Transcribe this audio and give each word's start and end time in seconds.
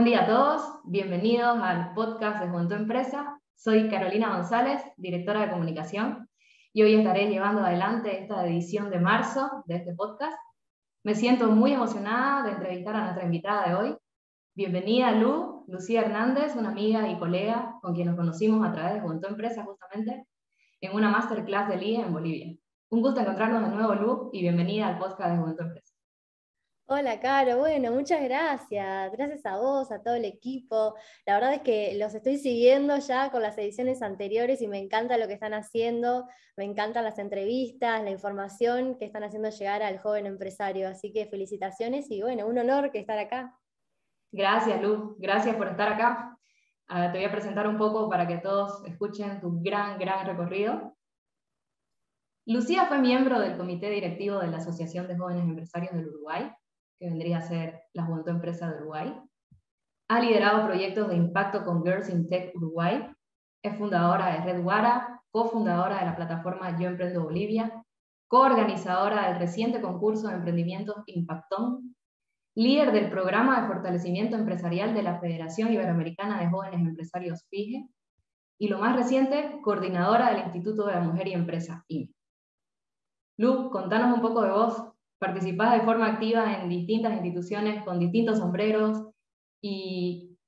Buen 0.00 0.12
día 0.12 0.22
a 0.22 0.26
todos, 0.26 0.62
bienvenidos 0.84 1.58
al 1.60 1.92
podcast 1.92 2.40
de 2.40 2.48
Juventud 2.48 2.74
Empresa. 2.74 3.38
Soy 3.54 3.90
Carolina 3.90 4.34
González, 4.34 4.80
directora 4.96 5.42
de 5.42 5.50
comunicación, 5.50 6.26
y 6.72 6.82
hoy 6.82 6.94
estaré 6.94 7.28
llevando 7.28 7.60
adelante 7.60 8.18
esta 8.18 8.46
edición 8.46 8.88
de 8.88 8.98
marzo 8.98 9.62
de 9.66 9.76
este 9.76 9.92
podcast. 9.92 10.38
Me 11.04 11.14
siento 11.14 11.48
muy 11.48 11.74
emocionada 11.74 12.44
de 12.44 12.52
entrevistar 12.52 12.96
a 12.96 13.02
nuestra 13.02 13.26
invitada 13.26 13.68
de 13.68 13.74
hoy. 13.74 13.96
Bienvenida 14.54 15.12
Lu, 15.12 15.66
Lucía 15.68 16.00
Hernández, 16.00 16.56
una 16.56 16.70
amiga 16.70 17.06
y 17.06 17.18
colega 17.18 17.76
con 17.82 17.94
quien 17.94 18.06
nos 18.06 18.16
conocimos 18.16 18.66
a 18.66 18.72
través 18.72 18.94
de 18.94 19.00
Juventud 19.00 19.28
Empresa 19.28 19.64
justamente 19.64 20.24
en 20.80 20.94
una 20.94 21.10
masterclass 21.10 21.68
de 21.68 21.76
LIE 21.76 22.00
en 22.00 22.12
Bolivia. 22.14 22.56
Un 22.88 23.02
gusto 23.02 23.20
encontrarnos 23.20 23.68
de 23.68 23.76
nuevo 23.76 23.94
Lu 23.94 24.30
y 24.32 24.40
bienvenida 24.40 24.86
al 24.86 24.98
podcast 24.98 25.32
de 25.32 25.36
Juventud 25.36 25.66
Empresa. 25.66 25.89
Hola, 26.92 27.20
Caro. 27.20 27.58
Bueno, 27.58 27.92
muchas 27.92 28.20
gracias. 28.20 29.12
Gracias 29.12 29.46
a 29.46 29.58
vos, 29.58 29.92
a 29.92 30.02
todo 30.02 30.14
el 30.16 30.24
equipo. 30.24 30.96
La 31.24 31.34
verdad 31.34 31.54
es 31.54 31.60
que 31.60 31.94
los 31.96 32.12
estoy 32.16 32.36
siguiendo 32.36 32.98
ya 32.98 33.30
con 33.30 33.42
las 33.42 33.56
ediciones 33.58 34.02
anteriores 34.02 34.60
y 34.60 34.66
me 34.66 34.78
encanta 34.78 35.16
lo 35.16 35.28
que 35.28 35.34
están 35.34 35.54
haciendo. 35.54 36.26
Me 36.56 36.64
encantan 36.64 37.04
las 37.04 37.20
entrevistas, 37.20 38.02
la 38.02 38.10
información 38.10 38.98
que 38.98 39.04
están 39.04 39.22
haciendo 39.22 39.50
llegar 39.50 39.84
al 39.84 40.00
joven 40.00 40.26
empresario. 40.26 40.88
Así 40.88 41.12
que 41.12 41.26
felicitaciones 41.26 42.10
y 42.10 42.22
bueno, 42.22 42.48
un 42.48 42.58
honor 42.58 42.90
que 42.90 42.98
estar 42.98 43.20
acá. 43.20 43.56
Gracias, 44.32 44.82
Lu. 44.82 45.14
Gracias 45.20 45.54
por 45.54 45.68
estar 45.68 45.92
acá. 45.92 46.36
te 46.88 47.18
voy 47.18 47.24
a 47.24 47.30
presentar 47.30 47.68
un 47.68 47.78
poco 47.78 48.10
para 48.10 48.26
que 48.26 48.38
todos 48.38 48.84
escuchen 48.84 49.40
tu 49.40 49.62
gran, 49.62 49.96
gran 49.96 50.26
recorrido. 50.26 50.96
Lucía 52.46 52.86
fue 52.86 52.98
miembro 52.98 53.38
del 53.38 53.56
comité 53.56 53.90
directivo 53.90 54.40
de 54.40 54.48
la 54.48 54.56
Asociación 54.56 55.06
de 55.06 55.16
Jóvenes 55.16 55.44
Empresarios 55.44 55.94
del 55.94 56.08
Uruguay 56.08 56.50
que 57.00 57.08
vendría 57.08 57.38
a 57.38 57.42
ser 57.42 57.84
la 57.94 58.04
Juventud 58.04 58.32
Empresa 58.32 58.70
de 58.70 58.76
Uruguay. 58.76 59.20
Ha 60.08 60.20
liderado 60.20 60.66
proyectos 60.66 61.08
de 61.08 61.16
impacto 61.16 61.64
con 61.64 61.82
Girls 61.82 62.10
in 62.10 62.28
Tech 62.28 62.54
Uruguay. 62.54 63.10
Es 63.64 63.76
fundadora 63.78 64.34
de 64.34 64.40
Red 64.42 64.62
Guara, 64.62 65.22
cofundadora 65.30 66.00
de 66.00 66.04
la 66.04 66.16
plataforma 66.16 66.78
Yo 66.78 66.88
Emprendo 66.88 67.22
Bolivia, 67.22 67.84
coorganizadora 68.28 69.28
del 69.28 69.38
reciente 69.38 69.80
concurso 69.80 70.28
de 70.28 70.34
emprendimientos 70.34 70.96
Impactón, 71.06 71.96
líder 72.54 72.92
del 72.92 73.10
programa 73.10 73.62
de 73.62 73.68
fortalecimiento 73.68 74.36
empresarial 74.36 74.92
de 74.92 75.02
la 75.02 75.18
Federación 75.20 75.72
Iberoamericana 75.72 76.38
de 76.40 76.50
Jóvenes 76.50 76.80
Empresarios 76.80 77.46
FIGE, 77.48 77.88
y 78.58 78.68
lo 78.68 78.78
más 78.78 78.94
reciente, 78.94 79.58
coordinadora 79.62 80.30
del 80.30 80.44
Instituto 80.44 80.86
de 80.86 80.92
la 80.92 81.00
Mujer 81.00 81.28
y 81.28 81.32
Empresa 81.32 81.82
IME. 81.88 82.12
Lu, 83.38 83.70
contanos 83.70 84.14
un 84.14 84.20
poco 84.20 84.42
de 84.42 84.50
vos, 84.50 84.92
participás 85.20 85.74
de 85.74 85.84
forma 85.84 86.06
activa 86.06 86.54
en 86.54 86.68
distintas 86.68 87.12
instituciones 87.12 87.84
con 87.84 87.98
distintos 88.00 88.38
sombreros 88.38 89.10
y 89.62 90.38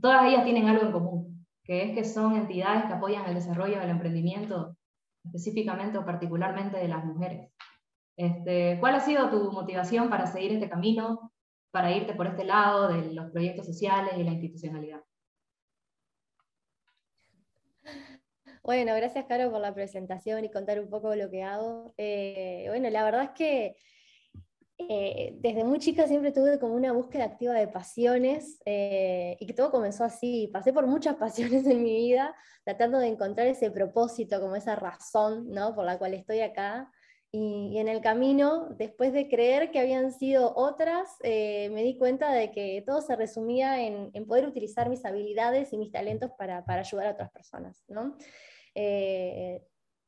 todas 0.00 0.26
ellas 0.26 0.44
tienen 0.44 0.68
algo 0.68 0.84
en 0.84 0.92
común, 0.92 1.46
que 1.64 1.84
es 1.84 1.94
que 1.94 2.04
son 2.04 2.36
entidades 2.36 2.84
que 2.84 2.92
apoyan 2.92 3.26
el 3.26 3.34
desarrollo 3.34 3.80
del 3.80 3.88
emprendimiento, 3.88 4.76
específicamente 5.24 5.96
o 5.96 6.04
particularmente 6.04 6.76
de 6.76 6.88
las 6.88 7.02
mujeres. 7.02 7.50
Este, 8.16 8.76
¿Cuál 8.78 8.96
ha 8.96 9.00
sido 9.00 9.30
tu 9.30 9.50
motivación 9.52 10.10
para 10.10 10.26
seguir 10.26 10.52
este 10.52 10.68
camino, 10.68 11.32
para 11.70 11.90
irte 11.90 12.12
por 12.12 12.26
este 12.26 12.44
lado 12.44 12.88
de 12.88 13.14
los 13.14 13.30
proyectos 13.30 13.64
sociales 13.64 14.12
y 14.18 14.24
la 14.24 14.32
institucionalidad? 14.32 15.00
Bueno, 18.62 18.94
gracias 18.94 19.24
Caro 19.24 19.50
por 19.50 19.62
la 19.62 19.72
presentación 19.72 20.44
y 20.44 20.50
contar 20.50 20.78
un 20.78 20.90
poco 20.90 21.14
lo 21.14 21.30
que 21.30 21.42
hago. 21.42 21.94
Eh, 21.96 22.66
bueno, 22.68 22.90
la 22.90 23.02
verdad 23.04 23.22
es 23.22 23.30
que 23.30 23.76
eh, 24.88 25.36
desde 25.40 25.64
muy 25.64 25.78
chica 25.78 26.06
siempre 26.06 26.32
tuve 26.32 26.58
como 26.58 26.74
una 26.74 26.92
búsqueda 26.92 27.24
activa 27.24 27.54
de 27.54 27.68
pasiones 27.68 28.60
eh, 28.64 29.36
y 29.40 29.46
que 29.46 29.52
todo 29.52 29.70
comenzó 29.70 30.04
así. 30.04 30.48
Pasé 30.52 30.72
por 30.72 30.86
muchas 30.86 31.16
pasiones 31.56 31.66
en 31.66 31.82
mi 31.82 31.94
vida, 31.94 32.34
tratando 32.64 32.98
de 32.98 33.08
encontrar 33.08 33.46
ese 33.46 33.70
propósito, 33.70 34.40
como 34.40 34.56
esa 34.56 34.76
razón 34.76 35.50
¿no? 35.50 35.74
por 35.74 35.84
la 35.84 35.98
cual 35.98 36.14
estoy 36.14 36.40
acá. 36.40 36.90
Y, 37.32 37.78
en 37.78 37.88
el 37.88 38.00
camino, 38.00 38.70
después 38.76 39.12
de 39.12 39.28
creer 39.28 39.70
que 39.70 39.78
habían 39.78 40.12
sido 40.12 40.52
otras, 40.56 41.08
eh, 41.22 41.70
me 41.70 41.84
di 41.84 41.96
cuenta 41.96 42.32
de 42.32 42.50
que 42.50 42.82
todo 42.84 43.02
se 43.02 43.14
resumía 43.14 43.80
en, 43.82 44.10
poder 44.26 44.46
utilizar 44.48 44.88
mis 44.88 45.04
habilidades 45.04 45.72
y 45.72 45.78
mis 45.78 45.92
talentos 45.92 46.32
para, 46.36 46.64
para 46.64 46.80
ayudar 46.80 47.06
a 47.06 47.12
otras 47.12 47.30
personas. 47.30 47.84
¿no? 47.86 48.16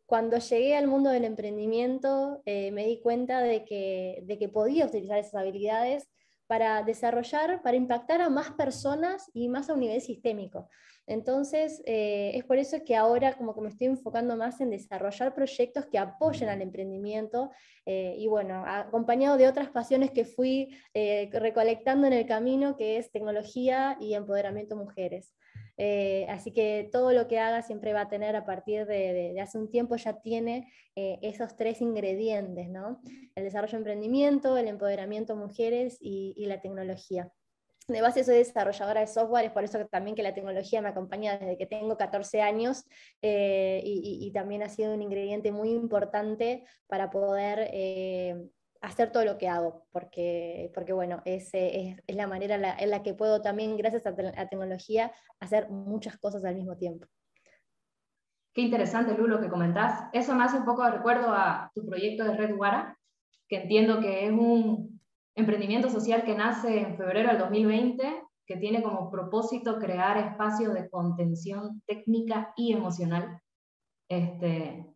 Cuando 0.06 0.38
llegué 0.38 0.76
al 0.76 0.88
mundo 0.88 1.10
del 1.10 1.24
emprendimiento 1.24 2.42
eh, 2.44 2.70
me 2.72 2.86
di 2.86 3.00
cuenta 3.00 3.40
de 3.40 3.64
que, 3.64 4.22
de 4.24 4.38
que 4.38 4.48
podía 4.48 4.86
utilizar 4.86 5.18
esas 5.18 5.34
habilidades 5.34 6.08
para 6.46 6.82
desarrollar, 6.82 7.62
para 7.62 7.76
impactar 7.76 8.20
a 8.20 8.28
más 8.28 8.50
personas 8.50 9.30
y 9.32 9.48
más 9.48 9.70
a 9.70 9.74
un 9.74 9.80
nivel 9.80 10.02
sistémico. 10.02 10.68
Entonces, 11.06 11.82
eh, 11.86 12.32
es 12.34 12.44
por 12.44 12.58
eso 12.58 12.84
que 12.84 12.94
ahora 12.94 13.36
como 13.36 13.54
que 13.54 13.62
me 13.62 13.70
estoy 13.70 13.86
enfocando 13.86 14.36
más 14.36 14.60
en 14.60 14.70
desarrollar 14.70 15.34
proyectos 15.34 15.86
que 15.86 15.98
apoyen 15.98 16.48
al 16.48 16.62
emprendimiento 16.62 17.50
eh, 17.86 18.14
y 18.18 18.28
bueno, 18.28 18.64
acompañado 18.66 19.36
de 19.36 19.48
otras 19.48 19.70
pasiones 19.70 20.10
que 20.10 20.24
fui 20.24 20.76
recolectando 21.32 22.06
en 22.06 22.12
el 22.12 22.26
camino, 22.26 22.76
que 22.76 22.98
es 22.98 23.10
tecnología 23.10 23.96
y 23.98 24.14
empoderamiento 24.14 24.76
mujeres. 24.76 25.34
Eh, 25.78 26.26
así 26.28 26.52
que 26.52 26.88
todo 26.92 27.12
lo 27.12 27.26
que 27.28 27.38
haga 27.38 27.62
siempre 27.62 27.92
va 27.92 28.02
a 28.02 28.08
tener 28.08 28.36
a 28.36 28.44
partir 28.44 28.86
de, 28.86 29.38
hace 29.40 29.58
un 29.58 29.70
tiempo 29.70 29.96
ya 29.96 30.20
tiene 30.20 30.70
eh, 30.94 31.18
esos 31.22 31.56
tres 31.56 31.80
ingredientes, 31.80 32.68
¿no? 32.68 33.00
El 33.34 33.44
desarrollo 33.44 33.72
de 33.72 33.78
emprendimiento, 33.78 34.56
el 34.56 34.68
empoderamiento 34.68 35.34
de 35.34 35.40
mujeres 35.40 35.96
y, 36.00 36.44
la 36.46 36.60
tecnología. 36.60 37.32
De 37.88 38.00
base 38.00 38.24
soy 38.24 38.36
desarrolladora 38.36 39.00
de 39.00 39.06
software, 39.06 39.46
es 39.46 39.52
por 39.52 39.64
eso 39.64 39.78
que 39.78 39.86
también 39.86 40.14
que 40.14 40.22
la 40.22 40.34
tecnología 40.34 40.82
me 40.82 40.88
acompaña 40.88 41.38
desde 41.38 41.56
que 41.56 41.66
tengo 41.66 41.96
14 41.96 42.42
años 42.42 42.84
eh, 43.22 43.80
y, 43.84 44.30
también 44.32 44.62
ha 44.62 44.68
sido 44.68 44.94
un 44.94 45.02
ingrediente 45.02 45.50
muy 45.50 45.70
importante 45.70 46.64
para 46.86 47.10
poder 47.10 47.70
hacer 48.82 49.12
todo 49.12 49.24
lo 49.24 49.38
que 49.38 49.48
hago, 49.48 49.86
porque, 49.92 50.70
porque 50.74 50.92
bueno, 50.92 51.22
es, 51.24 51.50
es, 51.52 51.96
la 52.08 52.26
manera 52.26 52.76
en 52.78 52.90
la 52.90 53.02
que 53.02 53.14
puedo 53.14 53.40
también, 53.40 53.76
gracias 53.76 54.04
a 54.06 54.10
la 54.10 54.48
tecnología, 54.48 55.12
hacer 55.40 55.70
muchas 55.70 56.18
cosas 56.18 56.44
al 56.44 56.56
mismo 56.56 56.76
tiempo. 56.76 57.06
Qué 58.52 58.60
interesante, 58.60 59.16
Lu, 59.16 59.26
lo 59.26 59.40
que 59.40 59.48
comentás. 59.48 60.10
Eso 60.12 60.34
me 60.34 60.44
hace 60.44 60.58
un 60.58 60.64
poco 60.64 60.84
de 60.84 60.90
recuerdo 60.90 61.28
a 61.28 61.70
tu 61.74 61.86
proyecto 61.86 62.24
de 62.24 62.36
Red 62.36 62.54
Guara, 62.56 62.98
que 63.48 63.62
entiendo 63.62 64.00
que 64.00 64.26
es 64.26 64.32
un 64.32 65.00
emprendimiento 65.34 65.88
social 65.88 66.24
que 66.24 66.34
nace 66.34 66.80
en 66.80 66.96
febrero 66.96 67.30
del 67.30 67.38
2020, 67.38 68.22
que 68.44 68.56
tiene 68.56 68.82
como 68.82 69.10
propósito 69.10 69.78
crear 69.78 70.18
espacios 70.18 70.74
de 70.74 70.90
contención 70.90 71.80
técnica 71.86 72.52
y 72.56 72.72
emocional 72.72 73.40
este, 74.08 74.86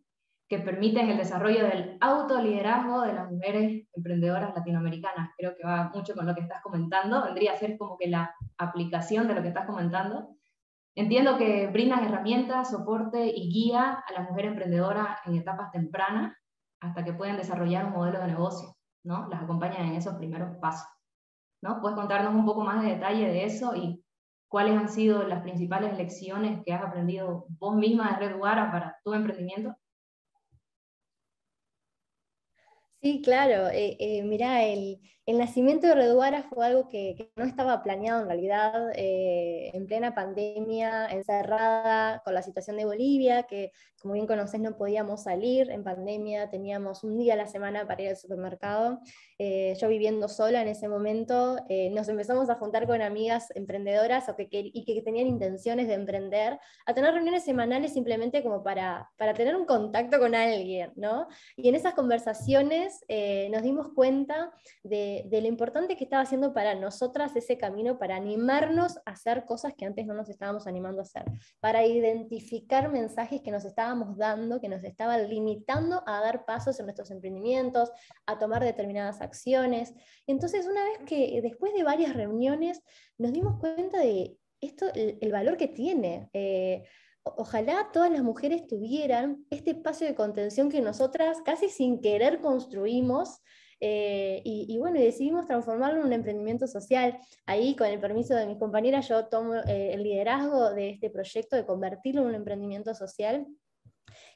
que 0.49 0.59
permiten 0.59 1.09
el 1.09 1.17
desarrollo 1.17 1.65
del 1.65 1.97
autoliderazgo 1.99 3.01
de 3.01 3.13
las 3.13 3.29
mujeres 3.29 3.87
emprendedoras 3.93 4.55
latinoamericanas. 4.55 5.31
Creo 5.37 5.55
que 5.55 5.67
va 5.67 5.91
mucho 5.93 6.15
con 6.15 6.25
lo 6.25 6.33
que 6.33 6.41
estás 6.41 6.61
comentando, 6.61 7.23
vendría 7.23 7.51
a 7.51 7.57
ser 7.57 7.77
como 7.77 7.97
que 7.97 8.07
la 8.07 8.33
aplicación 8.57 9.27
de 9.27 9.35
lo 9.35 9.41
que 9.41 9.49
estás 9.49 9.65
comentando. 9.65 10.29
Entiendo 10.95 11.37
que 11.37 11.67
brindan 11.67 12.05
herramientas, 12.05 12.71
soporte 12.71 13.27
y 13.27 13.51
guía 13.51 14.03
a 14.07 14.13
las 14.13 14.29
mujeres 14.29 14.51
emprendedoras 14.51 15.19
en 15.25 15.35
etapas 15.35 15.71
tempranas 15.71 16.33
hasta 16.79 17.03
que 17.03 17.13
puedan 17.13 17.37
desarrollar 17.37 17.85
un 17.85 17.93
modelo 17.93 18.19
de 18.19 18.27
negocio, 18.27 18.75
¿no? 19.03 19.27
Las 19.27 19.43
acompañan 19.43 19.87
en 19.87 19.95
esos 19.95 20.15
primeros 20.15 20.57
pasos, 20.61 20.87
¿no? 21.61 21.81
¿Puedes 21.81 21.97
contarnos 21.97 22.33
un 22.33 22.45
poco 22.45 22.63
más 22.63 22.81
de 22.81 22.89
detalle 22.89 23.27
de 23.27 23.43
eso 23.43 23.75
y 23.75 24.03
cuáles 24.49 24.77
han 24.77 24.89
sido 24.89 25.23
las 25.23 25.41
principales 25.41 25.97
lecciones 25.97 26.61
que 26.65 26.73
has 26.73 26.81
aprendido 26.81 27.45
vos 27.59 27.75
misma 27.75 28.17
de 28.17 28.29
Red 28.29 28.39
para 28.39 28.97
tu 29.03 29.13
emprendimiento? 29.13 29.75
Sí, 33.07 33.21
claro. 33.23 33.69
Eh, 33.69 33.95
eh, 33.99 34.23
mirá, 34.23 34.63
el, 34.65 34.99
el, 35.27 35.37
nacimiento 35.37 35.87
de 35.87 35.95
Reduara 35.95 36.43
fue 36.43 36.65
algo 36.65 36.89
que, 36.89 37.31
no 37.35 37.45
estaba 37.45 37.83
planeado 37.83 38.21
en 38.21 38.27
realidad, 38.27 38.91
eh, 38.95 39.69
en 39.73 39.85
plena 39.85 40.15
pandemia, 40.15 41.07
encerrada 41.07 42.21
con 42.23 42.33
la 42.33 42.41
situación 42.41 42.77
de 42.77 42.85
Bolivia, 42.85 43.43
que 43.43 43.71
como 44.01 44.13
bien 44.13 44.27
conocés 44.27 44.61
no 44.61 44.77
podíamos 44.77 45.23
salir 45.23 45.69
en 45.71 45.83
pandemia, 45.83 46.49
teníamos 46.49 47.03
un 47.03 47.17
día 47.17 47.33
a 47.33 47.37
la 47.37 47.47
semana 47.47 47.87
para 47.87 48.03
ir 48.03 48.09
al 48.09 48.17
supermercado. 48.17 48.99
yo 49.39 49.87
viviendo 49.87 50.27
sola 50.27 50.61
en 50.61 50.67
ese 50.67 50.87
momento, 50.87 51.57
nos 51.91 52.07
empezamos 52.07 52.49
a 52.49 52.55
juntar 52.55 52.87
con 52.87 53.01
amigas 53.01 53.47
emprendedoras 53.55 54.29
o 54.29 54.35
que, 54.35 54.47
y 54.51 54.85
que 54.85 55.01
tenían 55.01 55.27
intenciones 55.27 55.87
de 55.87 55.95
emprender, 55.95 56.59
a 56.85 56.93
tener 56.93 57.13
reuniones 57.13 57.43
semanales 57.43 57.93
simplemente 57.93 58.43
como 58.43 58.63
para, 58.63 59.09
para 59.17 59.33
tener 59.33 59.55
un 59.55 59.65
contacto 59.65 60.19
con 60.19 60.35
alguien, 60.35 60.91
¿no? 60.95 61.27
Y 61.55 61.69
en 61.69 61.75
esas 61.75 61.93
conversaciones 61.93 63.03
eh, 63.07 63.49
nos 63.51 63.63
dimos 63.63 63.89
cuenta 63.93 64.51
de, 64.83 65.16
de, 65.25 65.41
lo 65.41 65.47
importante 65.47 65.95
que 65.95 66.03
estaba 66.03 66.23
haciendo 66.23 66.53
para 66.53 66.75
nosotras 66.75 67.35
ese 67.35 67.57
camino, 67.57 67.97
para 67.97 68.15
animarnos 68.15 68.97
a 69.05 69.11
hacer 69.11 69.45
cosas 69.45 69.73
que 69.75 69.85
antes 69.85 70.05
no 70.05 70.13
nos 70.13 70.29
estábamos 70.29 70.67
animando 70.67 70.99
a 70.99 71.03
hacer, 71.03 71.25
para 71.59 71.85
identificar 71.85 72.89
mensajes 72.91 73.41
que 73.41 73.51
nos 73.51 73.65
estábamos 73.65 74.17
dando, 74.17 74.59
que 74.59 74.69
nos 74.69 74.83
estaban 74.83 75.29
limitando 75.29 76.03
a 76.05 76.21
dar 76.21 76.45
pasos 76.45 76.79
en 76.79 76.85
nuestros 76.85 77.11
emprendimientos, 77.11 77.91
a 78.25 78.37
tomar 78.37 78.63
determinadas 78.63 79.21
acciones. 79.21 79.93
Entonces, 80.25 80.67
una 80.67 80.83
vez 80.83 80.99
que 81.05 81.39
después 81.41 81.73
de 81.73 81.83
varias 81.83 82.15
reuniones 82.15 82.81
nos 83.17 83.33
dimos 83.33 83.59
cuenta 83.59 83.99
de 83.99 84.37
esto, 84.61 84.87
el, 84.93 85.31
valor 85.31 85.57
que 85.57 85.67
tiene. 85.67 86.29
Eh, 86.33 86.83
ojalá 87.23 87.89
todas 87.91 88.11
las 88.11 88.23
mujeres 88.23 88.67
tuvieran 88.67 89.45
este 89.49 89.71
espacio 89.71 90.07
de 90.07 90.15
contención 90.15 90.69
que 90.69 90.81
nosotras 90.81 91.39
casi 91.43 91.69
sin 91.69 92.01
querer 92.01 92.39
construimos. 92.41 93.41
Eh, 93.79 94.41
y, 94.43 94.77
bueno, 94.79 94.99
decidimos 94.99 95.45
transformarlo 95.45 95.99
en 95.99 96.07
un 96.07 96.13
emprendimiento 96.13 96.67
social. 96.67 97.19
Ahí, 97.45 97.75
con 97.75 97.87
el 97.87 97.99
permiso 97.99 98.35
de 98.35 98.47
mis 98.47 98.57
compañeras, 98.57 99.07
yo 99.07 99.25
tomo 99.27 99.55
eh, 99.55 99.93
el 99.93 100.03
liderazgo 100.03 100.71
de 100.71 100.89
este 100.89 101.09
proyecto, 101.09 101.55
de 101.55 101.65
convertirlo 101.65 102.21
en 102.21 102.27
un 102.27 102.35
emprendimiento 102.35 102.95
social 102.95 103.47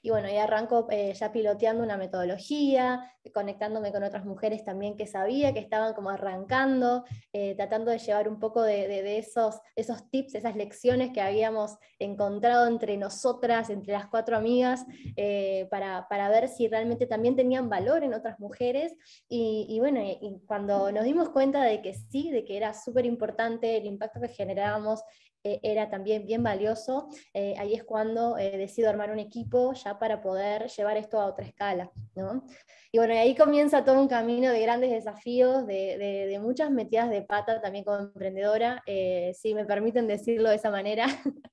y 0.01 0.09
bueno, 0.09 0.29
y 0.29 0.37
arranco 0.37 0.87
eh, 0.89 1.13
ya 1.13 1.31
piloteando 1.31 1.83
una 1.83 1.95
metodología, 1.95 3.13
conectándome 3.33 3.91
con 3.91 4.03
otras 4.03 4.25
mujeres 4.25 4.63
también 4.63 4.97
que 4.97 5.05
sabía 5.05 5.53
que 5.53 5.59
estaban 5.59 5.93
como 5.93 6.09
arrancando, 6.09 7.05
eh, 7.33 7.53
tratando 7.55 7.91
de 7.91 7.99
llevar 7.99 8.27
un 8.27 8.39
poco 8.39 8.63
de, 8.63 9.19
esos, 9.19 9.59
esos 9.75 10.09
tips, 10.09 10.35
esas 10.35 10.55
lecciones 10.55 11.11
que 11.13 11.21
habíamos 11.21 11.77
encontrado 11.99 12.67
entre 12.67 12.97
nosotras, 12.97 13.69
entre 13.69 13.93
las 13.93 14.07
cuatro 14.07 14.35
amigas, 14.35 14.85
eh, 15.15 15.67
para, 15.69 16.07
para, 16.09 16.29
ver 16.29 16.47
si 16.47 16.67
realmente 16.67 17.05
también 17.05 17.35
tenían 17.35 17.69
valor 17.69 18.03
en 18.03 18.15
otras 18.15 18.39
mujeres. 18.39 18.95
Y, 19.29 19.77
bueno, 19.79 20.01
cuando 20.47 20.91
nos 20.91 21.03
dimos 21.03 21.29
cuenta 21.29 21.61
de 21.63 21.81
que 21.81 21.93
sí, 21.93 22.31
de 22.31 22.43
que 22.43 22.57
era 22.57 22.73
súper 22.73 23.05
importante 23.05 23.77
el 23.77 23.85
impacto 23.85 24.19
que 24.19 24.29
generábamos 24.29 25.03
eh, 25.43 25.59
era 25.63 25.89
también 25.89 26.25
bien 26.25 26.43
valioso, 26.43 27.07
eh, 27.33 27.55
ahí 27.57 27.73
es 27.73 27.83
cuando 27.83 28.37
eh, 28.37 28.57
decido 28.57 28.89
armar 28.89 29.11
un 29.11 29.17
equipo 29.17 29.73
ya 29.73 29.97
para 29.97 30.21
poder 30.21 30.67
llevar 30.67 30.97
esto 30.97 31.19
a 31.19 31.25
otra 31.25 31.45
escala. 31.45 31.91
¿no? 32.15 32.45
Y 32.91 32.99
bueno, 32.99 33.13
ahí 33.15 33.35
comienza 33.35 33.83
todo 33.83 33.99
un 33.99 34.07
camino 34.07 34.51
de 34.51 34.61
grandes 34.61 34.91
desafíos, 34.91 35.65
de, 35.65 35.97
de, 36.29 36.39
muchas 36.39 36.69
metidas 36.69 37.09
de 37.09 37.23
pata 37.23 37.59
también 37.59 37.83
como 37.83 37.97
emprendedora, 37.99 38.83
si 38.85 39.55
me 39.55 39.65
permiten 39.65 40.07
decirlo 40.07 40.49
de 40.49 40.57
esa 40.57 40.69
manera. 40.69 41.05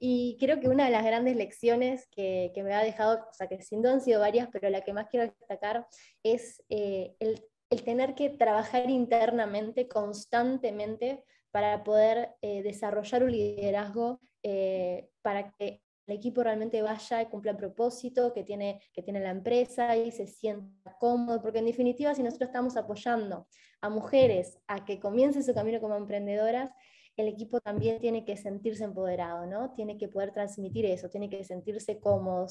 y 0.00 0.36
creo 0.40 0.58
que 0.58 0.68
una 0.68 0.86
de 0.86 0.90
las 0.90 1.04
grandes 1.04 1.36
lecciones 1.36 2.08
que, 2.08 2.50
que, 2.54 2.62
me 2.62 2.74
ha 2.74 2.82
dejado, 2.82 3.26
o 3.30 3.34
sea, 3.34 3.46
que 3.48 3.62
sin 3.62 3.82
duda 3.82 3.92
han 3.92 4.00
sido 4.00 4.20
varias, 4.20 4.48
pero 4.50 4.68
la 4.70 4.80
que 4.80 4.92
más 4.92 5.08
quiero 5.08 5.26
destacar 5.26 5.86
es 6.22 6.62
el, 6.68 7.44
el 7.70 7.84
tener 7.84 8.14
que 8.14 8.30
trabajar 8.30 8.90
internamente, 8.90 9.88
constantemente, 9.88 11.22
para 11.52 11.84
poder 11.84 12.34
eh, 12.40 12.62
desarrollar 12.62 13.22
un 13.22 13.30
liderazgo 13.30 14.20
eh, 14.42 15.10
para 15.20 15.52
que 15.52 15.82
el 16.06 16.16
equipo 16.16 16.42
realmente 16.42 16.82
vaya 16.82 17.22
y 17.22 17.26
cumpla 17.26 17.52
el 17.52 17.58
propósito 17.58 18.32
que 18.32 18.42
tiene, 18.42 18.80
que 18.92 19.02
tiene 19.02 19.20
la 19.20 19.30
empresa 19.30 19.96
y 19.96 20.10
se 20.10 20.26
sienta 20.26 20.96
cómodo, 20.98 21.40
porque 21.40 21.60
en 21.60 21.66
definitiva 21.66 22.14
si 22.14 22.22
nosotros 22.22 22.48
estamos 22.48 22.76
apoyando 22.76 23.46
a 23.80 23.90
mujeres 23.90 24.58
a 24.66 24.84
que 24.84 24.98
comiencen 24.98 25.44
su 25.44 25.54
camino 25.54 25.80
como 25.80 25.94
emprendedoras, 25.94 26.70
el 27.16 27.28
equipo 27.28 27.60
también 27.60 28.00
tiene 28.00 28.24
que 28.24 28.38
sentirse 28.38 28.84
empoderado, 28.84 29.46
¿no? 29.46 29.74
Tiene 29.74 29.98
que 29.98 30.08
poder 30.08 30.32
transmitir 30.32 30.86
eso, 30.86 31.10
tiene 31.10 31.28
que 31.28 31.44
sentirse 31.44 32.00
cómodo, 32.00 32.46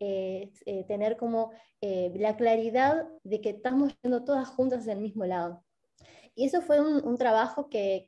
eh, 0.00 0.50
tener 0.88 1.16
como 1.16 1.52
la 1.80 2.36
claridad 2.36 3.06
de 3.22 3.40
que 3.40 3.50
estamos 3.50 3.96
yendo 4.02 4.24
todas 4.24 4.48
juntas 4.48 4.80
hacia 4.80 4.94
el 4.94 5.00
mismo 5.00 5.24
lado. 5.24 5.64
Y 6.34 6.46
eso 6.46 6.62
fue 6.62 6.80
un, 6.80 7.16
trabajo 7.18 7.68
que, 7.68 8.06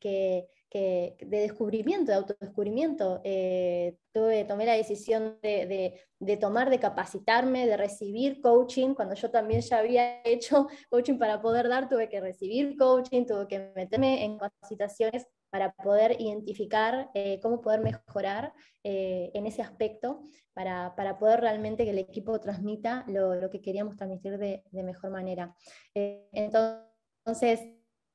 de 0.73 1.39
descubrimiento, 1.39 2.13
de 2.13 2.19
autodescubrimiento. 2.19 3.21
Eh, 3.25 3.97
tuve, 4.13 4.45
tomé 4.45 4.65
la 4.65 4.75
decisión 4.75 5.39
de, 5.43 6.39
tomar, 6.41 6.71
de 6.71 6.79
capacitarme, 6.79 7.67
de 7.67 7.77
recibir 7.77 8.41
coaching. 8.41 8.95
Cuando 8.95 9.15
yo 9.15 9.31
también 9.31 9.61
ya 9.61 9.79
había 9.79 10.23
hecho 10.25 10.69
coaching 10.89 11.19
para 11.19 11.43
poder 11.43 11.69
dar, 11.69 11.89
tuve 11.89 12.09
que 12.09 12.21
recibir 12.21 12.77
coaching, 12.77 13.27
tuve 13.27 13.49
que 13.49 13.73
meterme 13.75 14.25
en 14.25 14.39
capacitaciones 14.39 15.27
para 15.51 15.75
poder 15.75 16.19
identificar 16.19 17.11
eh, 17.13 17.39
cómo 17.43 17.61
poder 17.61 17.81
mejorar 17.81 18.55
eh, 18.83 19.31
en 19.35 19.47
ese 19.47 19.61
aspecto, 19.61 20.23
para, 20.55 20.95
poder 21.19 21.41
realmente 21.41 21.85
que 21.85 21.91
el 21.91 21.99
equipo 21.99 22.41
transmita 22.41 23.05
lo, 23.07 23.51
que 23.51 23.61
queríamos 23.61 23.97
transmitir 23.97 24.39
de, 24.39 24.63
de 24.71 24.83
mejor 24.83 25.11
manera. 25.11 25.55
entonces, 25.95 27.61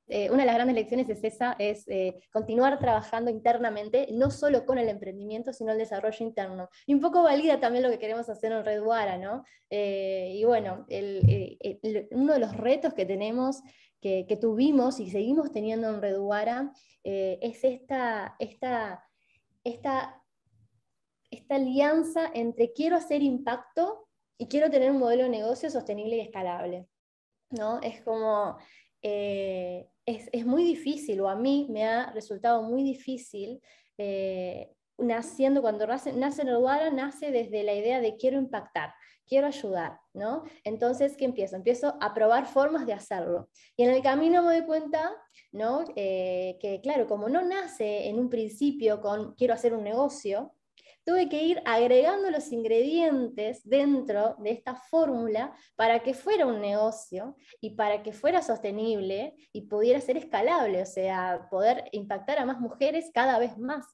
eh, 0.08 0.30
una 0.32 0.40
de 0.40 0.46
las 0.46 0.56
grandes 0.56 0.76
lecciones 0.76 1.10
es 1.10 1.24
esa, 1.24 1.56
es 1.60 1.88
eh, 1.88 2.20
continuar 2.32 2.80
trabajando 2.80 3.30
internamente, 3.30 4.08
no 4.12 4.32
solo 4.32 4.66
con 4.66 4.78
el 4.78 4.90
emprendimiento, 4.90 5.54
sino 5.54 5.72
el 5.72 5.78
desarrollo 5.78 6.26
interno. 6.26 6.70
Y 6.86 6.94
un 6.94 7.02
poco 7.02 7.24
valida 7.24 7.60
también 7.60 7.84
lo 7.84 7.90
que 7.90 8.00
queremos 8.00 8.30
hacer 8.30 8.52
en 8.52 8.64
Redwara, 8.64 9.18
¿no? 9.18 9.44
Eh, 9.70 10.34
y 10.36 10.44
bueno, 10.46 10.86
uno 12.12 12.34
de 12.34 12.40
los 12.40 12.56
retos 12.56 12.94
que 12.94 13.06
tenemos, 13.06 13.62
que, 14.02 14.38
tuvimos 14.40 15.00
y 15.00 15.10
seguimos 15.10 15.52
teniendo 15.52 15.90
en 15.90 16.02
Redwara, 16.02 16.72
es 17.04 17.64
esta, 17.64 18.36
esta, 18.40 19.04
esta, 19.64 20.24
esta 21.30 21.56
alianza 21.56 22.32
entre 22.34 22.72
quiero 22.72 22.96
hacer 22.96 23.22
impacto 23.22 24.08
y 24.38 24.48
quiero 24.48 24.70
tener 24.70 24.92
un 24.92 25.00
modelo 25.00 25.24
de 25.24 25.30
negocio 25.30 25.70
sostenible 25.70 26.18
y 26.18 26.22
escalable. 26.22 26.88
¿no? 27.50 27.80
Es 27.82 28.02
como 28.02 28.58
eh, 29.02 29.90
es, 30.08 30.46
muy 30.46 30.64
difícil, 30.64 31.20
o 31.22 31.30
a 31.30 31.36
mí 31.36 31.68
me 31.70 31.86
ha 31.86 32.12
resultado 32.12 32.64
muy 32.64 32.82
difícil, 32.82 33.62
eh, 33.98 34.72
naciendo, 34.98 35.62
cuando 35.62 35.86
nace, 35.86 36.14
nace 36.14 36.44
Guara, 36.44 36.90
nace 36.90 37.30
desde 37.30 37.64
la 37.64 37.74
idea 37.74 38.00
de 38.00 38.16
quiero 38.16 38.38
impactar, 38.38 38.94
quiero 39.28 39.48
ayudar, 39.48 40.00
¿no? 40.14 40.44
Entonces, 40.64 41.18
¿qué 41.18 41.26
empiezo? 41.26 41.58
Empiezo 41.58 41.98
a 42.00 42.14
probar 42.14 42.46
formas 42.46 42.86
de 42.88 42.94
hacerlo. 42.94 43.50
Y 43.76 43.84
en 43.84 43.92
el 43.92 44.02
camino 44.02 44.42
me 44.42 44.58
doy 44.58 44.66
cuenta, 44.66 45.12
¿no? 45.52 45.84
Eh, 45.98 46.58
que 46.62 46.80
claro, 46.82 47.06
como 47.06 47.28
no 47.28 47.44
nace 47.44 48.08
en 48.08 48.18
un 48.18 48.30
principio 48.30 49.02
con 49.02 49.36
quiero 49.36 49.54
hacer 49.54 49.74
un 49.74 49.84
negocio, 49.84 50.54
tuve 51.08 51.30
que 51.30 51.42
ir 51.42 51.62
agregando 51.64 52.30
los 52.30 52.52
ingredientes 52.52 53.62
dentro 53.64 54.36
de 54.40 54.52
esta 54.52 54.76
fórmula 54.76 55.56
para 55.78 56.04
que 56.04 56.14
fuera 56.14 56.46
un 56.46 56.60
negocio 56.60 57.38
y 57.62 57.76
para 57.76 58.04
que 58.04 58.12
fuera 58.12 58.42
sostenible 58.42 59.34
y 59.54 59.62
pudiera 59.62 60.02
ser 60.02 60.18
escalable, 60.18 60.82
o 60.82 60.86
sea, 60.86 61.48
poder 61.50 61.86
impactar 61.94 62.40
a 62.40 62.46
más 62.46 62.60
mujeres 62.60 63.10
cada 63.14 63.40
vez 63.40 63.58
más. 63.58 63.86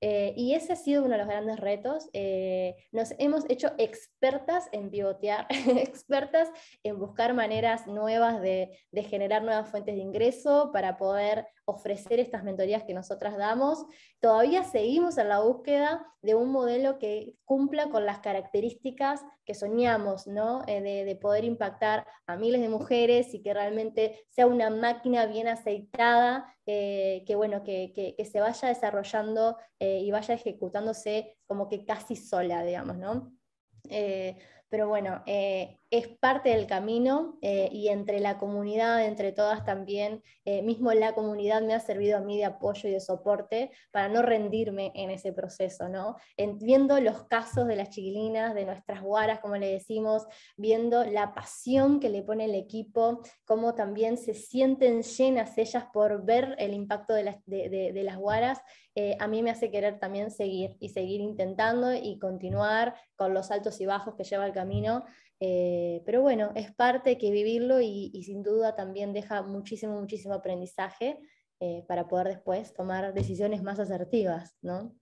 Eh, 0.00 0.32
y 0.38 0.54
ese 0.54 0.72
ha 0.72 0.76
sido 0.76 1.02
uno 1.04 1.12
de 1.12 1.18
los 1.18 1.28
grandes 1.28 1.60
retos. 1.60 2.08
Eh, 2.14 2.74
nos 2.92 3.14
hemos 3.18 3.44
hecho 3.50 3.72
expertas 3.76 4.68
en 4.72 4.90
pivotear, 4.90 5.46
expertas 5.78 6.48
en 6.82 6.98
buscar 6.98 7.34
maneras 7.34 7.86
nuevas 7.86 8.40
de, 8.40 8.78
de, 8.90 9.02
generar 9.02 9.42
nuevas 9.42 9.70
fuentes 9.70 9.96
de 9.96 10.00
ingreso 10.00 10.70
para 10.72 10.96
poder 10.96 11.46
ofrecer 11.66 12.20
estas 12.20 12.44
mentorías 12.44 12.84
que 12.84 12.94
nosotras 12.94 13.36
damos. 13.36 13.86
Todavía 14.20 14.64
seguimos 14.64 15.18
en 15.18 15.28
la 15.28 15.40
búsqueda 15.40 16.06
de 16.22 16.34
un 16.34 16.50
modelo 16.50 16.98
que 16.98 17.34
cumpla 17.44 17.90
con 17.90 18.06
las 18.06 18.20
características 18.20 19.24
que 19.44 19.54
soñamos, 19.54 20.26
¿no? 20.26 20.62
Eh, 20.66 20.80
de, 20.82 21.16
poder 21.16 21.44
impactar 21.44 22.06
a 22.26 22.36
miles 22.36 22.60
de 22.60 22.68
mujeres 22.68 23.32
y 23.34 23.42
que 23.42 23.54
realmente 23.54 24.26
sea 24.28 24.46
una 24.46 24.68
máquina 24.68 25.26
bien 25.26 25.48
aceitada, 25.48 26.54
que, 26.64 27.34
bueno, 27.36 27.62
que, 27.62 27.92
que, 27.94 28.24
se 28.24 28.40
vaya 28.40 28.68
desarrollando 28.68 29.58
eh, 29.78 30.00
y 30.00 30.10
vaya 30.10 30.34
ejecutándose 30.34 31.36
como 31.46 31.68
que 31.68 31.84
casi 31.84 32.16
sola, 32.16 32.64
digamos, 32.64 32.96
¿no? 32.96 33.32
Eh, 33.88 34.36
pero 34.68 34.88
bueno, 34.88 35.22
eh, 35.26 35.78
es 35.98 36.08
parte 36.08 36.48
del 36.48 36.66
camino 36.66 37.38
eh, 37.40 37.68
y 37.70 37.88
entre 37.88 38.18
la 38.18 38.36
comunidad, 38.36 39.04
entre 39.04 39.30
todas 39.30 39.64
también, 39.64 40.22
eh, 40.44 40.60
mismo 40.60 40.92
la 40.92 41.14
comunidad 41.14 41.62
me 41.62 41.72
ha 41.72 41.78
servido 41.78 42.18
a 42.18 42.20
mí 42.20 42.36
de 42.36 42.46
apoyo 42.46 42.88
y 42.88 42.92
de 42.92 43.00
soporte 43.00 43.70
para 43.92 44.08
no 44.08 44.20
rendirme 44.20 44.90
en 44.96 45.10
ese 45.10 45.32
proceso, 45.32 45.88
¿no? 45.88 46.16
viendo 46.60 46.98
los 47.00 47.24
casos 47.24 47.68
de 47.68 47.76
las 47.76 47.90
chiquilinas, 47.90 48.54
de 48.54 48.64
nuestras 48.64 49.02
guaras, 49.02 49.38
como 49.38 49.56
le 49.56 49.68
decimos, 49.70 50.26
viendo 50.56 51.04
la 51.04 51.32
pasión 51.32 52.00
que 52.00 52.08
le 52.08 52.22
pone 52.22 52.46
el 52.46 52.54
equipo, 52.54 53.22
cómo 53.44 53.74
también 53.74 54.16
se 54.16 54.34
sienten 54.34 55.02
llenas 55.02 55.56
ellas 55.58 55.84
por 55.92 56.24
ver 56.24 56.56
el 56.58 56.74
impacto 56.74 57.14
de 57.14 57.24
las, 57.24 57.36
de 57.46 58.02
las 58.04 58.16
guaras, 58.16 58.60
a 59.18 59.26
mí 59.26 59.42
me 59.42 59.50
hace 59.50 59.72
querer 59.72 59.98
también 59.98 60.30
seguir 60.30 60.76
y 60.78 60.90
seguir 60.90 61.20
intentando 61.20 61.92
y 61.94 62.16
continuar 62.20 62.94
con 63.16 63.34
los 63.34 63.50
altos 63.50 63.80
y 63.80 63.86
bajos 63.86 64.14
que 64.14 64.22
lleva 64.24 64.46
el 64.46 64.52
camino 64.52 65.04
eh, 65.46 66.02
pero 66.06 66.22
bueno, 66.22 66.52
es 66.54 66.74
parte 66.74 67.18
que 67.18 67.30
vivirlo 67.30 67.78
y, 67.78 68.10
sin 68.24 68.42
duda 68.42 68.74
también 68.74 69.12
deja 69.12 69.42
muchísimo, 69.42 70.00
muchísimo 70.00 70.32
aprendizaje 70.32 71.18
eh, 71.60 71.84
para 71.86 72.08
poder 72.08 72.28
después 72.28 72.72
tomar 72.72 73.12
decisiones 73.12 73.62
más 73.62 73.78
asertivas, 73.78 74.56
¿no? 74.62 74.94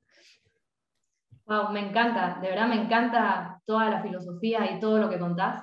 Wow, 1.47 1.71
me 1.71 1.89
encanta, 1.89 2.41
de 2.43 2.49
verdad 2.49 2.67
me 2.67 2.83
encanta 2.83 3.63
toda 3.67 3.89
la 3.89 4.03
filosofía 4.03 4.69
y 4.73 4.81
todo 4.81 4.99
lo 4.99 5.09
que 5.09 5.21
contás. 5.21 5.63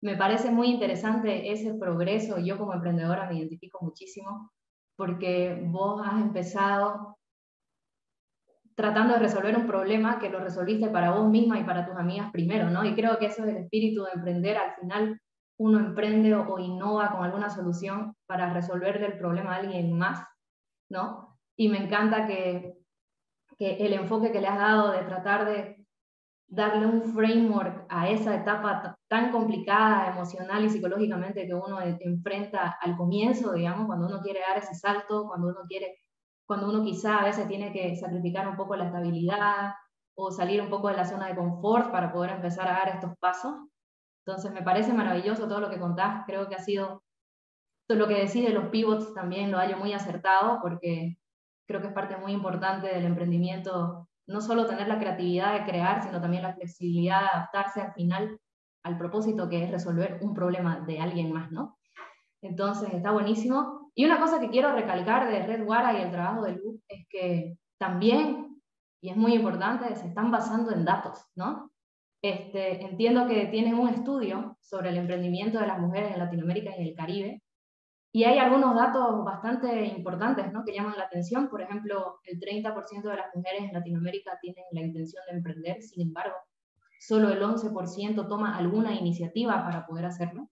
me 0.00 0.16
parece 0.16 0.50
muy 0.50 0.68
interesante 0.68 1.52
ese 1.52 1.74
progreso. 1.74 2.38
Yo 2.38 2.56
como 2.56 2.72
emprendedora 2.72 3.28
me 3.28 3.36
identifico 3.36 3.84
muchísimo 3.84 4.50
porque 4.96 5.62
vos 5.66 6.00
has 6.02 6.22
empezado 6.22 7.18
tratando 8.76 9.14
de 9.14 9.20
resolver 9.20 9.56
un 9.56 9.66
problema 9.66 10.18
que 10.18 10.28
lo 10.28 10.38
resolviste 10.38 10.88
para 10.88 11.12
vos 11.12 11.28
misma 11.28 11.58
y 11.58 11.64
para 11.64 11.86
tus 11.86 11.96
amigas 11.96 12.30
primero, 12.30 12.70
¿no? 12.70 12.84
Y 12.84 12.94
creo 12.94 13.18
que 13.18 13.26
eso 13.26 13.42
es 13.42 13.48
el 13.48 13.56
espíritu 13.56 14.04
de 14.04 14.12
emprender. 14.12 14.58
Al 14.58 14.74
final 14.74 15.20
uno 15.58 15.78
emprende 15.78 16.34
o, 16.34 16.58
innova 16.58 17.10
con 17.10 17.24
alguna 17.24 17.48
solución 17.48 18.14
para 18.26 18.52
resolverle 18.52 19.06
el 19.06 19.18
problema 19.18 19.54
a 19.54 19.58
alguien 19.60 19.96
más, 19.96 20.26
¿no? 20.90 21.38
Y 21.56 21.68
me 21.68 21.82
encanta 21.82 22.26
que, 22.26 22.76
que 23.58 23.76
el 23.78 23.94
enfoque 23.94 24.30
que 24.30 24.42
le 24.42 24.48
has 24.48 24.58
dado 24.58 24.92
de 24.92 24.98
tratar 25.04 25.46
de 25.46 25.86
darle 26.48 26.86
un 26.86 27.02
framework 27.14 27.86
a 27.88 28.10
esa 28.10 28.36
etapa 28.36 28.96
tan 29.08 29.32
complicada 29.32 30.10
emocional 30.12 30.64
y 30.64 30.70
psicológicamente 30.70 31.46
que 31.46 31.54
uno 31.54 31.80
enfrenta 31.80 32.76
al 32.80 32.96
comienzo, 32.96 33.52
digamos, 33.52 33.86
cuando 33.86 34.06
uno 34.06 34.20
quiere 34.20 34.40
dar 34.40 34.58
ese 34.58 34.74
salto, 34.74 35.26
cuando 35.26 35.48
uno 35.48 35.60
quiere, 35.66 35.98
cuando 36.46 36.68
uno 36.68 36.82
quizá 36.82 37.18
a 37.18 37.24
veces 37.24 37.48
tiene 37.48 37.72
que 37.72 37.96
sacrificar 37.96 38.48
un 38.48 38.56
poco 38.56 38.76
la 38.76 38.86
estabilidad 38.86 39.74
o 40.14 40.30
salir 40.30 40.62
un 40.62 40.70
poco 40.70 40.88
de 40.88 40.96
la 40.96 41.04
zona 41.04 41.28
de 41.28 41.36
confort 41.36 41.90
para 41.90 42.12
poder 42.12 42.30
empezar 42.30 42.68
a 42.68 42.72
dar 42.72 42.88
estos 42.88 43.16
pasos. 43.18 43.54
Entonces 44.24 44.52
me 44.52 44.62
parece 44.62 44.92
maravilloso 44.92 45.46
todo 45.48 45.60
lo 45.60 45.70
que 45.70 45.78
contás, 45.78 46.24
creo 46.26 46.48
que 46.48 46.54
ha 46.54 46.60
sido 46.60 47.02
todo 47.88 47.98
lo 47.98 48.08
que 48.08 48.18
decide 48.18 48.50
los 48.50 48.68
pivots 48.68 49.14
también 49.14 49.52
lo 49.52 49.58
hallo 49.58 49.76
muy 49.76 49.92
acertado 49.92 50.58
porque 50.60 51.18
creo 51.68 51.80
que 51.80 51.88
es 51.88 51.92
parte 51.92 52.16
muy 52.16 52.32
importante 52.32 52.88
del 52.88 53.04
emprendimiento 53.04 54.08
no 54.26 54.40
solo 54.40 54.66
tener 54.66 54.88
la 54.88 54.98
creatividad 54.98 55.52
de 55.52 55.64
crear, 55.64 56.02
sino 56.02 56.20
también 56.20 56.42
la 56.42 56.54
flexibilidad 56.54 57.20
de 57.20 57.26
adaptarse 57.28 57.80
al 57.80 57.92
final 57.92 58.40
al 58.82 58.98
propósito 58.98 59.48
que 59.48 59.64
es 59.64 59.70
resolver 59.70 60.18
un 60.22 60.34
problema 60.34 60.80
de 60.80 61.00
alguien 61.00 61.32
más, 61.32 61.50
¿no? 61.50 61.78
Entonces 62.42 62.92
está 62.92 63.10
buenísimo. 63.10 63.85
Y 63.96 64.04
una 64.04 64.20
cosa 64.20 64.38
que 64.38 64.50
quiero 64.50 64.72
recalcar 64.72 65.26
de 65.26 65.46
Red 65.46 65.66
y 65.66 66.02
el 66.02 66.10
trabajo 66.10 66.42
de 66.42 66.52
Luz 66.52 66.80
es 66.86 67.06
que 67.08 67.56
también, 67.78 68.60
y 69.00 69.08
es 69.08 69.16
muy 69.16 69.34
importante, 69.34 69.96
se 69.96 70.08
están 70.08 70.30
basando 70.30 70.70
en 70.70 70.84
datos, 70.84 71.18
¿no? 71.34 71.72
Este, 72.22 72.84
entiendo 72.84 73.26
que 73.26 73.46
tienen 73.46 73.74
un 73.74 73.88
estudio 73.88 74.56
sobre 74.60 74.90
el 74.90 74.98
emprendimiento 74.98 75.58
de 75.58 75.66
las 75.66 75.78
mujeres 75.78 76.12
en 76.12 76.18
Latinoamérica 76.18 76.70
y 76.70 76.82
en 76.82 76.88
el 76.88 76.94
Caribe, 76.94 77.42
y 78.12 78.24
hay 78.24 78.38
algunos 78.38 78.74
datos 78.74 79.24
bastante 79.24 79.86
importantes 79.88 80.50
¿no? 80.50 80.64
que 80.64 80.72
llaman 80.72 80.96
la 80.96 81.04
atención. 81.04 81.50
Por 81.50 81.60
ejemplo, 81.60 82.18
el 82.24 82.40
30% 82.40 83.02
de 83.02 83.16
las 83.16 83.26
mujeres 83.34 83.64
en 83.64 83.74
Latinoamérica 83.74 84.38
tienen 84.40 84.64
la 84.72 84.80
intención 84.80 85.22
de 85.28 85.36
emprender, 85.36 85.82
sin 85.82 86.08
embargo, 86.08 86.34
solo 86.98 87.28
el 87.28 87.42
11% 87.42 88.26
toma 88.26 88.56
alguna 88.56 88.94
iniciativa 88.94 89.62
para 89.64 89.86
poder 89.86 90.06
hacerlo. 90.06 90.48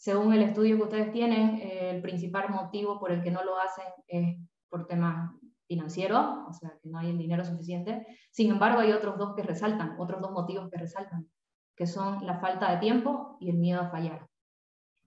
Según 0.00 0.32
el 0.32 0.40
estudio 0.40 0.76
que 0.78 0.82
ustedes 0.84 1.12
tienen, 1.12 1.56
eh, 1.56 1.90
el 1.90 2.00
principal 2.00 2.48
motivo 2.48 2.98
por 2.98 3.12
el 3.12 3.22
que 3.22 3.30
no 3.30 3.44
lo 3.44 3.58
hacen 3.58 3.84
es 4.06 4.38
por 4.70 4.86
temas 4.86 5.30
financieros, 5.68 6.38
o 6.48 6.52
sea, 6.54 6.70
que 6.82 6.88
no 6.88 6.98
hay 6.98 7.10
el 7.10 7.18
dinero 7.18 7.44
suficiente. 7.44 8.06
Sin 8.30 8.50
embargo, 8.50 8.80
hay 8.80 8.92
otros 8.92 9.18
dos 9.18 9.34
que 9.36 9.42
resaltan, 9.42 9.96
otros 9.98 10.22
dos 10.22 10.32
motivos 10.32 10.70
que 10.70 10.78
resaltan, 10.78 11.28
que 11.76 11.86
son 11.86 12.24
la 12.26 12.40
falta 12.40 12.70
de 12.70 12.78
tiempo 12.78 13.36
y 13.40 13.50
el 13.50 13.58
miedo 13.58 13.82
a 13.82 13.90
fallar. 13.90 14.26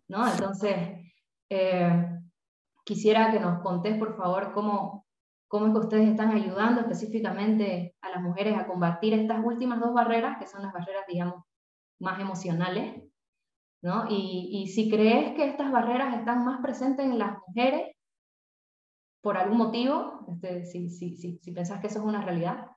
¿no? 0.10 0.32
Entonces, 0.32 0.76
eh, 1.50 2.20
quisiera 2.86 3.32
que 3.32 3.40
nos 3.40 3.64
contés, 3.64 3.98
por 3.98 4.16
favor, 4.16 4.54
cómo, 4.54 5.08
cómo 5.48 5.66
es 5.66 5.72
que 5.74 5.80
ustedes 5.80 6.10
están 6.10 6.34
ayudando 6.34 6.82
específicamente 6.82 7.96
a 8.00 8.10
las 8.10 8.22
mujeres 8.22 8.60
a 8.60 8.68
combatir 8.68 9.16
estas 9.16 9.44
últimas 9.44 9.80
dos 9.80 9.92
barreras, 9.92 10.38
que 10.38 10.46
son 10.46 10.62
las 10.62 10.72
barreras, 10.72 11.06
digamos, 11.08 11.44
más 12.00 12.20
emocionales, 12.20 13.12
¿no? 13.84 14.06
Y, 14.10 14.50
y 14.64 14.68
si 14.70 14.90
crees 14.90 15.36
que 15.36 15.46
estas 15.46 15.72
barreras 15.72 16.18
están 16.18 16.44
más 16.44 16.62
presentes 16.62 17.06
en 17.06 17.20
las 17.20 17.38
mujeres, 17.48 17.96
por 19.22 19.38
algún 19.38 19.58
motivo, 19.58 20.26
este, 20.34 20.66
si, 20.66 20.90
si, 20.90 21.16
si, 21.18 21.38
si 21.38 21.52
pensás 21.52 21.80
que 21.80 21.88
eso 21.88 22.00
es 22.00 22.06
una 22.06 22.24
realidad, 22.24 22.68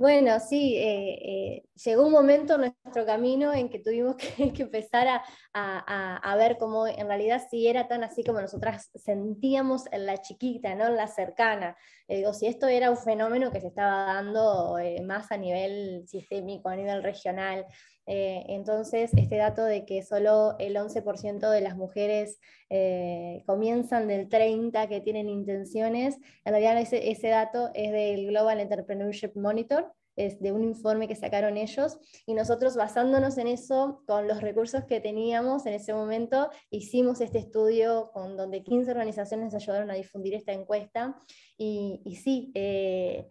bueno, 0.00 0.40
sí, 0.40 0.76
eh, 0.78 1.18
eh, 1.22 1.62
llegó 1.84 2.06
un 2.06 2.12
momento 2.12 2.54
en 2.54 2.74
nuestro 2.84 3.04
camino 3.04 3.52
en 3.52 3.68
que 3.68 3.80
tuvimos 3.80 4.16
que, 4.56 4.62
empezar 4.62 5.20
a, 5.52 6.36
ver 6.38 6.56
cómo 6.56 6.86
en 6.86 7.06
realidad 7.06 7.42
si 7.50 7.68
era 7.68 7.86
tan 7.86 8.02
así 8.02 8.24
como 8.24 8.40
nosotras 8.40 8.88
sentíamos 8.94 9.84
en 9.92 10.06
la 10.06 10.16
chiquita, 10.16 10.74
¿no? 10.74 10.86
en 10.86 10.96
la 10.96 11.06
cercana, 11.06 11.76
eh, 12.08 12.26
o 12.26 12.32
si 12.32 12.46
esto 12.46 12.66
era 12.66 12.90
un 12.90 12.96
fenómeno 12.96 13.52
que 13.52 13.60
se 13.60 13.66
estaba 13.66 14.14
dando 14.14 14.78
más 15.04 15.30
a 15.32 15.36
nivel 15.36 16.08
sistémico, 16.08 16.70
a 16.70 16.76
nivel 16.76 17.02
regional. 17.02 17.66
Eh, 18.12 18.44
entonces, 18.48 19.12
este 19.16 19.36
dato 19.36 19.64
de 19.64 19.86
que 19.86 20.02
solo 20.02 20.56
el 20.58 20.74
11% 20.74 21.48
de 21.48 21.60
las 21.60 21.76
mujeres 21.76 22.40
eh, 22.68 23.44
comienzan 23.46 24.08
del 24.08 24.28
30 24.28 24.88
que 24.88 25.00
tienen 25.00 25.28
intenciones, 25.28 26.16
en 26.44 26.52
realidad 26.52 26.80
ese, 26.80 27.12
ese 27.12 27.28
dato 27.28 27.70
es 27.72 27.92
del 27.92 28.26
Global 28.26 28.58
Entrepreneurship 28.58 29.36
Monitor, 29.36 29.92
es 30.16 30.40
de 30.40 30.50
un 30.50 30.64
informe 30.64 31.06
que 31.06 31.14
sacaron 31.14 31.56
ellos 31.56 32.00
y 32.26 32.34
nosotros 32.34 32.74
basándonos 32.74 33.38
en 33.38 33.46
eso, 33.46 34.02
con 34.08 34.26
los 34.26 34.40
recursos 34.40 34.82
que 34.86 35.00
teníamos 35.00 35.64
en 35.66 35.74
ese 35.74 35.94
momento, 35.94 36.50
hicimos 36.68 37.20
este 37.20 37.38
estudio 37.38 38.10
con 38.12 38.36
donde 38.36 38.64
15 38.64 38.90
organizaciones 38.90 39.54
ayudaron 39.54 39.88
a 39.88 39.94
difundir 39.94 40.34
esta 40.34 40.52
encuesta 40.52 41.16
y, 41.56 42.02
y 42.04 42.16
sí, 42.16 42.50
eh, 42.56 43.28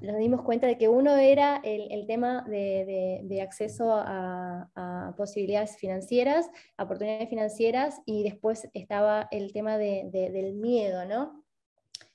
nos 0.00 0.18
dimos 0.18 0.42
cuenta 0.42 0.66
de 0.66 0.78
que 0.78 0.88
uno 0.88 1.16
era 1.16 1.60
el, 1.62 2.06
tema 2.06 2.44
de, 2.48 3.40
acceso 3.42 3.94
a, 3.94 5.14
posibilidades 5.16 5.76
financieras, 5.76 6.50
oportunidades 6.78 7.28
financieras, 7.28 8.00
y 8.06 8.22
después 8.24 8.68
estaba 8.72 9.28
el 9.30 9.52
tema 9.52 9.78
del 9.78 10.54
miedo, 10.54 11.04
¿no? 11.04 11.44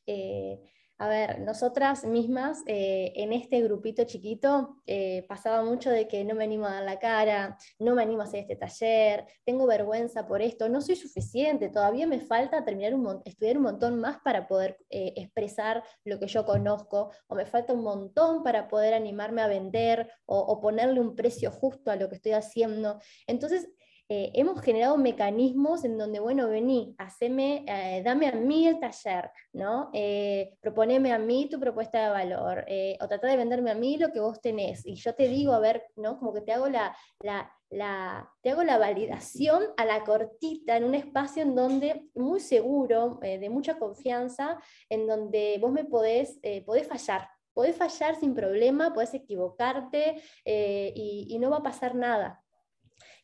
Eh, 0.05 0.59
a 0.99 1.07
ver, 1.07 1.39
nosotras 1.41 2.05
mismas 2.05 2.63
eh, 2.65 3.13
en 3.15 3.31
este 3.31 3.61
grupito 3.61 4.03
chiquito 4.05 4.81
eh, 4.87 5.25
pasaba 5.27 5.63
mucho 5.63 5.91
de 5.91 6.07
que 6.07 6.23
no 6.23 6.33
me 6.33 6.43
animo 6.43 6.65
a 6.65 6.73
dar 6.73 6.83
la 6.83 6.97
cara, 6.97 7.57
no 7.77 7.93
me 7.93 8.01
animo 8.01 8.21
a 8.21 8.23
hacer 8.23 8.39
este 8.41 8.55
taller, 8.55 9.27
tengo 9.45 9.67
vergüenza 9.67 10.27
por 10.27 10.41
esto, 10.41 10.69
no 10.69 10.81
soy 10.81 10.95
suficiente, 10.95 11.69
todavía 11.69 12.07
me 12.07 12.19
falta 12.19 12.65
terminar 12.65 12.95
un 12.95 13.21
estudiar 13.25 13.57
un 13.57 13.63
montón 13.63 13.99
más 13.99 14.17
para 14.23 14.47
poder 14.47 14.77
eh, 14.89 15.13
expresar 15.17 15.83
lo 16.03 16.19
que 16.19 16.27
yo 16.27 16.45
conozco, 16.45 17.11
o 17.27 17.35
me 17.35 17.45
falta 17.45 17.73
un 17.73 17.83
montón 17.83 18.41
para 18.41 18.67
poder 18.67 18.95
animarme 18.95 19.43
a 19.43 19.47
vender 19.47 20.09
o, 20.25 20.39
o 20.39 20.59
ponerle 20.59 20.99
un 20.99 21.15
precio 21.15 21.51
justo 21.51 21.91
a 21.91 21.95
lo 21.95 22.09
que 22.09 22.15
estoy 22.15 22.31
haciendo. 22.31 22.99
Entonces, 23.27 23.69
eh, 24.09 24.31
hemos 24.35 24.61
generado 24.61 24.95
mecanismos 24.95 25.83
en 25.83 25.97
donde, 25.97 26.21
bueno, 26.21 26.47
vení, 26.47 26.95
haceme, 26.97 27.65
eh, 27.67 28.01
dame 28.05 28.27
a 28.27 28.31
mí 28.31 28.65
el 28.65 28.79
taller, 28.79 29.31
¿no? 29.51 29.89
Eh, 29.91 30.55
proponeme 30.61 31.11
a 31.11 31.19
mí 31.19 31.49
tu 31.49 31.59
propuesta 31.59 32.01
de 32.05 32.09
valor, 32.11 32.65
o 33.01 33.07
trata 33.09 33.27
de 33.27 33.35
venderme 33.35 33.71
a 33.71 33.75
mí 33.75 33.97
lo 33.97 34.13
que 34.13 34.21
vos 34.21 34.39
tenés, 34.39 34.85
y 34.85 34.95
yo 34.95 35.13
te 35.13 35.27
digo, 35.27 35.51
a 35.51 35.59
ver, 35.59 35.87
¿no? 35.97 36.17
Como 36.19 36.33
que 36.33 36.39
te 36.39 36.53
hago 36.53 36.69
la, 36.69 36.95
la, 37.69 38.31
te 38.41 38.51
hago 38.51 38.63
la 38.63 38.77
validación 38.77 39.63
a 39.75 39.83
la 39.83 40.05
cortita, 40.05 40.77
en 40.77 40.85
un 40.85 40.95
espacio 40.95 41.43
en 41.43 41.53
donde, 41.53 42.07
muy 42.15 42.39
seguro, 42.39 43.19
de 43.21 43.49
mucha 43.49 43.77
confianza, 43.77 44.57
en 44.89 45.05
donde 45.05 45.57
vos 45.59 45.73
me 45.73 45.83
podés, 45.83 46.39
podés 46.65 46.87
fallar, 46.87 47.27
podés 47.53 47.75
fallar 47.75 48.15
sin 48.15 48.33
problema, 48.33 48.93
podés 48.93 49.13
equivocarte 49.13 50.21
y, 50.45 51.27
y, 51.29 51.39
no 51.39 51.49
va 51.49 51.57
a 51.57 51.63
pasar 51.63 51.93
nada. 51.93 52.41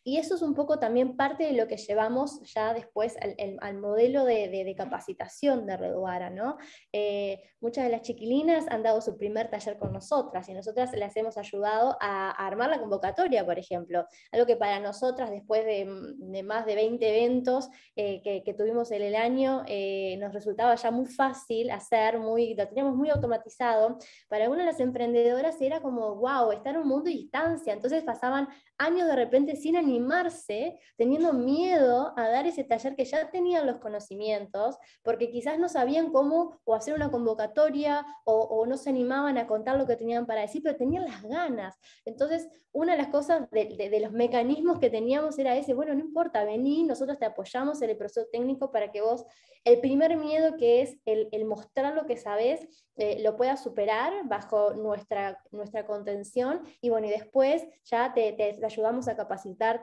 Y 0.06 0.18
eso 0.18 0.36
es 0.36 0.42
un 0.42 0.54
poco 0.54 0.80
también 0.80 1.16
parte 1.16 1.46
de 1.46 1.54
lo 1.54 1.68
que 1.68 1.78
llevamos 1.78 2.42
ya 2.54 2.74
después 2.74 3.16
al, 3.62 3.78
modelo 3.78 4.26
de, 4.26 4.76
capacitación 4.78 5.66
de 5.66 5.78
Reduara. 5.78 6.30
¿no? 6.30 6.58
Eh, 6.92 7.42
muchas 7.62 7.86
de 7.86 7.92
las 7.92 8.02
chiquilinas 8.02 8.66
han 8.70 8.84
dado 8.84 9.00
su 9.00 9.18
primer 9.18 9.50
taller 9.50 9.78
con 9.78 9.94
nosotras 9.94 10.50
y 10.50 10.54
nosotras 10.54 10.92
les 10.92 11.16
hemos 11.16 11.38
ayudado 11.38 11.96
a, 12.02 12.32
armar 12.32 12.70
la 12.70 12.82
convocatoria, 12.82 13.46
por 13.46 13.58
ejemplo. 13.58 14.06
Algo 14.34 14.46
que 14.46 14.58
para 14.58 14.82
nosotras, 14.82 15.32
después 15.32 15.64
de, 15.66 16.44
más 16.44 16.66
de 16.66 16.76
20 16.76 17.10
eventos 17.10 17.70
eh, 17.96 18.22
que, 18.22 18.54
tuvimos 18.54 18.92
en 18.92 19.04
el 19.04 19.16
año, 19.16 19.64
eh, 19.68 20.18
nos 20.20 20.34
resultaba 20.34 20.76
ya 20.76 20.92
muy 20.92 21.06
fácil 21.06 21.72
hacer, 21.72 22.20
muy, 22.20 22.56
lo 22.56 22.68
teníamos 22.68 22.96
muy 22.96 23.10
automatizado. 23.10 23.98
Para 24.28 24.44
algunas 24.44 24.66
de 24.66 24.72
las 24.74 24.82
emprendedoras 24.82 25.62
era 25.62 25.82
como, 25.82 26.16
wow, 26.16 26.52
estar 26.52 26.76
en 26.76 26.82
un 26.82 26.88
mundo 26.90 27.06
de 27.06 27.12
distancia. 27.12 27.72
Entonces 27.72 28.04
pasaban 28.04 28.50
años 28.78 29.08
de 29.08 29.16
repente 29.16 29.56
sin 29.56 29.78
animar 29.78 29.93
animarse 29.94 30.80
teniendo 30.98 31.34
miedo 31.34 32.14
a 32.18 32.28
dar 32.28 32.48
ese 32.48 32.64
taller 32.64 32.96
que 32.96 33.06
ya 33.06 33.30
tenían 33.30 33.68
los 33.68 33.78
conocimientos, 33.78 34.78
porque 35.04 35.30
quizás 35.30 35.60
no 35.60 35.70
sabían 35.70 36.12
cómo 36.12 36.60
o 36.66 36.74
hacer 36.74 36.96
una 36.96 37.12
convocatoria 37.12 38.06
o, 38.26 38.66
no 38.66 38.78
se 38.78 38.90
animaban 38.90 39.38
a 39.38 39.46
contar 39.46 39.78
lo 39.78 39.86
que 39.86 39.96
tenían 39.96 40.26
para 40.26 40.42
decir, 40.42 40.62
pero 40.64 40.78
tenían 40.78 41.06
las 41.06 41.22
ganas. 41.24 41.78
Entonces, 42.06 42.48
una 42.72 42.94
de 42.94 42.98
las 42.98 43.10
cosas 43.10 43.50
de, 43.52 44.00
los 44.02 44.12
mecanismos 44.12 44.80
que 44.80 44.90
teníamos 44.90 45.38
era 45.38 45.56
ese, 45.56 45.74
bueno, 45.74 45.94
no 45.94 46.00
importa, 46.00 46.44
vení, 46.44 46.84
nosotros 46.84 47.20
te 47.20 47.26
apoyamos 47.26 47.82
en 47.82 47.92
el 47.92 47.98
proceso 47.98 48.28
técnico 48.32 48.72
para 48.72 48.92
que 48.92 49.02
vos, 49.02 49.26
el 49.64 49.80
primer 49.80 50.18
miedo 50.18 50.58
que 50.58 50.82
es 50.82 50.98
el, 51.06 51.46
mostrar 51.46 51.94
lo 51.94 52.06
que 52.06 52.18
sabés, 52.18 52.68
eh, 52.96 53.22
lo 53.22 53.36
puedas 53.36 53.64
superar 53.64 54.28
bajo 54.28 54.74
nuestra, 54.74 55.42
nuestra 55.52 55.86
contención 55.86 56.62
y 56.82 56.90
bueno, 56.90 57.08
y 57.08 57.12
después 57.12 57.66
ya 57.86 58.14
te, 58.14 58.34
te 58.34 58.66
ayudamos 58.66 59.08
a 59.08 59.16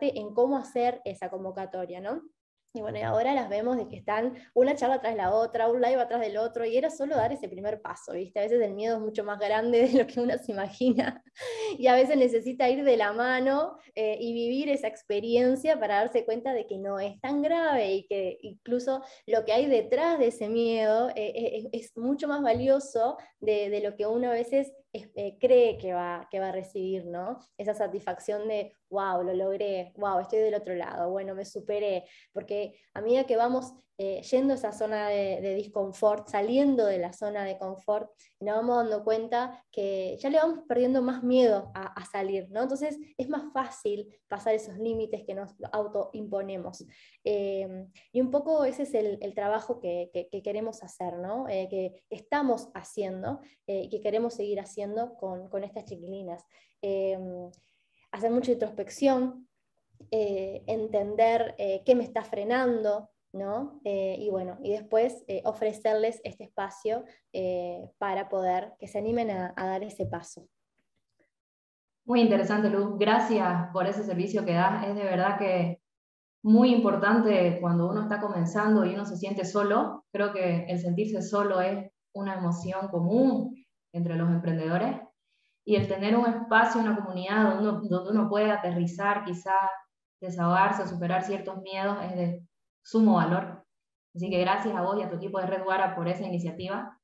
en 0.03 0.35
cómo 0.35 0.59
hacer 0.59 1.01
esa 1.05 1.31
convocatoria, 1.31 2.01
¿no? 2.01 2.23
Y 2.73 2.83
bueno, 2.83 2.99
y 2.99 3.03
ahora 3.03 3.35
las 3.35 3.49
vemos 3.49 3.77
de 3.77 3.89
que 3.89 3.97
están 3.97 4.35
una 4.55 4.77
charla 4.77 5.01
tras 5.01 5.17
la 5.17 5.35
otra, 5.35 5.69
un 5.69 5.81
live 5.81 6.01
atrás 6.01 6.21
del 6.21 6.37
otro, 6.37 6.65
y 6.65 6.77
era 6.77 6.89
solo 6.89 7.17
dar 7.17 7.33
ese 7.33 7.49
primer 7.49 7.83
paso, 7.83 8.13
¿viste? 8.13 8.39
A 8.39 8.43
veces 8.43 8.63
el 8.63 8.75
miedo 8.75 8.95
es 8.95 9.03
mucho 9.03 9.25
más 9.25 9.41
grande 9.41 9.89
de 9.89 9.99
lo 9.99 10.07
que 10.07 10.21
uno 10.21 10.39
se 10.39 10.53
imagina, 10.53 11.21
y 11.79 11.89
a 11.89 11.97
veces 11.97 12.17
necesita 12.17 12.71
ir 12.71 12.85
de 12.85 12.97
la 12.97 13.13
mano 13.13 13.77
eh, 13.97 14.17
y 14.21 14.33
vivir 14.33 14.69
esa 14.69 14.87
experiencia 14.87 15.81
para 15.81 15.97
darse 15.97 16.25
cuenta 16.25 16.53
de 16.53 16.69
que 16.69 16.79
no 16.79 17.01
es 17.01 17.21
tan 17.21 17.43
grave 17.43 17.93
y 17.93 18.07
que 18.07 18.39
incluso 18.43 19.03
lo 19.27 19.45
que 19.45 19.53
hay 19.53 19.67
detrás 19.67 20.21
de 20.21 20.29
ese 20.29 20.49
miedo 20.49 21.09
eh, 21.17 21.33
eh, 21.35 21.69
es, 21.73 21.97
mucho 21.97 22.29
más 22.29 22.41
valioso 22.41 23.17
de, 23.41 23.69
de, 23.69 23.81
lo 23.81 23.97
que 23.97 24.07
uno 24.07 24.29
a 24.29 24.35
veces 24.35 24.73
eh, 24.93 25.39
cree 25.39 25.79
que 25.79 25.93
va, 25.93 26.27
que 26.31 26.41
va 26.41 26.49
a 26.49 26.53
recibir, 26.53 27.07
¿no? 27.07 27.39
Esa 27.57 27.75
satisfacción 27.75 28.49
de, 28.49 28.77
wow, 28.89 29.23
lo 29.23 29.35
logré, 29.35 29.93
wow, 29.97 30.19
estoy 30.19 30.41
del 30.41 30.55
otro 30.55 30.75
lado, 30.75 31.11
bueno, 31.11 31.35
me 31.35 31.45
superé, 31.45 32.05
porque 32.33 32.75
a 32.95 33.01
medida 33.01 33.25
que 33.25 33.37
vamos 33.37 33.73
eh, 34.03 34.23
yendo 34.23 34.55
a 34.55 34.57
esa 34.57 34.73
zona 34.73 35.09
de, 35.09 35.43
de, 35.43 35.55
disconfort, 35.57 36.27
saliendo 36.27 36.87
de 36.87 36.97
la 36.97 37.13
zona 37.13 37.45
de 37.45 37.59
confort, 37.59 38.11
nos 38.41 38.57
vamos 38.57 38.79
dando 38.79 39.05
cuenta 39.05 39.63
que 39.71 40.17
ya 40.19 40.31
le 40.31 40.39
vamos 40.39 40.61
perdiendo 40.67 41.03
más 41.03 41.23
miedo 41.23 41.71
a, 41.75 42.03
salir, 42.07 42.49
¿no? 42.51 42.63
Entonces 42.63 42.99
es 43.19 43.29
más 43.29 43.53
fácil 43.53 44.09
pasar 44.27 44.55
esos 44.55 44.79
límites 44.79 45.25
que 45.27 45.35
nos 45.35 45.55
autoimponemos. 45.71 46.87
Eh, 47.25 47.89
y 48.11 48.23
un 48.23 48.31
poco 48.31 48.65
ese 48.65 48.85
es 48.85 48.95
el, 48.95 49.35
trabajo 49.35 49.81
que, 49.81 50.09
que, 50.15 50.43
queremos 50.43 50.83
hacer, 50.83 51.19
¿no? 51.19 51.47
Eh, 51.51 51.69
que 51.69 52.03
estamos 52.09 52.71
haciendo 52.73 53.41
y 53.67 53.91
que 53.91 54.01
queremos 54.01 54.33
seguir 54.33 54.61
haciendo 54.61 55.15
con, 55.19 55.51
con 55.51 55.63
estas 55.63 55.85
chiquilinas. 55.85 56.43
hacer 58.13 58.31
mucha 58.31 58.53
introspección, 58.53 59.47
entender 60.11 61.55
qué 61.85 61.95
me 61.95 62.05
está 62.05 62.25
frenando, 62.25 63.11
¿no? 63.33 63.81
Eh, 63.85 64.17
y 64.19 64.31
bueno, 64.31 64.59
y 64.63 64.73
después 64.73 65.25
eh, 65.29 65.43
ofrecerles 65.45 66.21
este 66.25 66.45
espacio 66.45 67.05
eh, 67.33 67.89
para 67.99 68.29
poder 68.29 68.75
que 68.79 68.89
se 68.89 68.99
animen 68.99 69.31
a, 69.31 69.55
dar 69.57 69.83
ese 69.85 70.07
paso. 70.07 70.49
Muy 72.05 72.23
interesante, 72.23 72.69
Luz. 72.71 72.99
Gracias 72.99 73.69
por 73.73 73.87
ese 73.87 74.03
servicio 74.03 74.45
que 74.45 74.55
das. 74.55 74.87
Es 74.87 74.97
de 74.97 75.05
verdad 75.05 75.39
que 75.39 75.81
muy 76.43 76.75
importante 76.75 77.59
cuando 77.61 77.89
uno 77.89 78.03
está 78.03 78.21
comenzando 78.21 78.85
y 78.85 78.95
uno 78.95 79.05
se 79.05 79.17
siente 79.17 79.45
solo. 79.45 80.05
Creo 80.11 80.33
que 80.33 80.65
el 80.65 80.81
sentirse 80.81 81.23
solo 81.23 81.61
es 81.61 81.91
una 82.13 82.35
emoción 82.35 82.89
común 82.89 83.55
entre 83.93 84.17
los 84.17 84.29
emprendedores. 84.29 84.97
Y 85.65 85.77
el 85.77 85.87
tener 85.87 86.17
un 86.17 86.27
espacio, 86.27 86.81
una 86.81 86.97
comunidad 86.97 87.55
donde 87.55 87.69
uno, 87.69 87.81
donde 87.89 88.11
uno 88.11 88.29
puede 88.29 88.51
aterrizar, 88.51 89.25
quizás 89.25 89.71
desahogarse, 90.21 90.89
superar 90.89 91.23
ciertos 91.23 91.61
miedos, 91.63 91.97
es 92.03 92.17
de 92.17 92.50
sumo 92.83 93.15
valor. 93.15 93.65
Así 94.15 94.29
que 94.31 94.41
gracias 94.41 94.75
a 94.75 94.83
vos 94.83 94.99
y 94.99 95.03
a 95.03 95.11
tu 95.11 95.17
equipo 95.17 95.41
de 95.41 95.47
Red 95.47 95.63
por 95.95 96.09
esa 96.09 96.25
iniciativa. 96.25 96.99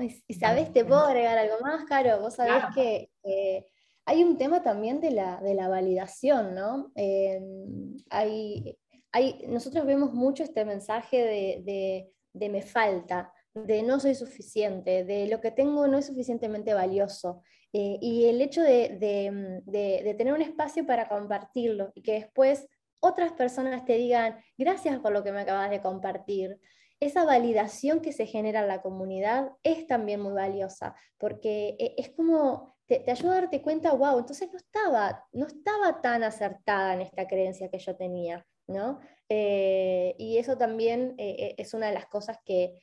y, 0.00 0.34
sabes, 0.34 0.72
te 0.72 0.84
puedo 0.84 1.00
agregar 1.00 1.38
algo 1.38 1.56
más, 1.60 1.84
Caro. 1.84 2.20
Vos 2.20 2.34
sabés 2.34 2.64
que 2.74 3.10
hay 4.10 4.24
un 4.24 4.38
tema 4.38 4.60
también 4.62 5.00
de 5.00 5.12
la, 5.12 5.40
de 5.40 5.54
la 5.54 5.68
validación, 5.68 6.54
¿no? 6.54 6.90
Em, 6.96 7.96
hay, 8.10 8.76
hay, 9.12 9.44
nosotros 9.46 9.86
vemos 9.86 10.12
mucho 10.12 10.42
este 10.42 10.64
mensaje 10.64 11.62
de, 11.64 12.10
de, 12.32 12.48
me 12.48 12.62
falta, 12.62 13.32
de 13.54 13.84
no 13.84 14.00
soy 14.00 14.16
suficiente, 14.16 15.04
de 15.04 15.28
lo 15.28 15.40
que 15.40 15.52
tengo 15.52 15.86
no 15.86 15.98
es 15.98 16.06
suficientemente 16.06 16.74
valioso. 16.74 17.42
Eh, 17.72 17.98
y 18.00 18.24
el 18.24 18.40
hecho 18.40 18.62
de, 18.62 18.98
de, 19.64 20.14
tener 20.14 20.34
un 20.34 20.42
espacio 20.42 20.84
para 20.84 21.08
compartirlo 21.08 21.92
y 21.94 22.02
que 22.02 22.14
después 22.14 22.66
otras 23.00 23.32
personas 23.32 23.84
te 23.84 23.94
digan, 23.94 24.38
gracias 24.56 24.98
por 25.00 25.12
lo 25.12 25.24
que 25.24 25.32
me 25.32 25.40
acabas 25.40 25.70
de 25.70 25.80
compartir. 25.80 26.60
Esa 27.00 27.24
validación 27.24 28.00
que 28.00 28.12
se 28.12 28.26
genera 28.26 28.60
en 28.60 28.68
la 28.68 28.82
comunidad 28.82 29.52
es 29.62 29.86
también 29.86 30.20
muy 30.20 30.32
valiosa, 30.32 30.94
porque 31.18 31.76
e, 31.78 31.94
es 31.96 32.10
como, 32.10 32.76
te, 32.86 33.10
ayuda 33.10 33.32
a 33.32 33.40
darte 33.40 33.62
cuenta, 33.62 33.92
wow, 33.92 34.18
entonces 34.18 34.50
no 34.52 34.58
estaba, 34.58 35.24
no 35.32 35.46
estaba 35.46 36.00
tan 36.02 36.22
acertada 36.22 36.94
en 36.94 37.00
esta 37.00 37.26
creencia 37.26 37.70
que 37.70 37.78
yo 37.78 37.96
tenía, 37.96 38.46
¿no? 38.66 39.00
Eh, 39.28 40.14
y 40.18 40.36
eso 40.36 40.58
también 40.58 41.14
eh, 41.16 41.36
eh, 41.38 41.54
es 41.56 41.72
una 41.72 41.86
de 41.86 41.94
las 41.94 42.06
cosas 42.06 42.38
que, 42.44 42.82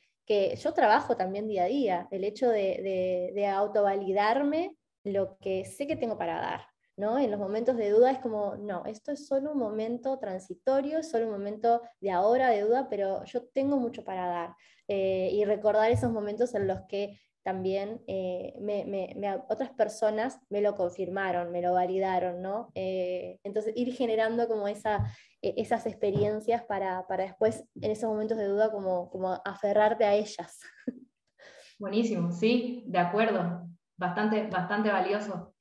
yo 0.62 0.74
trabajo 0.74 1.16
también 1.16 1.48
día 1.48 1.64
a 1.64 1.68
día, 1.68 2.08
el 2.10 2.22
hecho 2.22 2.50
de, 2.50 3.32
de 3.34 3.46
autovalidarme 3.46 4.76
lo 5.02 5.38
que 5.38 5.64
sé 5.64 5.86
que 5.86 5.96
tengo 5.96 6.18
para 6.18 6.38
dar. 6.38 6.66
En 6.98 7.30
los 7.30 7.38
momentos 7.38 7.76
de 7.76 7.90
duda 7.90 8.10
es 8.10 8.18
como, 8.18 8.56
no, 8.56 8.84
esto 8.84 9.12
es 9.12 9.28
solo 9.28 9.52
un 9.52 9.58
momento 9.58 10.18
transitorio, 10.18 11.04
solo 11.04 11.26
un 11.26 11.32
momento 11.32 11.80
de 12.00 12.10
ahora 12.10 12.50
de 12.50 12.62
duda, 12.62 12.88
pero 12.90 13.24
yo 13.24 13.46
tengo 13.54 13.76
mucho 13.76 14.02
para 14.02 14.26
dar. 14.26 14.56
Eh, 14.88 15.30
y 15.32 15.44
recordar 15.44 15.92
esos 15.92 16.10
momentos 16.10 16.54
en 16.56 16.66
los 16.66 16.80
que 16.88 17.20
también 17.44 18.02
eh, 18.08 18.52
otras 19.48 19.70
personas 19.70 20.40
me 20.50 20.60
lo 20.60 20.74
confirmaron, 20.74 21.52
me 21.52 21.62
lo 21.62 21.72
validaron, 21.72 22.42
¿no? 22.42 22.72
Eh, 22.74 23.38
entonces 23.44 23.74
ir 23.76 23.94
generando 23.94 24.48
como 24.48 24.66
e, 24.66 24.74
esas 25.40 25.86
experiencias 25.86 26.64
para, 26.64 27.06
después 27.16 27.64
en 27.80 27.92
esos 27.92 28.10
momentos 28.10 28.38
de 28.38 28.46
duda 28.46 28.72
como, 28.72 29.08
como 29.08 29.40
aferrarte 29.44 30.04
a 30.04 30.14
ellas. 30.14 30.58
Buenísimo, 31.78 32.32
sí, 32.32 32.82
de 32.88 32.98
acuerdo, 32.98 33.68
bastante, 33.96 34.48
bastante 34.48 34.90
valioso. 34.90 35.54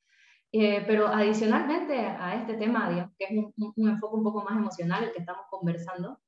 Eh, 0.51 0.83
pero 0.87 1.07
adicionalmente 1.07 1.99
a 1.99 2.35
este 2.35 2.53
tema, 2.55 3.11
que 3.17 3.25
es 3.25 3.31
un, 3.31 3.89
enfoque 3.89 4.15
un 4.15 4.23
poco 4.23 4.43
más 4.43 4.57
emocional, 4.57 5.03
el 5.03 5.11
que 5.11 5.19
estamos 5.19 5.45
conversando, 5.49 6.19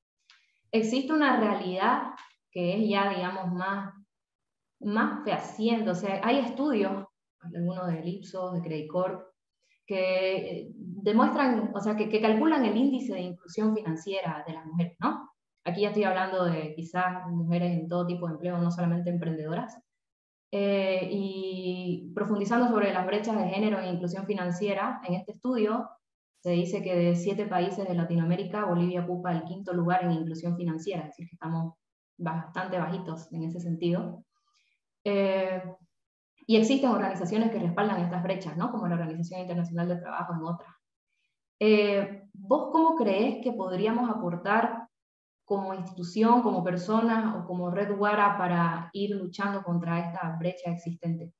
existe 0.72 1.14
una 1.14 1.40
realidad 1.40 2.12
que 2.52 2.76
es 2.76 2.90
ya, 2.90 3.10
digamos, 3.10 3.54
más, 3.54 3.94
más 4.82 5.24
fehaciente. 5.24 5.90
O 5.90 5.96
sea, 5.96 6.22
hay 6.24 6.40
estudios, 6.40 7.06
algunos 7.40 7.88
de 7.88 8.02
Ipsos, 8.10 8.54
de 8.54 8.62
Credit 8.62 8.92
Corp, 8.92 9.30
que 9.86 10.36
eh, 10.36 10.72
demuestran, 10.76 11.72
o 11.74 11.80
sea, 11.80 11.96
que, 11.96 12.10
que, 12.10 12.22
calculan 12.22 12.66
el 12.66 12.78
índice 12.78 13.14
de 13.14 13.22
inclusión 13.22 13.74
financiera 13.76 14.44
de 14.46 14.54
las 14.54 14.66
mujeres, 14.66 14.98
¿no? 15.00 15.30
Aquí 15.64 15.82
ya 15.82 15.90
estoy 15.90 16.04
hablando 16.04 16.46
de 16.46 16.74
quizás 16.76 17.28
mujeres 17.28 17.72
en 17.78 17.88
todo 17.88 18.06
tipo 18.06 18.28
de 18.28 18.34
empleo, 18.34 18.58
no 18.60 18.72
solamente 18.72 19.10
emprendedoras, 19.10 19.80
eh, 20.52 21.08
y 21.12 22.12
profundizando 22.16 22.68
sobre 22.70 22.92
las 22.92 23.06
brechas 23.06 23.38
de 23.38 23.50
género 23.50 23.80
e 23.80 23.90
inclusión 23.90 24.26
financiera, 24.26 25.02
en 25.08 25.16
este 25.16 25.34
estudio 25.34 25.90
se 26.42 26.52
dice 26.52 26.82
que 26.82 26.96
de 26.96 27.16
siete 27.16 27.46
países 27.46 27.88
de 27.88 27.94
Latinoamérica, 27.94 28.66
Bolivia 28.66 29.04
ocupa 29.04 29.34
el 29.34 29.44
quinto 29.44 29.74
lugar 29.74 30.04
en 30.04 30.12
inclusión 30.12 30.56
financiera, 30.56 31.02
es 31.02 31.08
decir, 31.10 31.28
que 31.28 31.36
estamos 31.36 31.74
bastante 32.18 32.78
bajitos 32.78 33.32
en 33.34 33.44
ese 33.44 33.60
sentido. 33.60 34.24
Eh, 35.04 35.62
y 36.48 36.58
existen 36.58 36.90
organizaciones 36.90 37.52
que 37.52 37.60
respaldan 37.60 38.02
estas 38.02 38.24
brechas, 38.24 38.58
¿no? 38.58 38.72
como 38.72 38.88
la 38.88 38.96
Organización 38.96 39.42
Internacional 39.42 39.88
del 39.88 40.00
Trabajo, 40.00 40.34
en 40.34 40.44
otras. 40.44 40.74
Eh, 41.60 42.24
¿Vos 42.34 42.70
cómo 42.72 42.96
crees 42.96 43.44
que 43.44 43.52
podríamos 43.52 44.10
aportar 44.10 44.79
como 45.50 45.74
institución, 45.74 46.44
como 46.44 46.64
persona 46.64 47.36
o 47.36 47.48
como 47.48 47.72
Red 47.72 47.98
Guara 47.98 48.38
para 48.38 48.92
ir 48.94 49.16
luchando 49.16 49.64
contra 49.64 50.00
esta 50.00 50.38
brecha 50.38 50.70
existente? 50.70 51.34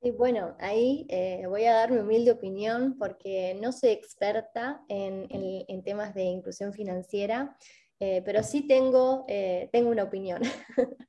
Y 0.00 0.12
bueno, 0.12 0.54
ahí 0.60 1.04
eh, 1.08 1.46
voy 1.48 1.64
a 1.64 1.74
dar 1.74 1.90
mi 1.90 1.98
humilde 1.98 2.30
opinión 2.30 2.96
porque 2.96 3.58
no 3.60 3.72
soy 3.72 3.90
experta 3.90 4.84
en, 4.88 5.82
temas 5.82 6.14
de 6.14 6.22
inclusión 6.22 6.72
financiera, 6.72 7.56
eh, 7.98 8.22
pero 8.24 8.44
sí 8.44 8.68
tengo, 8.68 9.24
eh, 9.26 9.68
tengo 9.72 9.90
una 9.90 10.04
opinión. 10.04 10.42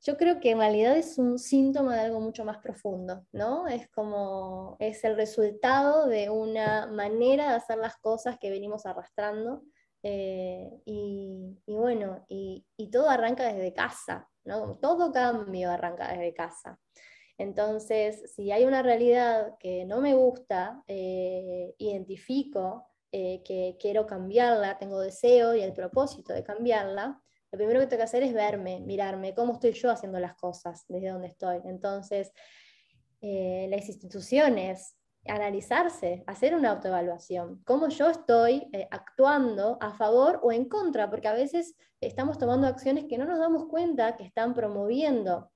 Yo 0.00 0.16
creo 0.16 0.38
que 0.38 0.52
en 0.52 0.58
realidad 0.58 0.96
es 0.96 1.18
un 1.18 1.38
síntoma 1.38 1.94
de 1.96 2.02
algo 2.02 2.20
mucho 2.20 2.44
más 2.44 2.58
profundo, 2.58 3.26
¿no? 3.32 3.66
Es 3.66 3.88
como, 3.88 4.76
es 4.78 5.02
el 5.04 5.16
resultado 5.16 6.06
de 6.06 6.30
una 6.30 6.86
manera 6.86 7.50
de 7.50 7.56
hacer 7.56 7.78
las 7.78 7.96
cosas 7.96 8.38
que 8.38 8.50
venimos 8.50 8.86
arrastrando. 8.86 9.64
Eh, 10.04 10.70
y, 10.84 11.58
bueno, 11.66 12.24
y, 12.28 12.64
todo 12.92 13.10
arranca 13.10 13.52
desde 13.52 13.74
casa, 13.74 14.28
¿no? 14.44 14.76
Todo 14.76 15.12
cambio 15.12 15.70
arranca 15.70 16.08
desde 16.12 16.32
casa. 16.32 16.78
Entonces, 17.36 18.32
si 18.34 18.52
hay 18.52 18.64
una 18.64 18.82
realidad 18.82 19.56
que 19.58 19.84
no 19.84 20.00
me 20.00 20.14
gusta, 20.14 20.82
eh, 20.86 21.74
identifico 21.78 22.86
eh, 23.12 23.42
que 23.44 23.76
quiero 23.80 24.06
cambiarla, 24.06 24.78
tengo 24.78 25.00
deseo 25.00 25.54
y 25.54 25.62
el 25.62 25.72
propósito 25.72 26.32
de 26.32 26.44
cambiarla, 26.44 27.20
lo 27.50 27.58
primero 27.58 27.80
que 27.80 27.86
tengo 27.86 28.00
que 28.00 28.04
hacer 28.04 28.22
es 28.22 28.34
verme, 28.34 28.80
mirarme, 28.80 29.34
cómo 29.34 29.54
estoy 29.54 29.72
yo 29.72 29.90
haciendo 29.90 30.20
las 30.20 30.34
cosas, 30.34 30.84
desde 30.88 31.08
donde 31.08 31.28
estoy. 31.28 31.60
Entonces, 31.64 32.32
eh, 33.20 33.66
las 33.70 33.88
instituciones, 33.88 34.96
analizarse, 35.26 36.24
hacer 36.26 36.54
una 36.54 36.70
autoevaluación, 36.70 37.62
cómo 37.64 37.88
yo 37.88 38.10
estoy 38.10 38.68
eh, 38.72 38.86
actuando 38.90 39.78
a 39.80 39.92
favor 39.92 40.40
o 40.42 40.52
en 40.52 40.68
contra, 40.68 41.10
porque 41.10 41.28
a 41.28 41.32
veces 41.32 41.74
estamos 42.00 42.38
tomando 42.38 42.66
acciones 42.66 43.06
que 43.08 43.18
no 43.18 43.24
nos 43.24 43.38
damos 43.38 43.66
cuenta 43.66 44.16
que 44.16 44.24
están 44.24 44.54
promoviendo 44.54 45.50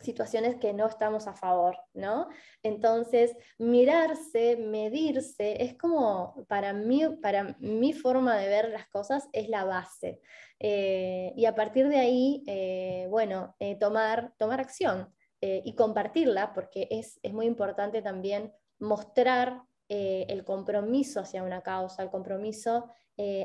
situaciones 0.00 0.56
que 0.56 0.72
no 0.72 0.86
estamos 0.86 1.26
a 1.26 1.34
favor, 1.34 1.76
¿no? 1.94 2.28
Entonces, 2.62 3.36
mirarse, 3.58 4.56
medirse, 4.56 5.62
es 5.62 5.76
como, 5.76 6.44
para 6.48 6.72
mí, 6.72 7.02
para 7.22 7.56
mi 7.60 7.92
forma 7.92 8.36
de 8.36 8.48
ver 8.48 8.70
las 8.70 8.88
cosas, 8.88 9.28
es 9.32 9.48
la 9.48 9.64
base. 9.64 10.20
Eh, 10.58 11.32
y 11.36 11.46
a 11.46 11.54
partir 11.54 11.88
de 11.88 11.98
ahí, 11.98 12.44
eh, 12.46 13.06
bueno, 13.10 13.56
eh, 13.58 13.76
tomar, 13.76 14.34
tomar 14.38 14.60
acción 14.60 15.12
y 15.42 15.74
compartirla, 15.74 16.52
porque 16.52 16.86
es, 16.90 17.18
es, 17.22 17.32
muy 17.32 17.46
importante 17.46 18.02
también 18.02 18.52
mostrar 18.78 19.62
el 19.88 20.44
compromiso 20.44 21.20
hacia 21.20 21.42
una 21.42 21.62
causa, 21.62 22.02
el 22.02 22.10
compromiso 22.10 22.90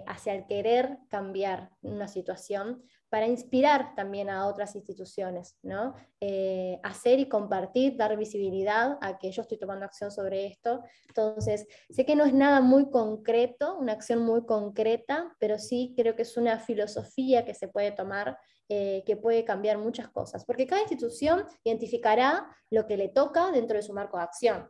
hacia 0.05 0.33
el 0.33 0.45
querer 0.45 0.97
cambiar 1.07 1.69
una 1.81 2.09
situación, 2.09 2.83
para 3.09 3.27
inspirar 3.27 3.95
también 3.95 4.29
a 4.29 4.47
otras 4.47 4.75
instituciones, 4.75 5.57
¿no? 5.61 5.95
Eh, 6.19 6.79
hacer 6.83 7.19
y 7.19 7.29
compartir, 7.29 7.95
dar 7.95 8.17
visibilidad 8.17 8.97
a 9.01 9.17
que 9.17 9.31
yo 9.31 9.43
estoy 9.43 9.57
tomando 9.57 9.85
acción 9.85 10.11
sobre 10.11 10.47
esto. 10.47 10.83
Entonces, 11.07 11.67
sé 11.89 12.05
que 12.05 12.15
no 12.15 12.25
es 12.25 12.33
nada 12.33 12.61
muy 12.61 12.89
concreto, 12.89 13.77
una 13.77 13.93
acción 13.93 14.19
muy 14.19 14.45
concreta, 14.45 15.35
pero 15.39 15.59
sí 15.59 15.93
creo 15.95 16.15
que 16.15 16.23
es 16.23 16.35
una 16.37 16.59
filosofía 16.59 17.45
que 17.45 17.53
se 17.53 17.67
puede 17.67 17.91
tomar, 17.91 18.37
eh, 18.69 19.03
que 19.05 19.15
puede 19.15 19.45
cambiar 19.45 19.77
muchas 19.77 20.09
cosas, 20.09 20.43
porque 20.45 20.67
cada 20.67 20.81
institución 20.81 21.45
identificará 21.63 22.47
lo 22.69 22.87
que 22.87 22.97
le 22.97 23.09
toca 23.09 23.51
dentro 23.51 23.77
de 23.77 23.83
su 23.83 23.93
marco 23.93 24.17
de 24.17 24.23
acción. 24.23 24.69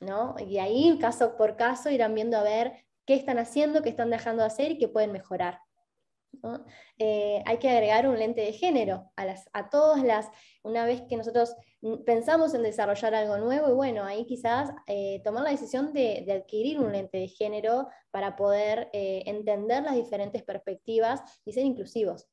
¿no? 0.00 0.34
Y 0.38 0.58
ahí, 0.58 0.98
caso 0.98 1.36
por 1.36 1.56
caso, 1.56 1.90
irán 1.90 2.14
viendo 2.14 2.36
a 2.36 2.42
ver 2.42 2.72
qué 3.06 3.14
están 3.14 3.38
haciendo, 3.38 3.82
qué 3.82 3.90
están 3.90 4.10
dejando 4.10 4.42
de 4.42 4.48
hacer 4.48 4.72
y 4.72 4.78
qué 4.78 4.88
pueden 4.88 5.12
mejorar. 5.12 5.60
Eh, 6.98 7.42
hay 7.46 7.58
que 7.58 7.68
agregar 7.68 8.08
un 8.08 8.18
lente 8.18 8.40
de 8.40 8.52
género 8.52 9.10
a, 9.16 9.24
las, 9.24 9.48
a 9.52 9.70
todas 9.70 10.02
las, 10.02 10.28
una 10.62 10.84
vez 10.86 11.02
que 11.08 11.16
nosotros 11.16 11.54
pensamos 12.04 12.54
en 12.54 12.62
desarrollar 12.62 13.14
algo 13.14 13.38
nuevo, 13.38 13.68
y 13.68 13.72
bueno, 13.72 14.04
ahí 14.04 14.24
quizás 14.24 14.70
eh, 14.86 15.20
tomar 15.24 15.44
la 15.44 15.50
decisión 15.50 15.92
de, 15.92 16.26
adquirir 16.32 16.80
un 16.80 16.92
lente 16.92 17.18
de 17.18 17.28
género 17.28 17.88
para 18.10 18.36
poder 18.36 18.88
eh, 18.92 19.24
entender 19.26 19.82
las 19.82 19.94
diferentes 19.94 20.42
perspectivas 20.42 21.22
y 21.44 21.52
ser 21.52 21.64
inclusivos. 21.64 22.28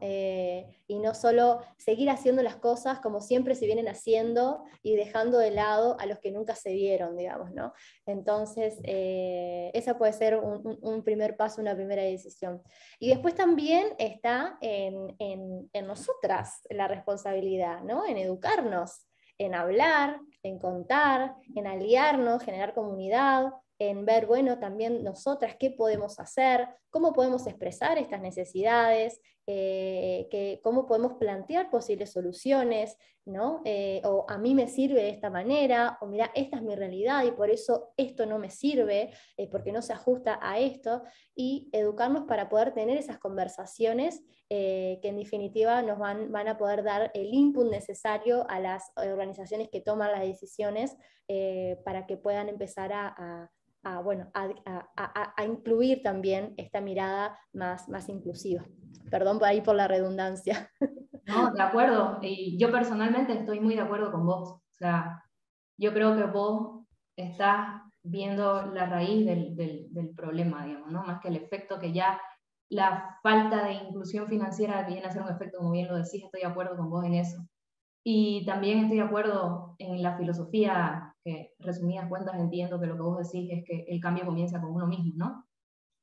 Eh, 0.00 0.66
y 0.86 0.98
no 0.98 1.14
solo 1.14 1.60
seguir 1.76 2.10
haciendo 2.10 2.42
las 2.42 2.56
cosas 2.56 3.00
como 3.00 3.20
siempre 3.20 3.54
se 3.54 3.66
vienen 3.66 3.88
haciendo 3.88 4.64
y 4.82 4.96
dejando 4.96 5.38
de 5.38 5.50
lado 5.50 5.96
a 6.00 6.06
los 6.06 6.18
que 6.18 6.32
nunca 6.32 6.54
se 6.54 6.72
vieron, 6.72 7.16
digamos, 7.16 7.52
¿no? 7.52 7.72
Entonces, 8.06 8.78
eh, 8.84 9.70
esa 9.74 9.96
puede 9.96 10.12
ser 10.12 10.38
un, 10.38 11.02
primer 11.04 11.36
paso, 11.36 11.60
una 11.60 11.74
primera 11.74 12.02
decisión. 12.02 12.62
Y 12.98 13.08
después 13.10 13.34
también 13.34 13.88
está 13.98 14.58
en, 14.60 15.16
en 15.18 15.86
nosotras 15.86 16.62
la 16.68 16.88
responsabilidad, 16.88 17.82
¿no? 17.82 18.06
En 18.06 18.16
educarnos, 18.16 19.06
en 19.38 19.54
hablar, 19.54 20.20
en 20.42 20.58
contar, 20.58 21.34
en 21.54 21.66
aliarnos, 21.66 22.42
generar 22.42 22.74
comunidad, 22.74 23.52
en 23.80 24.04
ver, 24.04 24.26
bueno, 24.26 24.58
también 24.58 25.02
nosotras 25.02 25.56
qué 25.58 25.70
podemos 25.70 26.20
hacer, 26.20 26.68
cómo 26.90 27.14
podemos 27.14 27.46
expresar 27.46 27.96
estas 27.96 28.20
necesidades, 28.20 29.22
eh, 29.46 30.60
cómo 30.62 30.86
podemos 30.86 31.14
plantear 31.14 31.70
posibles 31.70 32.12
soluciones, 32.12 32.98
¿no? 33.24 33.62
Eh, 33.64 34.02
o 34.04 34.26
a 34.28 34.36
mí 34.36 34.54
me 34.54 34.68
sirve 34.68 35.02
de 35.02 35.08
esta 35.08 35.30
manera, 35.30 35.96
o 36.02 36.06
mira, 36.06 36.30
esta 36.34 36.58
es 36.58 36.62
mi 36.62 36.74
realidad 36.74 37.24
y 37.24 37.30
por 37.30 37.48
eso 37.48 37.94
esto 37.96 38.26
no 38.26 38.38
me 38.38 38.50
sirve, 38.50 39.12
eh, 39.38 39.48
porque 39.50 39.72
no 39.72 39.80
se 39.80 39.94
ajusta 39.94 40.38
a 40.42 40.58
esto, 40.58 41.02
y 41.34 41.70
educarnos 41.72 42.24
para 42.24 42.50
poder 42.50 42.74
tener 42.74 42.98
esas 42.98 43.18
conversaciones 43.18 44.22
que 44.50 45.00
en 45.04 45.16
definitiva 45.16 45.80
nos 45.80 46.00
van, 46.00 46.32
van, 46.32 46.48
a 46.48 46.58
poder 46.58 46.82
dar 46.82 47.12
el 47.14 47.32
input 47.32 47.70
necesario 47.70 48.44
a 48.50 48.58
las 48.58 48.90
organizaciones 48.96 49.68
que 49.68 49.80
toman 49.80 50.10
las 50.10 50.22
decisiones 50.22 50.96
para 51.84 52.04
que 52.04 52.16
puedan 52.16 52.48
empezar 52.48 52.92
a, 52.92 53.48
bueno, 54.02 54.30
a, 54.34 55.44
incluir 55.44 56.02
también 56.02 56.54
esta 56.56 56.80
mirada 56.80 57.38
más, 57.52 57.88
más 57.88 58.08
inclusiva. 58.08 58.64
Perdón 59.10 59.38
por 59.38 59.48
ahí 59.48 59.60
por 59.60 59.74
la 59.74 59.88
redundancia. 59.88 60.70
No, 61.26 61.52
de 61.52 61.62
acuerdo. 61.62 62.18
Y 62.22 62.58
yo 62.58 62.72
personalmente 62.72 63.32
estoy 63.34 63.60
muy 63.60 63.76
de 63.76 63.82
acuerdo 63.82 64.10
con 64.10 64.26
vos. 64.26 64.50
O 64.50 64.74
sea, 64.74 65.22
yo 65.78 65.92
creo 65.92 66.16
que 66.16 66.24
vos 66.24 66.84
estás 67.14 67.82
viendo 68.02 68.66
la 68.72 68.86
raíz 68.86 69.26
del, 69.26 69.54
del, 69.54 70.10
problema, 70.16 70.64
digamos, 70.64 70.90
¿no? 70.90 71.04
Más 71.04 71.20
que 71.20 71.28
el 71.28 71.36
efecto 71.36 71.78
que 71.78 71.92
ya 71.92 72.20
la 72.68 73.16
falta 73.22 73.64
de 73.64 73.74
inclusión 73.74 74.26
financiera 74.26 74.82
viene 74.88 75.06
a 75.06 75.12
ser 75.12 75.22
un 75.22 75.28
efecto, 75.28 75.58
como 75.58 75.70
bien 75.70 75.86
lo 75.86 75.96
decís, 75.96 76.24
estoy 76.24 76.40
de 76.40 76.46
acuerdo 76.46 76.76
con 76.76 76.90
vos 76.90 77.04
en 77.04 77.14
eso. 77.14 77.46
Y 78.04 78.44
también 78.46 78.78
estoy 78.78 78.96
de 78.96 79.04
acuerdo 79.04 79.76
en 79.78 80.02
la 80.02 80.16
filosofía 80.16 81.09
que, 81.24 81.54
resumidas 81.58 82.08
cuentas, 82.08 82.34
entiendo 82.38 82.80
que 82.80 82.86
lo 82.86 82.94
que 82.94 83.02
vos 83.02 83.18
decís 83.18 83.50
es 83.52 83.64
que 83.64 83.84
el 83.88 84.00
cambio 84.00 84.24
comienza 84.24 84.60
con 84.60 84.72
uno 84.72 84.86
mismo, 84.86 85.12
¿no? 85.16 85.44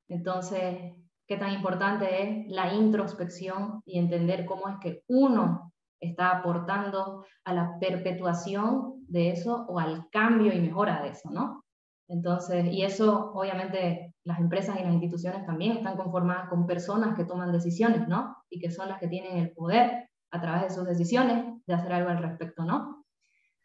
Entonces, 0.08 0.94
qué 1.28 1.38
tan 1.38 1.54
importante 1.54 2.24
es 2.24 2.48
la 2.48 2.74
introspección 2.74 3.82
y 3.86 4.00
entender 4.00 4.46
cómo 4.46 4.70
es 4.70 4.76
que 4.82 5.04
uno 5.08 5.74
está 6.00 6.32
aportando 6.32 7.26
a 7.44 7.54
la 7.54 7.78
perpetuación 7.80 9.06
de 9.08 9.32
eso 9.32 9.66
o 9.68 9.80
al 9.80 10.10
cambio 10.10 10.54
y 10.54 10.60
mejora 10.60 11.02
de 11.02 11.10
eso, 11.10 11.30
¿no? 11.32 11.64
Entonces, 12.10 12.66
y 12.72 12.84
eso 12.84 13.32
obviamente 13.34 14.14
las 14.24 14.40
empresas 14.40 14.80
y 14.80 14.84
las 14.84 14.94
instituciones 14.94 15.46
también 15.46 15.78
están 15.78 15.98
conformadas 15.98 16.50
con 16.50 16.66
personas 16.66 17.18
que 17.18 17.26
toman 17.26 17.52
decisiones, 17.52 18.08
¿no? 18.08 18.38
Y 18.50 18.60
que 18.60 18.72
son 18.72 18.88
las 18.88 19.00
que 19.00 19.08
tienen 19.08 19.38
el 19.38 19.52
poder 19.52 20.10
a 20.32 20.42
través 20.42 20.64
de 20.64 20.70
sus 20.70 20.86
decisiones 20.86 21.46
de 21.66 21.74
hacer 21.74 21.92
algo 21.92 22.10
al 22.10 22.22
respecto, 22.22 22.64
¿no? 22.64 23.06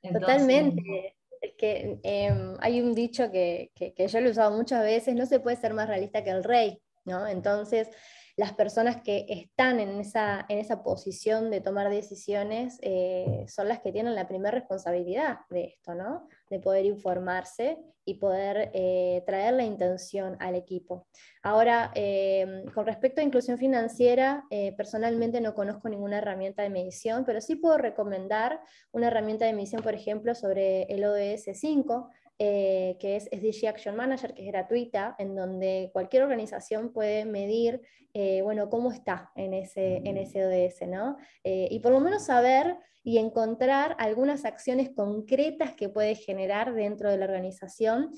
Totalmente. 0.02 1.16
Em, 1.62 2.56
hay 2.60 2.80
un 2.80 2.94
dicho 2.94 3.30
que, 3.30 3.70
yo 3.96 4.20
lo 4.20 4.28
he 4.28 4.30
usado 4.30 4.56
muchas 4.56 4.82
veces, 4.82 5.14
no 5.14 5.26
se 5.26 5.40
puede 5.40 5.56
ser 5.56 5.74
más 5.74 5.88
realista 5.88 6.24
que 6.24 6.30
el 6.30 6.42
rey, 6.42 6.82
¿no? 7.04 7.26
Entonces, 7.26 7.88
las 8.36 8.52
personas 8.54 9.02
que 9.02 9.26
están 9.28 9.78
en 9.78 10.00
esa, 10.00 10.44
en 10.48 10.58
esa 10.58 10.82
posición 10.82 11.50
de 11.50 11.60
tomar 11.60 11.90
decisiones 11.90 12.78
eh, 12.82 13.44
son 13.46 13.68
las 13.68 13.80
que 13.80 13.92
tienen 13.92 14.14
la 14.14 14.26
primera 14.26 14.50
responsabilidad 14.50 15.40
de 15.50 15.64
esto, 15.64 15.94
¿no? 15.94 16.28
De 16.52 16.60
poder 16.60 16.84
informarse 16.84 17.78
y 18.04 18.14
poder 18.14 18.70
eh, 18.74 19.22
traer 19.24 19.54
la 19.54 19.64
intención 19.64 20.36
al 20.38 20.54
equipo. 20.54 21.06
Ahora, 21.42 21.92
eh, 21.94 22.64
con 22.74 22.84
respecto 22.84 23.20
a 23.20 23.24
inclusión 23.24 23.56
financiera, 23.56 24.44
personalmente 24.76 25.40
no 25.40 25.54
conozco 25.54 25.88
ninguna 25.88 26.18
herramienta 26.18 26.62
de 26.62 26.68
medición, 26.68 27.24
pero 27.24 27.40
sí 27.40 27.56
puedo 27.56 27.78
recomendar 27.78 28.60
una 28.90 29.06
herramienta 29.06 29.46
de 29.46 29.54
medición, 29.54 29.82
por 29.82 29.94
ejemplo, 29.94 30.34
sobre 30.34 30.82
el 30.84 31.04
ODS 31.04 31.58
5, 31.58 32.10
eh, 32.38 32.96
que 32.98 33.16
es 33.16 33.24
SDG 33.24 33.68
Action 33.68 33.94
Manager, 33.94 34.34
que 34.34 34.42
es 34.42 34.48
gratuita, 34.48 35.14
en 35.18 35.34
donde 35.34 35.90
cualquier 35.92 36.22
organización 36.24 36.92
puede 36.92 37.24
medir, 37.24 37.82
eh, 38.14 38.42
bueno, 38.42 38.68
cómo 38.68 38.90
está 38.90 39.30
en 39.36 39.54
ese, 39.54 39.98
en 40.04 40.16
ese 40.16 40.44
ODS, 40.44 40.88
¿no? 40.88 41.16
Eh, 41.44 41.68
y 41.70 41.78
por 41.80 41.92
lo 41.92 42.00
menos 42.00 42.24
saber 42.24 42.76
y 43.04 43.18
encontrar 43.18 43.96
algunas 43.98 44.44
acciones 44.44 44.90
concretas 44.90 45.74
que 45.74 45.88
puede 45.88 46.14
generar 46.14 46.74
dentro 46.74 47.10
de 47.10 47.18
la 47.18 47.24
organización 47.24 48.10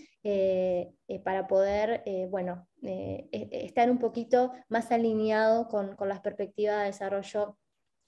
para 1.22 1.46
poder, 1.46 2.02
bueno, 2.28 2.68
e, 2.82 3.28
estar 3.50 3.90
un 3.90 3.98
poquito 3.98 4.52
más 4.68 4.92
alineado 4.92 5.68
con, 5.68 5.96
con 5.96 6.10
las 6.10 6.20
perspectivas 6.20 6.80
de 6.80 6.86
desarrollo 6.86 7.56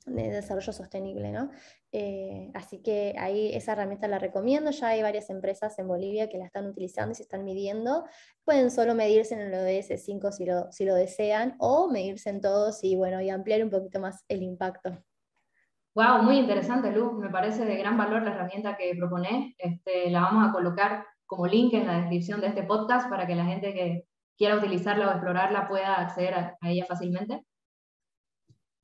de 0.06 0.30
desarrollo 0.30 0.72
sostenible. 0.72 1.30
¿no? 1.32 1.50
Eh, 1.92 2.50
así 2.54 2.82
que 2.82 3.14
ahí 3.18 3.54
esa 3.54 3.72
herramienta 3.72 4.08
la 4.08 4.18
recomiendo, 4.18 4.70
ya 4.70 4.88
hay 4.88 5.02
varias 5.02 5.30
empresas 5.30 5.78
en 5.78 5.88
Bolivia 5.88 6.28
que 6.28 6.38
la 6.38 6.46
están 6.46 6.66
utilizando 6.66 7.12
y 7.12 7.14
se 7.16 7.22
están 7.22 7.44
midiendo. 7.44 8.04
Pueden 8.44 8.70
solo 8.70 8.94
medirse 8.94 9.34
en 9.34 9.40
el 9.40 9.54
ODS 9.54 10.02
5 10.04 10.32
si 10.32 10.46
lo, 10.46 10.70
si 10.72 10.84
lo 10.84 10.94
desean 10.94 11.56
o 11.58 11.90
medirse 11.90 12.30
en 12.30 12.40
todos 12.40 12.82
y, 12.84 12.96
bueno, 12.96 13.20
y 13.20 13.30
ampliar 13.30 13.62
un 13.62 13.70
poquito 13.70 14.00
más 14.00 14.24
el 14.28 14.42
impacto. 14.42 14.96
Wow, 15.94 16.22
muy 16.22 16.38
interesante, 16.38 16.90
Luz. 16.90 17.14
Me 17.14 17.30
parece 17.30 17.64
de 17.64 17.76
gran 17.76 17.96
valor 17.96 18.22
la 18.22 18.32
herramienta 18.32 18.76
que 18.76 18.94
propones. 18.96 19.54
Este, 19.56 20.10
la 20.10 20.20
vamos 20.20 20.46
a 20.48 20.52
colocar 20.52 21.06
como 21.24 21.46
link 21.46 21.72
en 21.72 21.86
la 21.86 21.98
descripción 21.98 22.40
de 22.40 22.48
este 22.48 22.62
podcast 22.62 23.08
para 23.08 23.26
que 23.26 23.34
la 23.34 23.46
gente 23.46 23.72
que 23.72 24.04
quiera 24.36 24.56
utilizarla 24.56 25.08
o 25.08 25.10
explorarla 25.12 25.66
pueda 25.66 25.94
acceder 25.94 26.34
a 26.34 26.56
ella 26.62 26.84
fácilmente. 26.84 27.42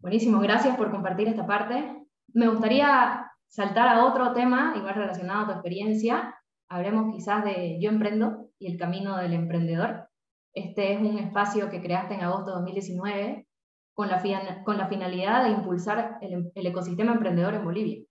Buenísimo, 0.03 0.41
gracias 0.41 0.77
por 0.77 0.91
compartir 0.91 1.29
esta 1.29 1.47
parte. 1.47 2.05
Me 2.35 2.49
gustaría 2.49 3.31
saltar 3.47 3.87
a 3.87 4.05
otro 4.05 4.33
tema, 4.33 4.75
igual 4.77 4.97
relacionado 4.97 5.43
a 5.43 5.47
tu 5.47 5.53
experiencia, 5.53 6.35
hablemos 6.69 7.15
quizás 7.15 7.45
de 7.45 7.79
Yo 7.81 7.88
Emprendo 7.88 8.49
y 8.59 8.73
el 8.73 8.77
camino 8.77 9.17
del 9.17 9.33
emprendedor. 9.33 10.09
Este 10.55 10.93
es 10.93 11.01
un 11.01 11.19
espacio 11.19 11.71
que 11.71 11.81
creaste 11.81 12.15
en 12.15 12.23
agosto 12.23 12.51
de 12.51 12.57
2019 12.57 13.47
con 13.95 14.09
la, 14.09 14.21
con 14.65 14.77
la 14.77 14.88
finalidad 14.88 15.45
de 15.45 15.51
impulsar 15.51 16.19
el, 16.21 16.51
ecosistema 16.53 17.12
emprendedor 17.12 17.55
en 17.55 17.65
Bolivia. 17.65 18.05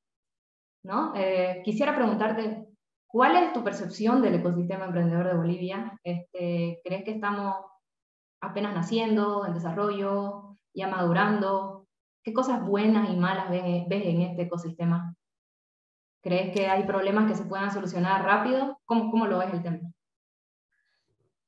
¿no? 0.85 1.11
Eh, 1.13 1.61
quisiera 1.65 1.93
preguntarte, 1.93 2.67
¿cuál 3.05 3.35
es 3.35 3.51
tu 3.51 3.65
percepción 3.65 4.21
del 4.21 4.35
ecosistema 4.35 4.85
emprendedor 4.85 5.27
de 5.27 5.35
Bolivia? 5.35 5.99
Este, 6.05 6.79
¿Crees 6.85 7.03
que 7.03 7.11
estamos 7.11 7.53
apenas 8.41 8.73
naciendo, 8.73 9.45
en 9.45 9.55
desarrollo, 9.55 10.57
ya 10.73 10.87
madurando? 10.87 11.80
¿Qué 12.23 12.33
cosas 12.33 12.65
buenas 12.65 13.09
y 13.09 13.15
malas 13.15 13.49
ves, 13.49 13.63
en 13.89 14.21
este 14.21 14.43
ecosistema? 14.43 15.15
¿Crees 16.21 16.53
que 16.53 16.67
hay 16.67 16.83
problemas 16.83 17.29
que 17.29 17.35
se 17.35 17.45
puedan 17.45 17.71
solucionar 17.71 18.23
rápido? 18.23 18.79
¿Cómo, 18.85 19.09
cómo 19.09 19.25
lo 19.25 19.39
ves 19.39 19.53
el 19.53 19.63
tema? 19.63 19.79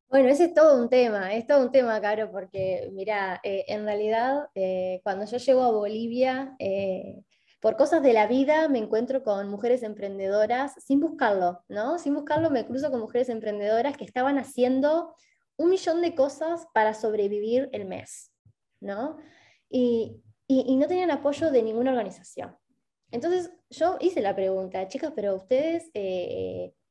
Bueno, 0.09 0.29
ese 0.29 0.45
es 0.45 0.53
todo 0.53 0.81
un 0.81 0.89
tema, 0.89 1.33
es 1.33 1.47
todo 1.47 1.63
un 1.63 1.71
tema, 1.71 1.99
Caro, 2.01 2.31
porque 2.31 2.89
mira, 2.93 3.39
eh, 3.43 3.65
en 3.67 3.85
realidad 3.85 4.47
eh, 4.53 4.99
cuando 5.03 5.25
yo 5.25 5.37
llego 5.37 5.63
a 5.63 5.71
Bolivia, 5.71 6.55
eh, 6.59 7.23
por 7.59 7.77
cosas 7.77 8.03
de 8.03 8.13
la 8.13 8.27
vida 8.27 8.67
me 8.67 8.79
encuentro 8.79 9.23
con 9.23 9.49
mujeres 9.49 9.83
emprendedoras 9.83 10.73
sin 10.83 10.99
buscarlo, 10.99 11.63
¿no? 11.67 11.97
Sin 11.97 12.13
buscarlo 12.13 12.49
me 12.49 12.65
cruzo 12.65 12.91
con 12.91 12.99
mujeres 12.99 13.29
emprendedoras 13.29 13.95
que 13.95 14.05
estaban 14.05 14.37
haciendo 14.37 15.15
un 15.55 15.69
millón 15.69 16.01
de 16.01 16.13
cosas 16.13 16.67
para 16.73 16.93
sobrevivir 16.93 17.69
el 17.71 17.85
mes, 17.85 18.31
¿no? 18.81 19.17
Y, 19.69 20.22
y 20.47 20.75
no 20.75 20.87
tenían 20.87 21.11
apoyo 21.11 21.51
de 21.51 21.63
ninguna 21.63 21.91
organización. 21.91 22.57
Entonces 23.13 23.51
yo 23.69 23.97
hice 23.99 24.21
la 24.21 24.35
pregunta, 24.35 24.87
chicas, 24.87 25.13
pero 25.15 25.35
ustedes 25.35 25.91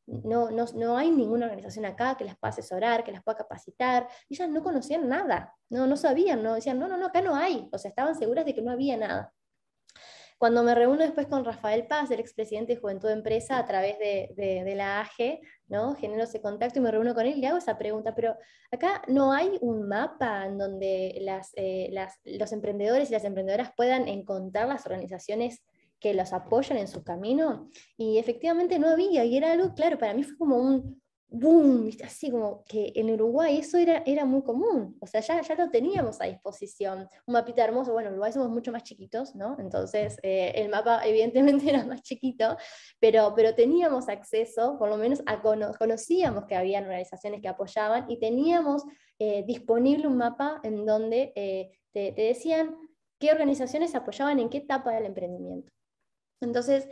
no, 0.07 0.51
no, 0.51 0.67
no, 0.75 0.97
hay 0.97 1.11
ninguna 1.11 1.47
organización 1.47 1.85
acá 1.85 2.17
que 2.17 2.25
las 2.25 2.39
pueda 2.39 2.51
asesorar, 2.51 3.03
que 3.03 3.13
las 3.13 3.23
pueda 3.23 3.39
capacitar. 3.39 4.09
Ellas 4.29 4.49
no 4.49 4.63
conocían 4.63 5.09
nada, 5.09 5.55
no, 5.69 5.87
no 5.87 5.97
sabían, 5.97 6.43
no 6.43 6.55
decían, 6.55 6.79
no, 6.79 6.87
no, 6.87 6.97
no, 6.97 7.07
acá 7.07 7.21
no 7.21 7.35
hay. 7.35 7.69
O 7.73 7.79
sea, 7.79 7.89
estaban 7.89 8.15
seguras 8.15 8.45
de 8.45 8.55
que 8.55 8.63
no 8.63 8.71
había 8.71 8.97
nada. 8.97 9.33
Cuando 10.39 10.65
me 10.65 10.75
reúno 10.75 11.03
después 11.03 11.29
con 11.29 11.45
Rafael 11.45 11.87
Paz, 11.87 12.11
el 12.11 12.19
expresidente 12.19 12.75
de 12.75 12.81
Juventud 12.81 13.09
de 13.09 13.15
Empresa, 13.15 13.59
a 13.59 13.65
través 13.65 13.99
de, 13.99 14.33
de, 14.35 14.75
la 14.75 15.01
AGE, 15.01 15.41
¿no? 15.73 15.95
genero 15.97 16.25
ese 16.25 16.41
contacto 16.41 16.79
y 16.79 16.83
me 16.83 16.91
reúno 16.91 17.15
con 17.15 17.27
él 17.27 17.39
y 17.39 17.41
le 17.41 17.49
hago 17.49 17.59
esa 17.59 17.79
pregunta, 17.79 18.15
pero 18.15 18.37
acá 18.71 19.03
no 19.09 19.33
hay 19.33 19.59
un 19.63 19.89
mapa 19.89 20.47
en 20.47 20.59
donde 20.59 21.19
eh, 21.57 21.91
los 22.25 22.53
emprendedores 22.53 23.09
y 23.09 23.15
las 23.15 23.25
emprendedoras 23.25 23.73
puedan 23.75 24.07
encontrar 24.07 24.69
las 24.69 24.85
organizaciones 24.85 25.65
que 25.99 26.13
los 26.15 26.33
apoyan 26.33 26.79
en 26.79 26.89
su 26.89 27.03
camino. 27.03 27.71
Y 27.97 28.19
efectivamente 28.19 28.79
no 28.79 28.89
había, 28.89 29.25
y 29.25 29.37
era 29.37 29.53
algo, 29.53 29.73
claro, 29.75 29.99
para 29.99 30.15
mí 30.15 30.25
fue 30.25 30.37
como 30.37 30.59
un 30.59 31.02
boom, 31.33 31.91
así 32.05 32.31
como 32.31 32.65
que 32.65 32.93
en 32.95 33.11
Uruguay 33.11 33.59
eso 33.59 33.79
era, 33.79 34.03
era 34.07 34.25
muy 34.25 34.43
común, 34.43 34.97
o 35.01 35.07
sea, 35.07 35.21
ya, 35.21 35.41
ya 35.41 35.55
lo 35.55 35.71
teníamos 35.71 36.21
a 36.21 36.27
disposición. 36.27 37.09
Un 37.27 37.33
mapita 37.33 37.65
hermoso, 37.65 37.93
bueno, 37.93 38.09
en 38.09 38.15
Uruguay 38.15 38.33
somos 38.33 38.51
mucho 38.51 38.71
más 38.71 38.83
chiquitos, 38.83 39.35
¿no? 39.35 39.57
Entonces 39.59 40.19
eh, 40.23 40.53
el 40.57 40.69
mapa 40.69 41.01
evidentemente 41.07 41.69
era 41.69 41.85
más 41.85 42.03
chiquito, 42.03 42.57
pero, 43.01 43.33
pero 43.35 43.55
teníamos 43.55 44.09
acceso, 44.09 44.79
por 44.79 44.89
lo 44.89 44.97
menos 44.97 45.23
a 45.27 45.41
conocíamos 45.79 46.45
que 46.47 46.55
había 46.55 46.81
organizaciones 46.81 47.41
que 47.41 47.49
apoyaban 47.49 48.11
y 48.11 48.19
teníamos 48.19 48.85
eh, 49.19 49.45
disponible 49.47 50.07
un 50.07 50.19
mapa 50.19 50.61
en 50.63 50.85
donde 50.85 51.33
eh, 51.35 51.71
te, 51.93 52.13
te 52.13 52.23
decían 52.23 52.77
qué 53.19 53.31
organizaciones 53.33 53.95
apoyaban 53.95 54.39
en 54.39 54.51
qué 54.51 54.59
etapa 54.59 54.93
del 54.93 55.07
emprendimiento. 55.07 55.73
Entonces, 56.43 56.89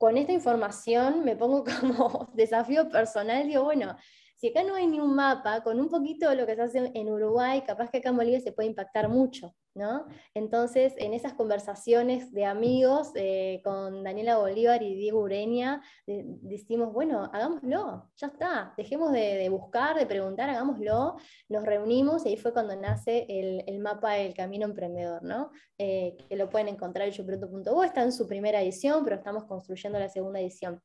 con 0.00 0.16
esta 0.16 0.32
información 0.32 1.24
me 1.24 1.36
pongo 1.36 1.62
como 1.80 2.30
desafío 2.32 2.88
personal, 2.88 3.46
digo, 3.46 3.64
bueno, 3.64 3.98
si 4.34 4.48
acá 4.48 4.64
no 4.64 4.74
hay 4.74 4.86
ni 4.86 4.98
un 4.98 5.14
mapa, 5.14 5.62
con 5.62 5.78
un 5.78 5.90
poquito 5.90 6.30
de 6.30 6.36
lo 6.36 6.46
que 6.46 6.56
se 6.56 6.62
hace 6.62 6.90
en 6.94 7.10
Uruguay, 7.10 7.62
capaz 7.66 7.90
que 7.90 7.98
acá 7.98 8.08
en 8.08 8.16
Bolivia 8.16 8.40
se 8.40 8.52
puede 8.52 8.70
impactar 8.70 9.10
mucho. 9.10 9.54
¿No? 9.74 10.06
Entonces, 10.34 10.94
en 10.98 11.14
esas 11.14 11.34
conversaciones 11.34 12.32
de 12.32 12.44
amigos 12.44 13.12
eh, 13.14 13.60
con 13.64 14.02
Daniela 14.02 14.38
Bolívar 14.38 14.82
y 14.82 14.94
Diego 14.94 15.20
Ureña, 15.20 15.82
decimos, 16.06 16.92
bueno, 16.92 17.30
hagámoslo, 17.32 18.10
ya 18.16 18.26
está, 18.26 18.74
dejemos 18.76 19.12
de, 19.12 19.48
buscar, 19.48 19.96
de 19.96 20.06
preguntar, 20.06 20.50
hagámoslo, 20.50 21.16
nos 21.48 21.64
reunimos 21.64 22.26
y 22.26 22.30
ahí 22.30 22.36
fue 22.36 22.52
cuando 22.52 22.74
nace 22.76 23.26
el, 23.28 23.78
mapa 23.80 24.14
del 24.14 24.34
camino 24.34 24.66
emprendedor, 24.66 25.22
¿no? 25.22 25.50
Eh, 25.78 26.16
que 26.28 26.36
lo 26.36 26.50
pueden 26.50 26.68
encontrar 26.68 27.08
en 27.08 27.14
youpronto.bo, 27.14 27.84
está 27.84 28.02
en 28.02 28.12
su 28.12 28.26
primera 28.26 28.60
edición, 28.60 29.02
pero 29.04 29.16
estamos 29.16 29.44
construyendo 29.44 29.98
la 29.98 30.08
segunda 30.08 30.40
edición. 30.40 30.82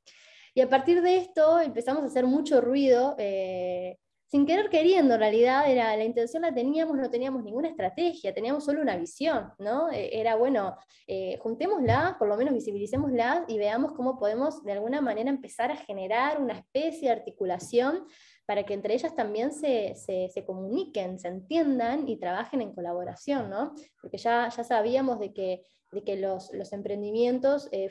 Y 0.54 0.62
a 0.62 0.69
partir 0.69 1.02
de 1.02 1.17
esto 1.17 1.60
empezamos 1.60 2.04
a 2.04 2.06
hacer 2.06 2.26
mucho 2.26 2.62
ruido. 2.62 3.15
Eh, 3.17 3.98
sin 4.36 4.45
querer 4.45 4.69
queriendo, 4.69 5.13
en 5.13 5.21
realidad 5.21 5.71
era, 5.71 5.95
la 5.95 6.04
intención 6.04 6.41
la 6.41 6.54
teníamos, 6.54 6.98
no 6.98 7.10
teníamos 7.10 7.41
ninguna 7.41 7.69
estrategia, 7.69 8.34
teníamos 8.34 8.65
solo 8.65 8.82
una 8.82 8.98
visión, 8.98 9.54
¿no? 9.60 9.89
E, 9.89 10.19
era, 10.19 10.36
bueno, 10.36 10.76
eh, 11.08 11.38
juntémosla, 11.39 12.17
por 12.19 12.28
lo 12.28 12.36
menos 12.36 12.54
visibilicémosla 12.54 13.45
y 13.48 13.58
veamos 13.58 13.93
cómo 13.93 14.19
podemos 14.19 14.62
de 14.65 14.74
alguna 14.74 15.00
manera 15.00 15.30
empezar 15.30 15.71
a 15.71 15.78
generar 15.78 16.41
una 16.41 16.60
especie 16.60 17.08
de 17.08 17.15
articulación 17.15 18.08
para 18.45 18.63
que 18.65 18.74
entre 18.74 18.95
ellas 18.95 19.15
también 19.15 19.54
se, 19.54 19.95
se, 19.95 20.45
comuniquen, 20.45 21.17
se 21.17 21.30
entiendan 21.30 22.06
y 22.10 22.19
trabajen 22.19 22.62
en 22.62 22.76
colaboración, 22.76 23.50
¿no? 23.50 23.74
Porque 24.02 24.17
ya, 24.17 24.50
ya 24.50 24.65
sabíamos 24.65 25.17
de 25.17 25.32
que, 25.32 25.62
de 25.93 26.04
que 26.04 26.17
los, 26.17 26.52
los 26.52 26.74
emprendimientos, 26.74 27.69
eh, 27.71 27.89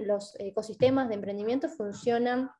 los 0.00 0.34
ecosistemas 0.40 1.08
de 1.08 1.14
emprendimiento 1.14 1.68
funcionan 1.68 2.50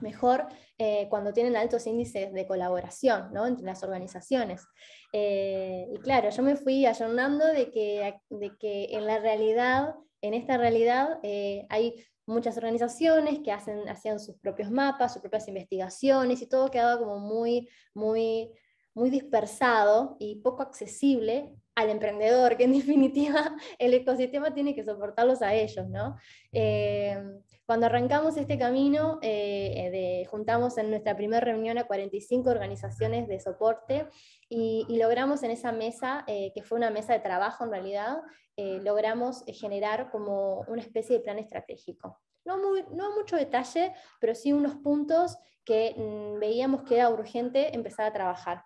mejor 0.00 0.46
eh, 0.78 1.06
cuando 1.10 1.32
tienen 1.32 1.56
altos 1.56 1.86
índices 1.86 2.32
de 2.32 2.46
colaboración 2.46 3.32
¿no? 3.32 3.46
entre 3.46 3.66
las 3.66 3.82
organizaciones. 3.82 4.66
Eh, 5.12 5.86
y 5.92 5.98
claro, 5.98 6.30
yo 6.30 6.42
me 6.42 6.56
fui 6.56 6.86
ayornando 6.86 7.46
de 7.46 7.70
que, 7.70 8.14
de 8.30 8.56
que 8.58 8.88
en 8.92 9.06
la 9.06 9.18
realidad, 9.18 9.94
en 10.20 10.34
esta 10.34 10.56
realidad, 10.56 11.18
eh, 11.22 11.66
hay 11.68 11.94
muchas 12.26 12.56
organizaciones 12.56 13.40
que 13.40 13.52
hacen, 13.52 13.88
hacían 13.88 14.20
sus 14.20 14.36
propios 14.38 14.70
mapas, 14.70 15.12
sus 15.12 15.22
propias 15.22 15.48
investigaciones 15.48 16.40
y 16.42 16.48
todo 16.48 16.70
quedaba 16.70 16.98
como 16.98 17.18
muy, 17.18 17.68
muy, 17.94 18.50
muy 18.94 19.10
dispersado 19.10 20.16
y 20.18 20.36
poco 20.36 20.62
accesible 20.62 21.52
al 21.74 21.90
emprendedor, 21.90 22.56
que 22.56 22.64
en 22.64 22.72
definitiva 22.78 23.56
el 23.78 23.94
ecosistema 23.94 24.54
tiene 24.54 24.74
que 24.74 24.84
soportarlos 24.84 25.42
a 25.42 25.54
ellos, 25.54 25.88
¿no? 25.88 26.16
Cuando 27.70 27.86
arrancamos 27.86 28.36
este 28.36 28.58
camino, 28.58 29.20
eh, 29.22 29.90
de, 29.92 30.26
juntamos 30.28 30.76
en 30.76 30.90
nuestra 30.90 31.16
primera 31.16 31.38
reunión 31.38 31.78
a 31.78 31.86
45 31.86 32.50
organizaciones 32.50 33.28
de 33.28 33.38
soporte 33.38 34.08
y, 34.48 34.84
logramos 34.98 35.44
en 35.44 35.52
esa 35.52 35.70
mesa, 35.70 36.24
eh, 36.26 36.50
que 36.52 36.64
fue 36.64 36.78
una 36.78 36.90
mesa 36.90 37.12
de 37.12 37.20
trabajo 37.20 37.62
en 37.62 37.70
realidad, 37.70 38.22
eh, 38.56 38.80
logramos 38.82 39.44
generar 39.46 40.10
como 40.10 40.62
una 40.62 40.82
especie 40.82 41.18
de 41.18 41.22
plan 41.22 41.38
estratégico. 41.38 42.20
No, 42.44 42.58
muy, 42.58 42.84
no 42.90 43.14
mucho 43.14 43.36
detalle, 43.36 43.94
pero 44.20 44.34
sí 44.34 44.52
unos 44.52 44.74
puntos 44.74 45.38
que 45.64 45.94
mm, 45.96 46.40
veíamos 46.40 46.82
que 46.82 46.96
era 46.96 47.08
urgente 47.08 47.72
empezar 47.72 48.04
a 48.04 48.12
trabajar. 48.12 48.64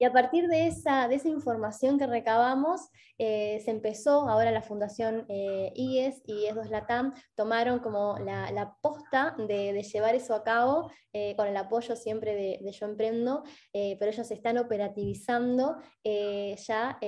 Y 0.00 0.06
a 0.06 0.12
partir 0.12 0.48
de 0.48 0.66
esa, 0.66 1.08
de 1.08 1.16
esa 1.16 1.28
información 1.28 1.98
que 1.98 2.06
recabamos, 2.06 2.88
eh, 3.18 3.60
se 3.62 3.70
empezó, 3.70 4.30
ahora 4.30 4.50
la 4.50 4.62
Fundación 4.62 5.26
eh, 5.28 5.72
IES 5.74 6.22
y 6.24 6.46
ES2 6.46 6.70
Latam 6.70 7.12
tomaron 7.34 7.80
como 7.80 8.18
la, 8.18 8.50
la 8.50 8.74
posta 8.80 9.36
de, 9.36 9.82
llevar 9.82 10.14
eso 10.14 10.34
a 10.34 10.42
cabo, 10.42 10.90
eh, 11.12 11.36
con 11.36 11.46
el 11.46 11.56
apoyo 11.58 11.96
siempre 11.96 12.34
de, 12.34 12.72
Yo 12.72 12.86
Emprendo, 12.86 13.42
pero 13.72 14.10
ellos 14.10 14.30
están 14.30 14.56
operativizando 14.56 15.76
ya 16.02 16.98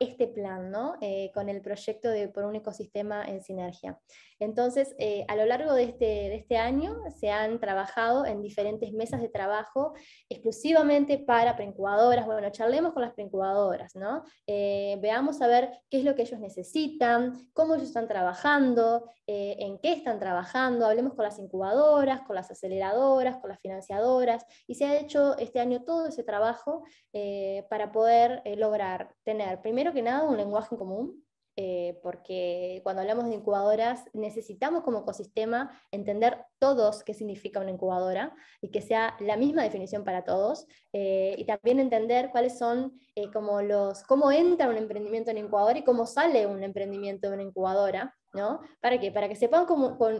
este 0.00 0.26
plan, 0.26 0.70
¿no? 0.70 0.96
con 1.32 1.48
el 1.48 1.62
proyecto 1.62 2.10
de 2.10 2.28
Por 2.28 2.44
un 2.44 2.56
ecosistema 2.56 3.24
en 3.24 3.40
sinergia. 3.40 3.98
Entonces, 4.40 4.96
a 5.28 5.36
lo 5.36 5.46
largo 5.46 5.74
de 5.74 5.84
este, 5.84 6.04
de 6.04 6.34
este 6.34 6.56
año 6.56 6.96
se 7.18 7.30
han 7.30 7.60
trabajado 7.60 8.26
en 8.26 8.42
diferentes 8.42 8.92
mesas 8.92 9.22
de 9.22 9.28
trabajo 9.28 9.94
exclusivamente 10.28 11.18
para 11.18 11.56
preincubadoras, 11.56 12.26
charlemos 12.50 12.92
con 12.92 13.02
las 13.02 13.12
preincubadoras, 13.12 13.94
¿no? 13.94 14.24
veamos 14.46 15.40
a 15.40 15.46
ver 15.46 15.70
qué 15.90 15.98
es 15.98 16.04
lo 16.04 16.14
que 16.14 16.22
ellos 16.22 16.40
necesitan, 16.40 17.50
cómo 17.52 17.74
ellos 17.74 17.88
están 17.88 18.08
trabajando, 18.08 19.10
eh, 19.26 19.56
en 19.60 19.78
qué 19.78 19.92
están 19.92 20.18
trabajando, 20.18 20.86
hablemos 20.86 21.14
con 21.14 21.24
las 21.24 21.38
incubadoras, 21.38 22.22
con 22.22 22.36
las 22.36 22.50
aceleradoras, 22.50 23.38
con 23.38 23.50
las 23.50 23.60
financiadoras, 23.60 24.44
y 24.66 24.74
se 24.74 24.84
ha 24.84 24.98
hecho 24.98 25.36
este 25.38 25.60
año 25.60 25.84
todo 25.84 26.08
ese 26.08 26.24
trabajo 26.24 26.84
eh, 27.12 27.64
para 27.70 27.92
poder 27.92 28.42
eh, 28.44 28.56
lograr 28.56 29.14
tener, 29.24 29.60
primero 29.62 29.92
que 29.92 30.02
nada, 30.02 30.24
un 30.24 30.36
lenguaje 30.36 30.74
en 30.74 30.78
común, 30.78 31.21
eh, 31.56 31.98
porque 32.02 32.80
cuando 32.82 33.02
hablamos 33.02 33.26
de 33.26 33.34
incubadoras 33.34 34.04
necesitamos 34.14 34.82
como 34.82 35.00
ecosistema 35.00 35.70
entender 35.90 36.38
todos 36.58 37.04
qué 37.04 37.12
significa 37.12 37.60
una 37.60 37.70
incubadora 37.70 38.34
y 38.60 38.70
que 38.70 38.80
sea 38.80 39.16
la 39.20 39.36
misma 39.36 39.62
definición 39.62 40.02
para 40.02 40.24
todos 40.24 40.66
eh, 40.92 41.34
y 41.36 41.44
también 41.44 41.78
entender 41.78 42.30
cuáles 42.30 42.58
son 42.58 42.98
eh, 43.14 43.30
como 43.30 43.60
los, 43.60 44.02
cómo 44.04 44.32
entra 44.32 44.70
un 44.70 44.76
emprendimiento 44.76 45.30
en 45.30 45.38
incubadora 45.38 45.78
y 45.78 45.84
cómo 45.84 46.06
sale 46.06 46.46
un 46.46 46.62
emprendimiento 46.62 47.28
de 47.28 47.34
una 47.34 47.42
incubadora 47.42 48.16
¿no? 48.32 48.60
¿Para 48.80 48.98
qué? 48.98 49.12
Para 49.12 49.28
que 49.28 49.36
se 49.36 49.48
puedan 49.48 49.66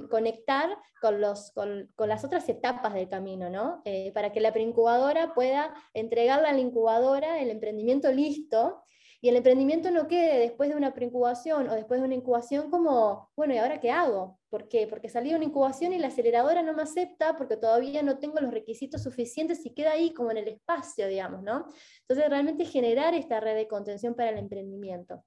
conectar 0.09 0.77
con, 1.01 1.21
los, 1.21 1.51
con, 1.53 1.89
las 1.97 2.25
otras 2.25 2.49
etapas 2.49 2.95
del 2.95 3.09
camino, 3.09 3.49
¿no? 3.49 3.81
Eh, 3.85 4.13
para 4.13 4.33
que 4.33 4.41
la 4.41 4.53
preincubadora 4.53 5.35
pueda 5.35 5.75
entregarle 5.95 6.49
a 6.49 6.53
la 6.53 6.61
incubadora 6.61 7.41
el 7.41 7.51
emprendimiento 7.51 8.13
listo 8.13 8.83
y 9.25 9.29
el 9.29 9.37
emprendimiento 9.37 9.93
no 9.93 10.09
quede 10.09 10.41
después 10.41 10.69
de 10.69 10.75
una 10.75 10.95
preincubación 10.95 11.69
o 11.69 11.75
después 11.75 12.01
de 12.01 12.07
una 12.07 12.17
incubación 12.17 12.69
como, 12.71 13.31
bueno, 13.37 13.55
¿y 13.55 13.59
ahora 13.59 13.79
qué 13.79 13.93
hago? 13.93 14.41
¿Por 14.51 14.69
qué? 14.69 14.89
Porque 14.89 15.09
salí 15.09 15.31
de 15.31 15.37
una 15.37 15.45
incubación 15.45 15.93
y 15.93 15.99
la 15.99 16.09
aceleradora 16.09 16.61
no 16.65 16.75
me 16.75 16.83
acepta 16.83 17.37
porque 17.37 17.57
todavía 17.57 18.03
no 18.03 18.19
tengo 18.19 18.41
los 18.41 18.51
requisitos 18.53 19.05
suficientes 19.05 19.65
y 19.65 19.75
queda 19.75 19.93
ahí 19.93 20.13
como 20.13 20.33
en 20.33 20.39
el 20.39 20.49
espacio, 20.49 21.07
digamos, 21.07 21.45
¿no? 21.45 21.67
Entonces, 22.01 22.29
realmente 22.29 22.65
generar 22.65 23.15
esta 23.15 23.39
red 23.39 23.55
de 23.55 23.69
contención 23.69 24.17
para 24.17 24.31
el 24.31 24.39
emprendimiento. 24.39 25.23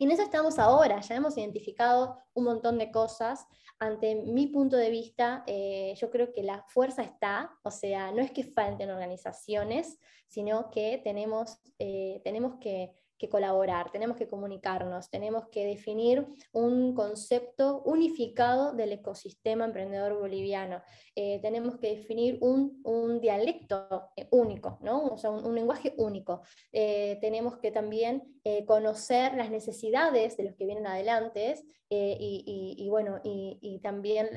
Y 0.00 0.04
en 0.04 0.10
eso 0.10 0.22
estamos 0.22 0.58
ahora, 0.58 1.00
ya 1.00 1.14
hemos 1.14 1.38
identificado 1.38 2.18
un 2.34 2.42
montón 2.42 2.76
de 2.76 2.90
cosas. 2.90 3.46
Ante 3.78 4.16
mi 4.16 4.48
punto 4.48 4.76
de 4.76 4.90
vista, 4.90 5.44
eh, 5.46 5.94
yo 5.96 6.10
creo 6.10 6.32
que 6.32 6.42
la 6.42 6.64
fuerza 6.66 7.02
está, 7.02 7.52
o 7.62 7.70
sea, 7.70 8.10
no 8.10 8.20
es 8.20 8.32
que 8.32 8.42
falten 8.42 8.90
organizaciones, 8.90 10.00
sino 10.26 10.70
que 10.70 11.00
tenemos, 11.04 11.60
eh, 11.78 12.20
tenemos 12.24 12.56
que 12.58 12.92
que 13.22 13.28
colaborar, 13.28 13.92
tenemos 13.92 14.16
que 14.16 14.26
comunicarnos, 14.26 15.08
tenemos 15.08 15.46
que 15.46 15.64
definir 15.64 16.26
un 16.50 16.92
concepto 16.92 17.80
unificado 17.84 18.72
del 18.72 18.90
ecosistema 18.90 19.64
emprendedor 19.64 20.18
boliviano, 20.18 20.82
eh, 21.14 21.38
tenemos 21.40 21.78
que 21.78 21.94
definir 21.94 22.38
un, 22.40 22.80
un 22.82 23.20
dialecto 23.20 24.10
eh, 24.16 24.26
único, 24.32 24.80
¿no? 24.82 25.04
o 25.04 25.16
sea, 25.16 25.30
un, 25.30 25.54
lenguaje 25.54 25.94
único. 25.98 26.42
Eh, 26.72 27.18
tenemos 27.20 27.58
que 27.58 27.70
también 27.70 28.24
conocer 28.66 29.34
las 29.34 29.50
necesidades 29.50 30.36
de 30.36 30.42
los 30.42 30.56
que 30.56 30.66
vienen 30.66 30.88
adelante 30.88 31.54
y, 31.88 32.74
y, 32.76 32.88
bueno, 32.88 33.20
y, 33.22 33.78
también 33.80 34.28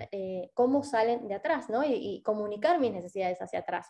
cómo 0.53 0.83
salen 0.83 1.27
de 1.27 1.33
atrás, 1.33 1.69
¿no? 1.69 1.83
y, 1.83 2.21
comunicar 2.21 2.79
mis 2.79 2.91
necesidades 2.91 3.41
hacia 3.41 3.59
atrás. 3.61 3.87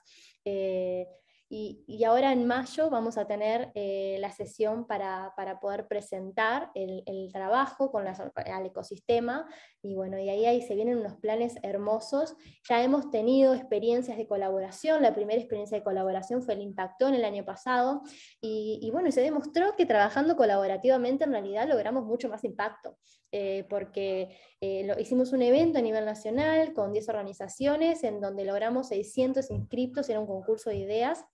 Y, 1.57 2.03
ahora 2.03 2.33
en 2.33 2.45
mayo 2.45 2.89
vamos 2.89 3.17
a 3.17 3.27
tener 3.27 3.71
eh, 3.75 4.17
la 4.19 4.29
sesión 4.29 4.85
para, 4.85 5.33
poder 5.61 5.87
presentar 5.87 6.69
el, 6.75 7.31
trabajo 7.31 7.91
con 7.91 8.05
al 8.05 8.65
ecosistema 8.65 9.47
y 9.81 9.95
bueno, 9.95 10.19
y 10.19 10.27
ahí, 10.27 10.45
ahí 10.45 10.61
se 10.61 10.75
vienen 10.75 10.97
unos 10.97 11.15
planes 11.15 11.55
hermosos. 11.63 12.35
Ya 12.67 12.83
hemos 12.83 13.09
tenido 13.09 13.53
experiencias 13.53 14.17
de 14.17 14.27
colaboración, 14.27 15.01
la 15.01 15.15
primera 15.15 15.39
experiencia 15.39 15.77
de 15.77 15.83
colaboración 15.85 16.43
fue 16.43 16.55
el 16.55 16.61
Impactón 16.61 17.13
el 17.13 17.23
año 17.23 17.45
pasado 17.45 18.01
y, 18.41 18.89
bueno, 18.91 19.09
se 19.13 19.21
demostró 19.21 19.77
que 19.77 19.85
trabajando 19.85 20.35
colaborativamente 20.35 21.23
en 21.23 21.31
realidad 21.31 21.69
logramos 21.69 22.03
mucho 22.03 22.27
más 22.27 22.43
impacto. 22.43 22.97
Eh, 23.31 23.65
porque 23.69 24.37
eh, 24.61 24.85
lo, 24.85 24.97
hicimos 24.97 25.33
un 25.33 25.41
evento 25.41 25.79
a 25.79 25.81
nivel 25.81 26.05
nacional 26.05 26.73
con 26.73 26.93
10 26.93 27.09
organizaciones 27.09 28.03
en 28.03 28.21
donde 28.21 28.45
logramos 28.45 28.89
600 28.89 29.51
inscriptos, 29.51 30.09
era 30.09 30.21
un 30.21 30.27
concurso 30.27 30.69
de 30.69 30.77
ideas 30.77 31.25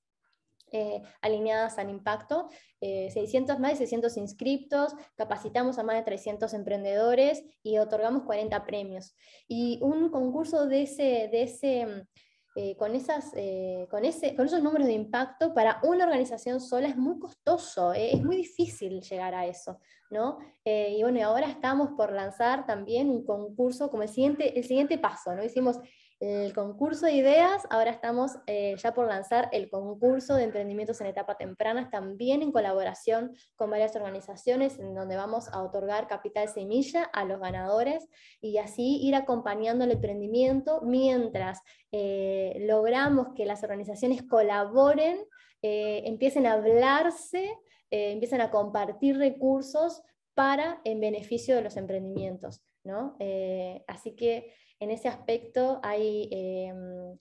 eh, 0.72 1.02
alineadas 1.22 1.78
al 1.78 1.90
impacto, 1.90 2.50
600 2.80 3.56
eh, 3.56 3.60
más 3.60 3.72
de 3.72 3.78
600 3.78 4.18
inscriptos, 4.18 4.96
capacitamos 5.16 5.78
a 5.78 5.84
más 5.84 5.98
de 5.98 6.04
300 6.04 6.54
emprendedores 6.54 7.44
y 7.62 7.78
otorgamos 7.78 8.24
40 8.24 8.66
premios. 8.66 9.16
Y 9.48 9.80
un 9.82 10.10
concurso 10.10 10.68
de 10.68 10.84
ese, 10.84 11.30
de 11.32 11.44
ese, 11.44 12.08
eh, 12.56 12.76
con, 12.78 12.96
esas, 12.96 13.32
con, 13.90 14.06
ese, 14.06 14.36
con 14.36 14.46
esos 14.46 14.64
números 14.64 14.88
de 14.88 14.94
impacto 14.94 15.54
para 15.54 15.80
una 15.84 16.06
organización 16.06 16.62
sola 16.62 16.88
es 16.88 16.98
muy 16.98 17.20
costoso, 17.20 17.94
es 17.94 18.24
muy 18.24 18.38
difícil 18.38 19.02
llegar 19.02 19.36
a 19.36 19.46
eso. 19.46 19.80
¿no? 20.10 20.40
y 20.66 21.02
bueno, 21.04 21.26
ahora 21.26 21.48
estamos 21.48 21.92
por 21.96 22.12
lanzar 22.12 22.66
también 22.66 23.10
un 23.10 23.26
concurso 23.26 23.90
como 23.90 24.04
el 24.04 24.10
siguiente, 24.10 24.60
el 24.60 24.66
siguiente 24.66 24.98
paso, 24.98 25.34
¿no? 25.34 25.42
Hicimos 25.42 25.80
el 26.22 26.54
concurso 26.54 27.08
de 27.08 27.14
ideas, 27.14 27.64
ahora 27.72 27.90
estamos 27.90 28.38
eh, 28.46 28.76
ya 28.78 28.94
por 28.94 29.08
lanzar 29.08 29.50
el 29.52 29.72
concurso 29.72 30.36
de 30.36 30.44
emprendimientos 30.44 31.02
en 31.02 31.08
etapa 31.08 31.36
temprana, 31.36 31.90
también 31.90 32.44
en 32.44 32.52
colaboración 32.52 33.36
con 33.56 33.72
varias 33.72 33.96
organizaciones, 33.96 34.78
en 34.78 34.94
donde 34.94 35.16
vamos 35.16 35.48
a 35.52 35.64
otorgar 35.64 36.08
capital 36.08 36.48
semilla 36.48 37.06
a 37.06 37.26
los 37.26 37.40
ganadores 37.40 38.08
y 38.40 38.60
así 38.60 39.00
ir 39.02 39.16
acompañando 39.16 39.84
el 39.84 39.92
emprendimiento 39.92 40.82
mientras 40.84 41.60
eh, 41.92 42.56
logramos 42.68 43.30
que 43.36 43.48
las 43.48 43.64
organizaciones 43.64 44.22
colaboren, 44.22 45.18
eh, 45.64 46.04
empiecen 46.06 46.46
a 46.46 46.54
hablarse, 46.54 47.58
empiecen 47.90 48.42
a 48.42 48.52
compartir 48.52 49.18
recursos 49.18 50.04
para 50.36 50.82
en 50.86 51.02
beneficio 51.02 51.56
de 51.56 51.64
los 51.64 51.78
emprendimientos. 51.78 52.62
¿no? 52.84 53.16
así 53.86 54.16
que 54.16 54.56
en 54.82 54.90
ese 54.90 55.08
aspecto 55.08 55.80
hay, 55.84 56.28
em, 56.32 57.18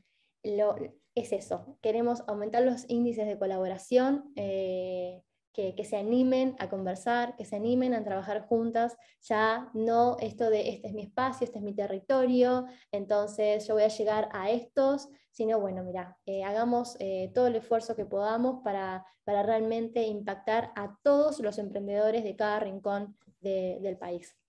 es 1.14 1.32
eso, 1.32 1.78
queremos 1.82 2.24
aumentar 2.26 2.62
los 2.62 2.86
índices 2.88 3.26
de 3.26 3.38
colaboración, 3.38 4.32
eh, 4.34 5.22
que, 5.52 5.84
se 5.84 5.98
animen 5.98 6.56
a 6.58 6.70
conversar, 6.70 7.36
que 7.36 7.44
se 7.44 7.56
animen 7.56 7.92
a 7.92 8.02
trabajar 8.02 8.46
juntas, 8.46 8.96
ya 9.20 9.68
no 9.74 10.16
esto 10.20 10.48
de 10.48 10.70
este 10.70 10.88
es 10.88 10.94
mi 10.94 11.02
espacio, 11.02 11.44
este 11.44 11.58
es 11.58 11.64
mi 11.64 11.74
territorio, 11.74 12.64
entonces 12.92 13.66
yo 13.66 13.74
voy 13.74 13.82
a 13.82 13.88
llegar 13.88 14.30
a 14.32 14.50
estos, 14.50 15.10
sino 15.30 15.60
bueno, 15.60 15.84
mira, 15.84 16.18
eh, 16.24 16.44
hagamos 16.44 16.96
eh, 16.98 17.30
todo 17.34 17.48
el 17.48 17.56
esfuerzo 17.56 17.94
que 17.94 18.06
podamos 18.06 18.62
para, 18.64 19.04
para, 19.24 19.42
realmente 19.42 20.02
impactar 20.04 20.72
a 20.76 20.96
todos 21.02 21.40
los 21.40 21.58
emprendedores 21.58 22.24
de 22.24 22.36
cada 22.36 22.60
rincón 22.60 23.18
del 23.42 23.98
país. 23.98 24.39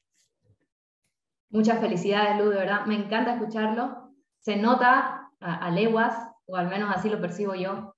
Muchas 1.52 1.80
felicidades, 1.80 2.38
Lu, 2.38 2.50
de 2.50 2.58
verdad. 2.58 2.86
Me 2.86 2.96
encanta 2.96 3.34
escucharlo. 3.34 4.10
Se 4.40 4.56
nota 4.56 5.30
a, 5.42 5.70
leguas, 5.70 6.16
o 6.46 6.56
al 6.56 6.70
menos 6.70 6.90
así 6.96 7.10
lo 7.10 7.20
percibo 7.20 7.56
yo, 7.56 7.94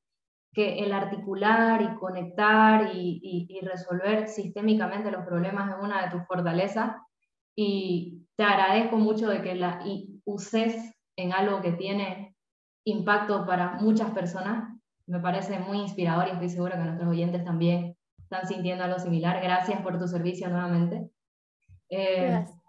que 0.53 0.79
el 0.79 0.91
articular 0.91 1.81
y 1.81 1.95
conectar 1.95 2.91
y, 2.95 3.59
resolver 3.63 4.27
sistémicamente 4.27 5.11
los 5.11 5.23
problemas 5.23 5.69
es 5.69 5.75
una 5.81 6.03
de 6.03 6.11
tus 6.11 6.25
fortalezas. 6.25 6.95
Y 7.55 8.25
te 8.35 8.43
agradezco 8.43 8.97
mucho 8.97 9.29
de 9.29 9.41
que 9.43 9.55
la 9.55 9.83
uses 10.25 10.91
en 11.15 11.31
algo 11.31 11.61
que 11.61 11.73
tiene 11.73 12.35
impacto 12.85 13.45
para 13.45 13.73
muchas 13.73 14.09
personas. 14.11 14.67
Me 15.05 15.19
parece 15.19 15.59
muy 15.59 15.79
inspirador 15.79 16.27
y 16.27 16.31
estoy 16.31 16.49
segura 16.49 16.77
que 16.77 16.85
nuestros 16.85 17.09
oyentes 17.09 17.45
también 17.45 17.95
están 18.17 18.47
sintiendo 18.47 18.83
algo 18.83 18.97
similar. 18.97 19.41
Gracias 19.43 19.79
por 19.81 19.99
tu 19.99 20.07
servicio 20.07 20.49
nuevamente. 20.49 21.09
Eh, 21.89 22.27
Gracias. 22.27 22.62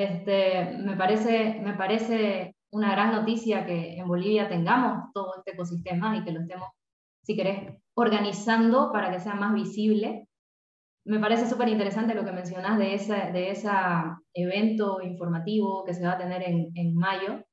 Este, 0.00 0.78
me, 0.78 0.96
parece, 0.96 1.60
me 1.62 1.74
parece 1.74 2.56
una 2.72 2.92
gran 2.92 3.12
noticia 3.12 3.66
que 3.66 3.98
en 3.98 4.08
Bolivia 4.08 4.48
tengamos 4.48 5.12
todo 5.12 5.34
este 5.36 5.50
ecosistema 5.50 6.16
y 6.16 6.24
que 6.24 6.32
lo 6.32 6.40
estemos, 6.40 6.70
si 7.22 7.36
querés, 7.36 7.74
organizando 7.94 8.92
para 8.92 9.10
que 9.10 9.20
sea 9.20 9.34
más 9.34 9.52
visible. 9.52 10.26
Me 11.04 11.18
parece 11.18 11.46
súper 11.46 11.68
interesante 11.68 12.14
lo 12.14 12.24
que 12.24 12.32
mencionás 12.32 12.78
de 12.78 12.94
ese 12.94 13.14
de 13.32 13.50
ese 13.50 13.68
evento 14.32 15.02
informativo 15.02 15.84
que 15.84 15.92
se 15.92 16.06
va 16.06 16.12
a 16.12 16.18
tener 16.18 16.44
en, 16.44 16.70
en 16.74 16.94
mayo. 16.94 17.44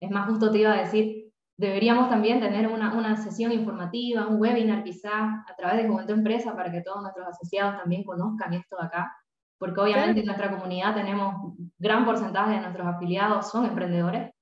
Es 0.00 0.10
más, 0.12 0.28
justo 0.28 0.52
te 0.52 0.58
iba 0.58 0.74
a 0.74 0.82
decir, 0.82 1.32
deberíamos 1.56 2.08
también 2.08 2.38
tener 2.38 2.68
una, 2.68 2.94
una, 2.96 3.16
sesión 3.16 3.50
informativa, 3.50 4.28
un 4.28 4.40
webinar 4.40 4.84
quizás 4.84 5.10
a 5.48 5.54
través 5.56 5.82
de 5.82 5.88
Juventud 5.88 6.14
Empresa 6.14 6.54
para 6.54 6.70
que 6.70 6.82
todos 6.82 7.02
nuestros 7.02 7.26
asociados 7.26 7.76
también 7.76 8.04
conozcan 8.04 8.54
esto 8.54 8.76
de 8.76 8.86
acá 8.86 9.12
porque 9.58 9.80
obviamente 9.80 10.20
en 10.20 10.26
nuestra 10.26 10.50
comunidad 10.50 10.94
tenemos 10.94 11.54
gran 11.78 12.04
porcentaje 12.04 12.52
de 12.52 12.60
nuestros 12.60 12.86
afiliados 12.86 13.50
son 13.50 13.66
emprendedores, 13.66 14.32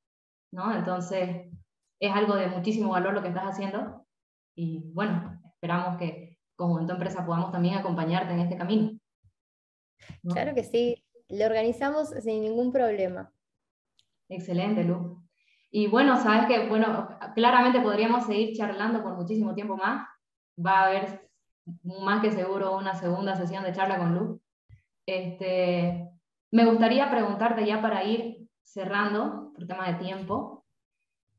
¿no? 0.52 0.74
Entonces 0.74 1.50
es 2.00 2.12
algo 2.12 2.36
de 2.36 2.48
muchísimo 2.48 2.90
valor 2.90 3.14
lo 3.14 3.22
que 3.22 3.28
estás 3.28 3.44
haciendo 3.44 4.06
y 4.54 4.90
bueno, 4.92 5.40
esperamos 5.54 5.98
que 5.98 6.38
como 6.56 6.84
tu 6.86 6.92
empresa 6.92 7.24
podamos 7.24 7.52
también 7.52 7.76
acompañarte 7.76 8.32
en 8.32 8.40
este 8.40 8.56
camino. 8.56 8.98
Claro 10.28 10.54
que 10.54 10.64
sí, 10.64 11.04
lo 11.28 11.46
organizamos 11.46 12.08
sin 12.08 12.42
ningún 12.42 12.72
problema. 12.72 13.32
Excelente, 14.28 14.84
Lu. 14.84 15.22
Y 15.70 15.88
bueno, 15.88 16.16
sabes 16.16 16.46
que, 16.46 16.68
bueno, 16.68 17.08
claramente 17.34 17.80
podríamos 17.80 18.24
seguir 18.24 18.56
charlando 18.56 19.02
por 19.02 19.14
muchísimo 19.14 19.54
tiempo 19.54 19.76
más. 19.76 20.08
Va 20.64 20.80
a 20.80 20.86
haber 20.86 21.28
más 21.82 22.22
que 22.22 22.32
seguro 22.32 22.76
una 22.76 22.94
segunda 22.94 23.36
sesión 23.36 23.64
de 23.64 23.72
charla 23.72 23.98
con 23.98 24.14
Lu. 24.14 24.40
Este, 25.06 26.10
me 26.52 26.66
gustaría 26.66 27.10
preguntarte 27.10 27.64
ya 27.64 27.80
para 27.80 28.04
ir 28.04 28.48
cerrando, 28.64 29.52
por 29.54 29.66
tema 29.66 29.88
de 29.88 30.04
tiempo. 30.04 30.64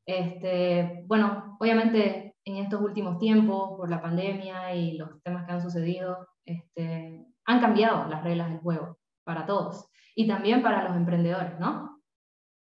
Este, 0.06 1.04
bueno, 1.06 1.58
obviamente 1.60 2.36
en 2.46 2.56
estos 2.58 2.82
últimos 2.82 3.20
tiempos, 3.20 3.78
por 3.78 3.90
la 3.90 4.02
pandemia 4.02 4.74
y 4.74 4.98
los 4.98 5.22
temas 5.22 5.46
que 5.46 5.52
han 5.52 5.62
sucedido, 5.62 6.28
este, 6.46 7.26
han 7.46 7.60
cambiado 7.60 8.08
las 8.08 8.24
reglas 8.24 8.50
del 8.50 8.60
juego 8.60 8.98
para 9.26 9.46
todos 9.46 9.90
y 10.16 10.28
también 10.28 10.64
para 10.64 10.88
los 10.88 10.96
emprendedores, 10.96 11.60
¿no? 11.60 12.02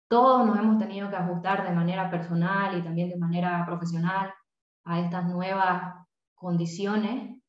Todos 0.09 0.45
nos 0.45 0.57
hemos 0.57 0.79
tenido 0.79 1.09
que 1.09 1.15
ajustar 1.15 1.63
de 1.63 1.75
manera 1.75 2.09
personal 2.09 2.77
y 2.77 2.83
también 2.83 3.09
de 3.09 3.17
manera 3.17 3.63
profesional 3.65 4.33
a 4.83 4.99
estas 4.99 5.25
nuevas 5.25 5.95
condiciones. 6.35 7.39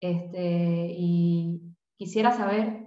Este, 0.00 0.94
y 0.96 1.75
quisiera 1.96 2.32
saber 2.32 2.86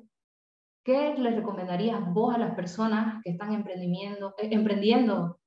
¿qué 0.84 1.16
les 1.18 1.36
recomendarías 1.36 2.02
vos 2.14 2.34
a 2.34 2.40
las 2.40 2.56
personas 2.56 3.22
que 3.24 3.32
están 3.32 3.54
emprendiendo, 3.54 4.34
eh, 4.38 4.50
emprendiendo 4.52 5.40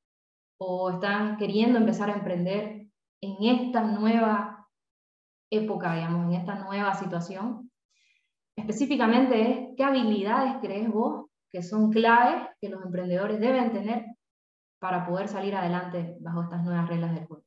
o 0.59 0.91
están 0.91 1.37
queriendo 1.37 1.79
empezar 1.79 2.11
a 2.11 2.15
emprender 2.15 2.87
en 3.21 3.37
esta 3.41 3.83
nueva 3.83 4.69
época, 5.51 5.95
digamos, 5.95 6.27
en 6.27 6.41
esta 6.41 6.55
nueva 6.65 6.95
situación? 6.95 7.71
Específicamente, 8.57 9.75
¿qué 9.77 9.85
habilidades 9.85 10.57
crees 10.61 10.89
vos 10.89 11.27
que 11.51 11.63
son 11.63 11.91
claves 11.91 12.49
que 12.61 12.69
los 12.69 12.85
emprendedores 12.85 13.41
deben 13.41 13.73
tener 13.73 14.07
para 14.81 15.07
poder 15.07 15.29
salir 15.29 15.55
adelante 15.57 16.17
bajo 16.21 16.43
estas 16.43 16.63
nuevas 16.63 16.89
reglas 16.89 17.15
del 17.15 17.27
juego? 17.27 17.45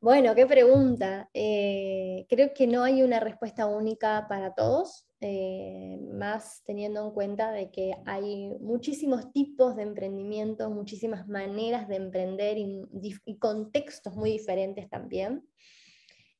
Bueno, 0.00 0.32
qué 0.36 0.46
pregunta. 0.46 1.28
Eh, 1.34 2.24
creo 2.28 2.54
que 2.54 2.68
no 2.68 2.84
hay 2.84 3.02
una 3.02 3.18
respuesta 3.18 3.66
única 3.66 4.26
para 4.28 4.54
todos, 4.54 5.08
eh, 5.20 5.98
más 6.12 6.62
teniendo 6.64 7.04
en 7.04 7.10
cuenta 7.10 7.50
de 7.50 7.72
que 7.72 7.96
hay 8.06 8.56
muchísimos 8.60 9.32
tipos 9.32 9.74
de 9.74 9.82
emprendimientos, 9.82 10.70
muchísimas 10.70 11.26
maneras 11.26 11.88
de 11.88 11.96
emprender 11.96 12.58
y, 12.58 13.38
contextos 13.40 14.14
muy 14.14 14.30
diferentes 14.30 14.88
también. 14.88 15.44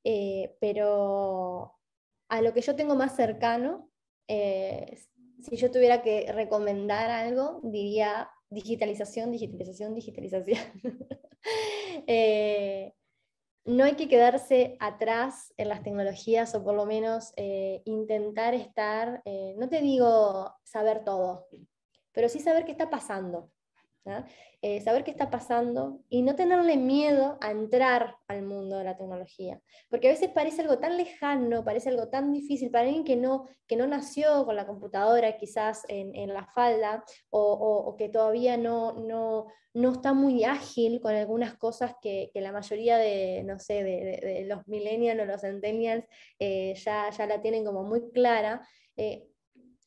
Eh, 0.04 0.56
pero 0.60 1.74
a 2.28 2.40
lo 2.42 2.54
que 2.54 2.60
yo 2.60 2.76
tengo 2.76 2.94
más 2.94 3.16
cercano, 3.16 3.90
si 4.28 5.56
yo 5.56 5.70
tuviera 5.72 6.02
que 6.02 6.30
recomendar 6.32 7.10
algo, 7.10 7.60
diría 7.64 8.30
digitalización, 8.50 9.32
digitalización, 9.32 9.94
digitalización. 9.94 10.58
no 13.68 13.84
hay 13.84 13.96
que 13.96 14.08
quedarse 14.08 14.78
atrás 14.80 15.52
en 15.58 15.68
las 15.68 15.82
tecnologías 15.82 16.54
o 16.54 16.64
por 16.64 16.74
lo 16.74 16.86
menos 16.86 17.34
eh, 17.36 17.82
intentar 17.84 18.54
estar, 18.54 19.20
eh, 19.26 19.54
no 19.58 19.68
te 19.68 19.82
digo 19.82 20.54
saber 20.64 21.04
todo, 21.04 21.46
pero 22.12 22.30
sí 22.30 22.40
saber 22.40 22.64
qué 22.64 22.72
está 22.72 22.88
pasando. 22.88 23.50
Eh, 24.60 24.80
saber 24.80 25.04
qué 25.04 25.12
está 25.12 25.30
pasando 25.30 26.00
y 26.08 26.22
no 26.22 26.34
tenerle 26.34 26.76
miedo 26.76 27.38
a 27.40 27.52
entrar 27.52 28.16
al 28.26 28.42
mundo 28.42 28.78
de 28.78 28.84
la 28.84 28.96
tecnología. 28.96 29.60
Porque 29.88 30.08
a 30.08 30.10
veces 30.10 30.30
parece 30.30 30.62
algo 30.62 30.78
tan 30.78 30.96
lejano, 30.96 31.64
parece 31.64 31.90
algo 31.90 32.08
tan 32.08 32.32
difícil 32.32 32.70
para 32.70 32.84
alguien 32.86 33.04
que 33.04 33.14
no, 33.14 33.44
que 33.68 33.76
no 33.76 33.86
nació 33.86 34.44
con 34.44 34.56
la 34.56 34.66
computadora 34.66 35.36
quizás 35.36 35.84
en, 35.88 36.34
la 36.34 36.44
falda 36.46 37.04
o, 37.30 37.94
que 37.96 38.08
todavía 38.08 38.56
no, 38.56 38.94
no, 38.94 39.46
no, 39.74 39.92
está 39.92 40.12
muy 40.12 40.42
ágil 40.42 41.00
con 41.00 41.14
algunas 41.14 41.54
cosas 41.56 41.94
que, 42.02 42.30
la 42.34 42.50
mayoría 42.50 42.98
de, 42.98 43.44
no 43.44 43.60
sé, 43.60 43.84
de, 43.84 44.44
los 44.46 44.66
millennials 44.66 45.20
o 45.20 45.24
los 45.24 45.40
centennials 45.40 46.04
eh, 46.40 46.74
ya, 46.74 47.10
ya 47.10 47.26
la 47.26 47.40
tienen 47.40 47.64
como 47.64 47.84
muy 47.84 48.10
clara. 48.10 48.66
Eh, 48.96 49.28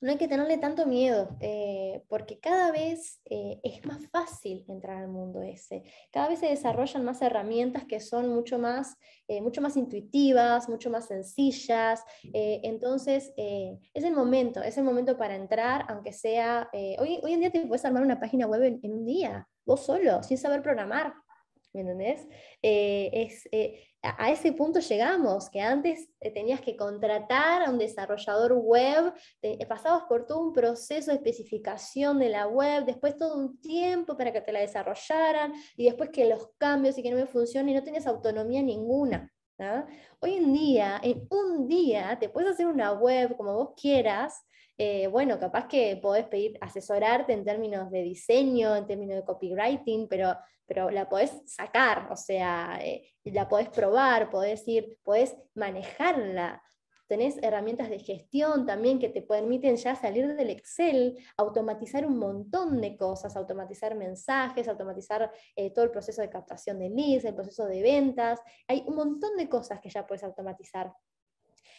no 0.02 0.12
hay 0.12 0.18
que 0.18 0.28
tenerle 0.28 0.58
tanto 0.58 0.88
miedo, 0.88 1.38
eh, 1.40 2.04
porque 2.10 2.40
cada 2.40 2.72
vez 2.72 3.22
eh, 3.26 3.60
es 3.64 3.86
más 3.86 4.08
fácil 4.08 4.66
entrar 4.68 4.98
al 4.98 5.08
mundo 5.08 5.44
ese. 5.44 5.84
Cada 6.12 6.28
vez 6.28 6.40
se 6.40 6.48
desarrollan 6.48 7.06
más 7.06 7.22
herramientas 7.22 7.86
que 7.86 8.00
son 8.00 8.28
mucho 8.30 8.58
más, 8.58 8.98
eh, 9.28 9.42
mucho 9.42 9.62
más 9.62 9.78
intuitivas, 9.78 10.68
mucho 10.68 10.90
más 10.90 11.08
sencillas. 11.08 12.04
entonces, 12.34 13.32
es 13.38 14.04
el 14.04 14.14
momento, 14.14 14.62
es 14.64 14.78
el 14.78 14.84
momento 14.84 15.18
para 15.18 15.36
entrar, 15.36 15.86
aunque 15.88 16.14
sea, 16.14 16.70
hoy, 17.00 17.20
en 17.26 17.40
día 17.40 17.52
te 17.52 17.66
puedes 17.68 17.86
armar 17.86 18.04
una 18.04 18.20
página 18.20 18.48
web 18.48 18.64
en, 18.64 18.80
en 18.82 18.94
un 18.94 19.06
día, 19.06 19.48
vos 19.66 19.86
solo, 19.86 20.24
sin 20.24 20.38
saber 20.38 20.64
programar. 20.64 21.14
¿Me 21.74 21.82
entendés? 21.82 22.28
es, 22.62 23.48
a 24.04 24.32
ese 24.32 24.52
punto 24.54 24.80
llegamos, 24.80 25.50
que 25.50 25.62
antes 25.62 26.10
eh, 26.20 26.32
tenías 26.32 26.60
que 26.62 26.76
contratar 26.76 27.62
a 27.62 27.70
un 27.70 27.78
desarrollador 27.78 28.54
web, 28.54 29.14
eh, 29.44 29.64
pasabas 29.68 30.04
por 30.04 30.26
todo 30.26 30.42
un 30.42 30.54
proceso 30.54 31.12
de 31.12 31.18
especificación 31.18 32.18
de 32.18 32.30
la 32.30 32.48
web, 32.48 32.86
después 32.86 33.16
todo 33.16 33.38
un 33.38 33.62
tiempo 33.62 34.18
para 34.18 34.34
que 34.34 34.42
te 34.42 34.52
la 34.52 34.62
desarrollaran, 34.62 35.54
y 35.78 35.86
después 35.86 36.10
que 36.10 36.28
los 36.28 36.50
cambios 36.58 36.98
y 36.98 37.04
que 37.04 37.12
no 37.12 37.18
me 37.18 37.28
funcione, 37.28 37.72
y 37.72 37.76
no 37.76 37.84
tenías 37.84 38.08
autonomía 38.08 38.64
ninguna. 38.64 39.32
Hoy 40.20 40.38
en 40.38 40.52
día, 40.52 41.00
en 41.04 41.28
un 41.30 41.68
día, 41.68 42.18
te 42.20 42.30
puedes 42.30 42.50
hacer 42.50 42.66
una 42.66 42.94
web 42.94 43.38
como 43.38 43.54
vos 43.54 43.74
quieras, 43.80 44.44
eh, 44.84 45.06
bueno, 45.06 45.40
capaz 45.40 45.68
que 45.68 45.96
podés 45.98 46.26
pedir 46.26 46.58
asesorarte 46.60 47.34
en 47.34 47.46
términos 47.46 47.92
de 47.92 48.02
diseño, 48.02 48.76
en 48.76 48.88
términos 48.88 49.16
de 49.16 49.24
copywriting, 49.24 50.08
pero, 50.08 50.36
pero 50.66 50.90
la 50.90 51.08
podés 51.08 51.44
sacar, 51.46 52.12
o 52.12 52.16
sea, 52.16 52.80
eh, 52.82 53.14
la 53.26 53.48
podés 53.48 53.70
probar, 53.70 54.32
podés 54.32 54.68
ir, 54.68 54.98
podés 55.04 55.38
manejarla. 55.54 56.64
Tenés 57.06 57.38
herramientas 57.44 57.92
de 57.92 58.00
gestión 58.00 58.66
también 58.66 58.98
que 58.98 59.10
te 59.10 59.22
permiten 59.22 59.76
ya 59.76 59.96
salir 59.96 60.36
del 60.36 60.50
Excel, 60.50 61.16
automatizar 61.38 62.04
un 62.04 62.18
montón 62.18 62.82
de 62.82 62.98
cosas, 62.98 63.36
automatizar 63.36 63.94
mensajes, 63.94 64.68
automatizar 64.68 65.32
eh, 65.56 65.72
todo 65.72 65.86
el 65.86 65.92
proceso 65.92 66.24
de 66.24 66.32
captación 66.32 66.80
de 66.80 66.90
leads, 66.90 67.26
el 67.26 67.36
proceso 67.36 67.68
de 67.68 67.84
ventas. 67.84 68.40
Hay 68.68 68.84
un 68.88 68.96
montón 68.96 69.38
de 69.38 69.48
cosas 69.48 69.80
que 69.80 69.92
ya 69.92 70.08
puedes 70.08 70.24
automatizar. 70.24 70.92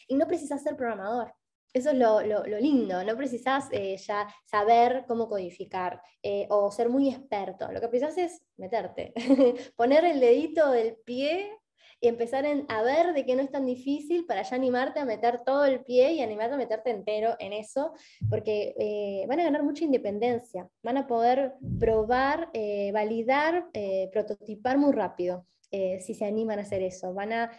Y 0.06 0.14
no 0.14 0.28
precisas 0.28 0.62
ser 0.62 0.76
programador. 0.76 1.34
Eso 1.74 1.90
es 1.90 1.96
lo, 1.96 2.20
lindo, 2.60 3.02
no 3.02 3.16
precisas 3.16 3.68
eh, 3.72 3.96
ya 3.96 4.28
saber 4.44 5.04
cómo 5.08 5.26
codificar 5.26 6.02
eh, 6.22 6.46
o 6.50 6.70
ser 6.70 6.90
muy 6.90 7.08
experto. 7.08 7.72
Lo 7.72 7.80
que 7.80 7.88
precisas 7.88 8.18
es 8.18 8.42
meterte, 8.58 9.14
poner 9.76 10.04
el 10.04 10.20
dedito 10.20 10.70
del 10.70 10.96
pie 10.96 11.50
y 11.98 12.08
empezar 12.08 12.44
a 12.68 12.82
ver 12.82 13.14
de 13.14 13.24
qué 13.24 13.36
no 13.36 13.42
es 13.42 13.50
tan 13.50 13.64
difícil 13.64 14.26
para 14.26 14.42
ya 14.42 14.54
animarte 14.54 15.00
a 15.00 15.06
meter 15.06 15.44
todo 15.44 15.64
el 15.64 15.82
pie 15.82 16.12
y 16.12 16.20
animarte 16.20 16.54
a 16.54 16.58
meterte 16.58 16.90
entero 16.90 17.36
en 17.38 17.54
eso, 17.54 17.94
porque 18.28 18.74
eh, 18.78 19.24
van 19.26 19.40
a 19.40 19.44
ganar 19.44 19.62
mucha 19.62 19.84
independencia, 19.84 20.68
van 20.82 20.98
a 20.98 21.06
poder 21.06 21.54
probar, 21.80 22.50
validar, 22.92 23.70
prototipar 24.12 24.76
muy 24.76 24.92
rápido. 24.92 25.46
Eh, 25.74 26.00
si 26.00 26.12
se 26.12 26.26
animan 26.26 26.58
a 26.58 26.62
hacer 26.62 26.82
eso. 26.82 27.14
Van 27.14 27.32
a, 27.32 27.50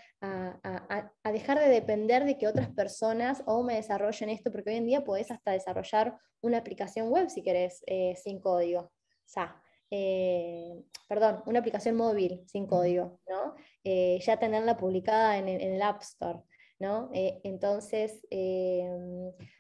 dejar 1.23 1.59
de 1.59 1.67
depender 1.67 2.25
de 2.25 2.37
que 2.37 2.47
otras 2.47 2.69
personas 2.69 3.41
o 3.47 3.63
me 3.63 3.75
desarrollen 3.75 4.29
esto, 4.29 4.51
porque 4.51 4.69
hoy 4.69 4.75
en 4.75 4.85
día 4.85 5.03
podés 5.03 5.31
hasta 5.31 5.51
desarrollar 5.51 6.15
una 6.41 6.59
aplicación 6.59 7.09
web 7.09 7.29
si 7.29 7.41
querés 7.41 7.83
eh, 7.87 8.15
sin 8.15 8.39
código. 8.39 8.81
O 8.81 9.27
sea, 9.27 9.59
eh, 9.89 10.83
perdón, 11.09 11.41
una 11.47 11.59
aplicación 11.59 11.95
móvil 11.95 12.43
sin 12.47 12.67
código, 12.67 13.19
¿no? 13.27 13.55
ya 13.83 14.37
tenerla 14.37 14.77
publicada 14.77 15.37
en, 15.37 15.49
el 15.49 15.81
App 15.81 16.01
Store. 16.03 16.39
¿no? 16.79 17.09
entonces, 17.13 18.25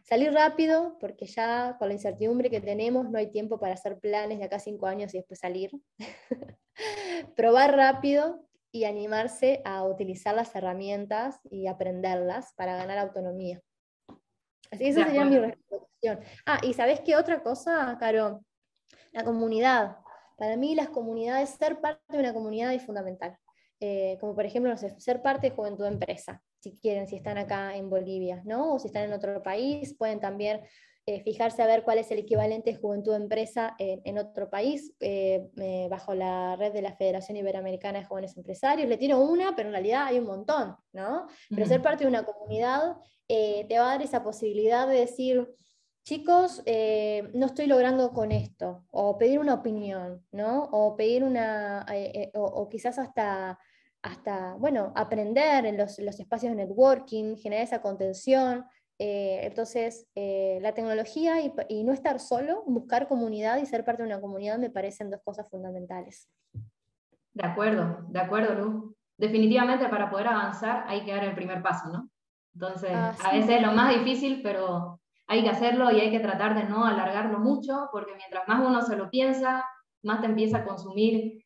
salir 0.03 0.33
rápido, 0.33 0.97
porque 0.99 1.25
ya 1.25 1.75
con 1.79 1.87
la 1.87 1.93
incertidumbre 1.95 2.49
que 2.49 2.61
tenemos 2.61 3.09
no 3.09 3.17
hay 3.17 3.31
tiempo 3.31 3.59
para 3.59 3.73
hacer 3.73 3.97
planes 3.99 4.39
de 4.39 4.45
acá 4.45 4.59
cinco 4.59 4.85
años 4.85 5.13
y 5.13 5.17
después 5.17 5.39
salir. 5.39 5.71
probar 7.35 7.75
rápido 7.75 8.47
y 8.71 8.85
animarse 8.85 9.61
a 9.65 9.83
utilizar 9.83 10.35
las 10.35 10.55
herramientas 10.55 11.39
y 11.49 11.67
aprenderlas 11.67 12.53
para 12.55 12.75
ganar 12.75 12.97
autonomía. 12.97 13.61
Así 14.71 14.85
que 14.85 14.89
esa 14.89 15.05
sería 15.05 15.25
mi 15.25 15.37
recomendación. 15.37 16.19
Ah, 16.45 16.59
y 16.63 16.73
¿sabes 16.73 17.01
qué 17.01 17.15
otra 17.15 17.43
cosa, 17.43 17.95
Caro? 17.99 18.43
La 19.11 19.23
comunidad. 19.23 19.97
Para 20.37 20.57
mí 20.57 20.73
las 20.73 20.89
comunidades, 20.89 21.51
ser 21.51 21.79
parte 21.79 22.01
de 22.09 22.19
una 22.19 22.33
comunidad 22.33 22.73
es 22.73 22.83
fundamental. 22.83 23.37
Eh, 23.79 24.17
como 24.19 24.33
por 24.33 24.45
ejemplo, 24.45 24.75
ser 24.77 25.21
parte 25.21 25.49
de 25.49 25.55
Juventud 25.55 25.85
Empresa, 25.85 26.41
si 26.59 26.73
quieren, 26.79 27.07
si 27.07 27.17
están 27.17 27.37
acá 27.37 27.75
en 27.75 27.89
Bolivia, 27.89 28.41
¿no? 28.45 28.75
O 28.75 28.79
si 28.79 28.87
están 28.87 29.03
en 29.03 29.13
otro 29.13 29.43
país, 29.43 29.93
pueden 29.97 30.19
también 30.21 30.61
eh, 31.05 31.21
fijarse 31.21 31.61
a 31.61 31.67
ver 31.67 31.83
cuál 31.83 31.97
es 31.97 32.09
el 32.11 32.19
equivalente 32.19 32.71
de 32.71 32.77
juventud 32.77 33.13
empresa 33.13 33.75
en 33.77 34.17
otro 34.17 34.49
país, 34.49 34.95
eh, 35.01 35.49
eh, 35.57 35.87
bajo 35.89 36.13
la 36.13 36.55
red 36.55 36.71
de 36.71 36.81
la 36.81 36.95
Federación 36.95 37.35
Iberoamericana 37.35 37.99
de 37.99 38.05
Jóvenes 38.05 38.37
Empresarios. 38.37 38.87
Le 38.87 38.95
tiro 38.95 39.19
una, 39.19 39.53
pero 39.53 39.67
en 39.67 39.73
realidad 39.73 40.05
hay 40.05 40.19
un 40.19 40.25
montón, 40.25 40.77
¿no? 40.93 41.27
Pero 41.49 41.65
ser 41.65 41.81
parte 41.81 42.05
de 42.05 42.09
una 42.09 42.23
comunidad 42.23 42.95
te 43.27 43.67
va 43.77 43.87
a 43.87 43.91
dar 43.91 44.01
esa 44.01 44.23
posibilidad 44.23 44.87
de 44.87 44.99
decir, 44.99 45.53
chicos, 46.05 46.63
no 47.33 47.45
estoy 47.47 47.65
logrando 47.67 48.13
con 48.13 48.31
esto, 48.31 48.85
o 48.89 49.17
pedir 49.17 49.39
una 49.39 49.55
opinión, 49.55 50.25
¿no? 50.31 50.69
O 50.71 50.95
pedir 50.95 51.25
una, 51.25 51.85
o, 52.33 52.69
quizás 52.69 52.97
hasta 52.97 53.59
hasta, 54.05 54.55
bueno, 54.55 54.91
aprender 54.97 55.65
en 55.65 55.77
los, 55.77 55.97
los, 55.99 56.19
espacios 56.19 56.51
de 56.51 56.65
networking, 56.65 57.37
generar 57.37 57.63
esa 57.63 57.81
contención, 57.81 58.65
eh, 59.05 59.45
entonces, 59.45 60.07
eh, 60.15 60.59
la 60.61 60.73
tecnología 60.73 61.41
y, 61.41 61.83
no 61.83 61.91
estar 61.91 62.21
solo, 62.21 62.63
buscar 62.65 63.09
comunidad 63.09 63.57
y 63.57 63.65
ser 63.65 63.83
parte 63.83 64.01
de 64.01 64.07
una 64.07 64.21
comunidad 64.21 64.57
me 64.57 64.69
parecen 64.69 65.09
dos 65.09 65.19
cosas 65.25 65.49
fundamentales. 65.49 66.29
De 67.33 67.45
acuerdo, 67.45 68.05
de 68.07 68.19
acuerdo, 68.21 68.55
Lu. 68.55 68.95
Definitivamente 69.17 69.89
para 69.89 70.09
poder 70.09 70.29
avanzar 70.29 70.85
hay 70.87 71.03
que 71.03 71.11
dar 71.11 71.25
el 71.25 71.35
primer 71.35 71.61
paso, 71.61 71.89
¿no? 71.89 72.09
Entonces, 72.53 72.91
ah, 72.93 73.13
a 73.25 73.33
veces 73.33 73.57
es 73.57 73.61
lo 73.61 73.73
más 73.73 73.93
difícil, 73.93 74.41
pero 74.41 75.01
hay 75.27 75.43
que 75.43 75.49
hacerlo 75.49 75.91
y 75.91 75.99
hay 75.99 76.09
que 76.09 76.21
tratar 76.21 76.55
de 76.55 76.63
no 76.63 76.85
alargarlo 76.85 77.39
mucho, 77.39 77.89
porque 77.91 78.15
mientras 78.15 78.47
más 78.47 78.65
uno 78.65 78.81
se 78.83 78.95
lo 78.95 79.09
piensa, 79.09 79.65
más 80.01 80.21
te 80.21 80.27
empieza 80.27 80.59
a 80.59 80.65
consumir, 80.65 81.45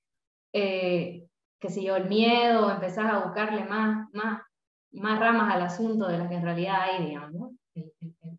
eh, 0.53 1.27
qué 1.59 1.69
sé 1.69 1.81
yo, 1.81 1.95
el 1.95 2.07
miedo, 2.07 2.69
empezás 2.69 3.11
a 3.11 3.23
buscarle 3.23 3.65
más, 3.65 4.07
más, 4.13 4.43
más 4.91 5.19
ramas 5.19 5.55
al 5.55 5.63
asunto 5.63 6.07
de 6.07 6.19
las 6.19 6.29
que 6.29 6.35
en 6.35 6.43
realidad 6.43 6.81
hay, 6.81 7.03
digamos, 7.03 7.46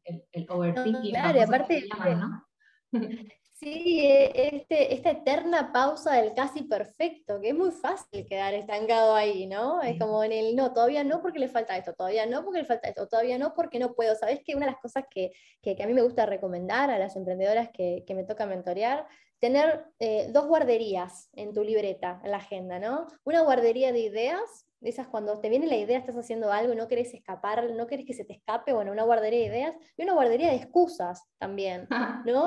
el, 0.05 0.47
overthinking. 0.49 1.11
claro, 1.11 1.43
aparte, 1.43 1.86
¿no? 2.16 2.45
Sí, 3.61 4.07
e, 4.07 4.55
este, 4.55 4.95
esta 4.95 5.11
eterna 5.11 5.72
pausa 5.72 6.12
del 6.12 6.32
casi 6.32 6.62
perfecto, 6.62 7.41
que 7.41 7.49
es 7.49 7.55
muy 7.57 7.72
fácil 7.72 8.24
quedar 8.24 8.55
estancado 8.55 9.16
ahí, 9.16 9.49
¿no? 9.49 9.82
Es 9.82 9.99
como 9.99 10.22
en 10.22 10.30
el 10.30 10.55
no, 10.55 10.72
todavía 10.72 11.03
no 11.03 11.20
porque 11.20 11.41
le 11.41 11.49
falta 11.49 11.76
esto, 11.76 11.93
todavía 11.93 12.24
no 12.26 12.45
porque 12.45 12.61
le 12.61 12.64
falta 12.64 12.89
esto, 12.89 13.09
todavía 13.09 13.36
no 13.36 13.55
porque 13.55 13.80
no 13.80 13.95
puedo. 13.95 14.14
¿Sabes 14.14 14.43
que 14.45 14.55
una 14.55 14.66
de 14.66 14.72
las 14.72 14.80
cosas 14.80 15.07
que, 15.11 15.32
que, 15.61 15.76
a 15.82 15.86
mí 15.89 15.93
me 15.93 16.03
gusta 16.03 16.24
recomendar 16.24 16.89
a 16.89 17.01
las 17.01 17.16
emprendedoras 17.16 17.70
que, 17.72 18.05
que 18.07 18.14
me 18.14 18.22
toca 18.22 18.47
mentorear, 18.47 19.09
tener 19.41 19.86
eh, 19.99 20.28
dos 20.30 20.47
guarderías 20.47 21.28
en 21.32 21.53
tu 21.53 21.64
libreta, 21.64 22.20
en 22.22 22.30
la 22.30 22.36
agenda, 22.36 22.78
¿no? 22.78 23.09
Una 23.24 23.41
guardería 23.41 23.93
de 23.93 24.01
ideas 24.01 24.67
esas 24.80 25.08
cuando 25.08 25.40
te 25.40 25.48
viene 25.48 25.66
la 25.66 25.76
idea, 25.76 25.98
estás 25.98 26.16
haciendo 26.16 26.52
algo 26.52 26.72
y 26.72 26.76
no 26.76 26.88
querés 26.88 27.12
escapar, 27.14 27.70
no 27.72 27.86
querés 27.86 28.06
que 28.06 28.14
se 28.14 28.24
te 28.24 28.34
escape, 28.34 28.72
bueno, 28.72 28.92
una 28.92 29.04
guardería 29.04 29.40
de 29.40 29.46
ideas 29.46 29.74
y 29.96 30.02
una 30.02 30.14
guardería 30.14 30.48
de 30.50 30.56
excusas 30.56 31.22
también, 31.38 31.88
¿no? 32.24 32.44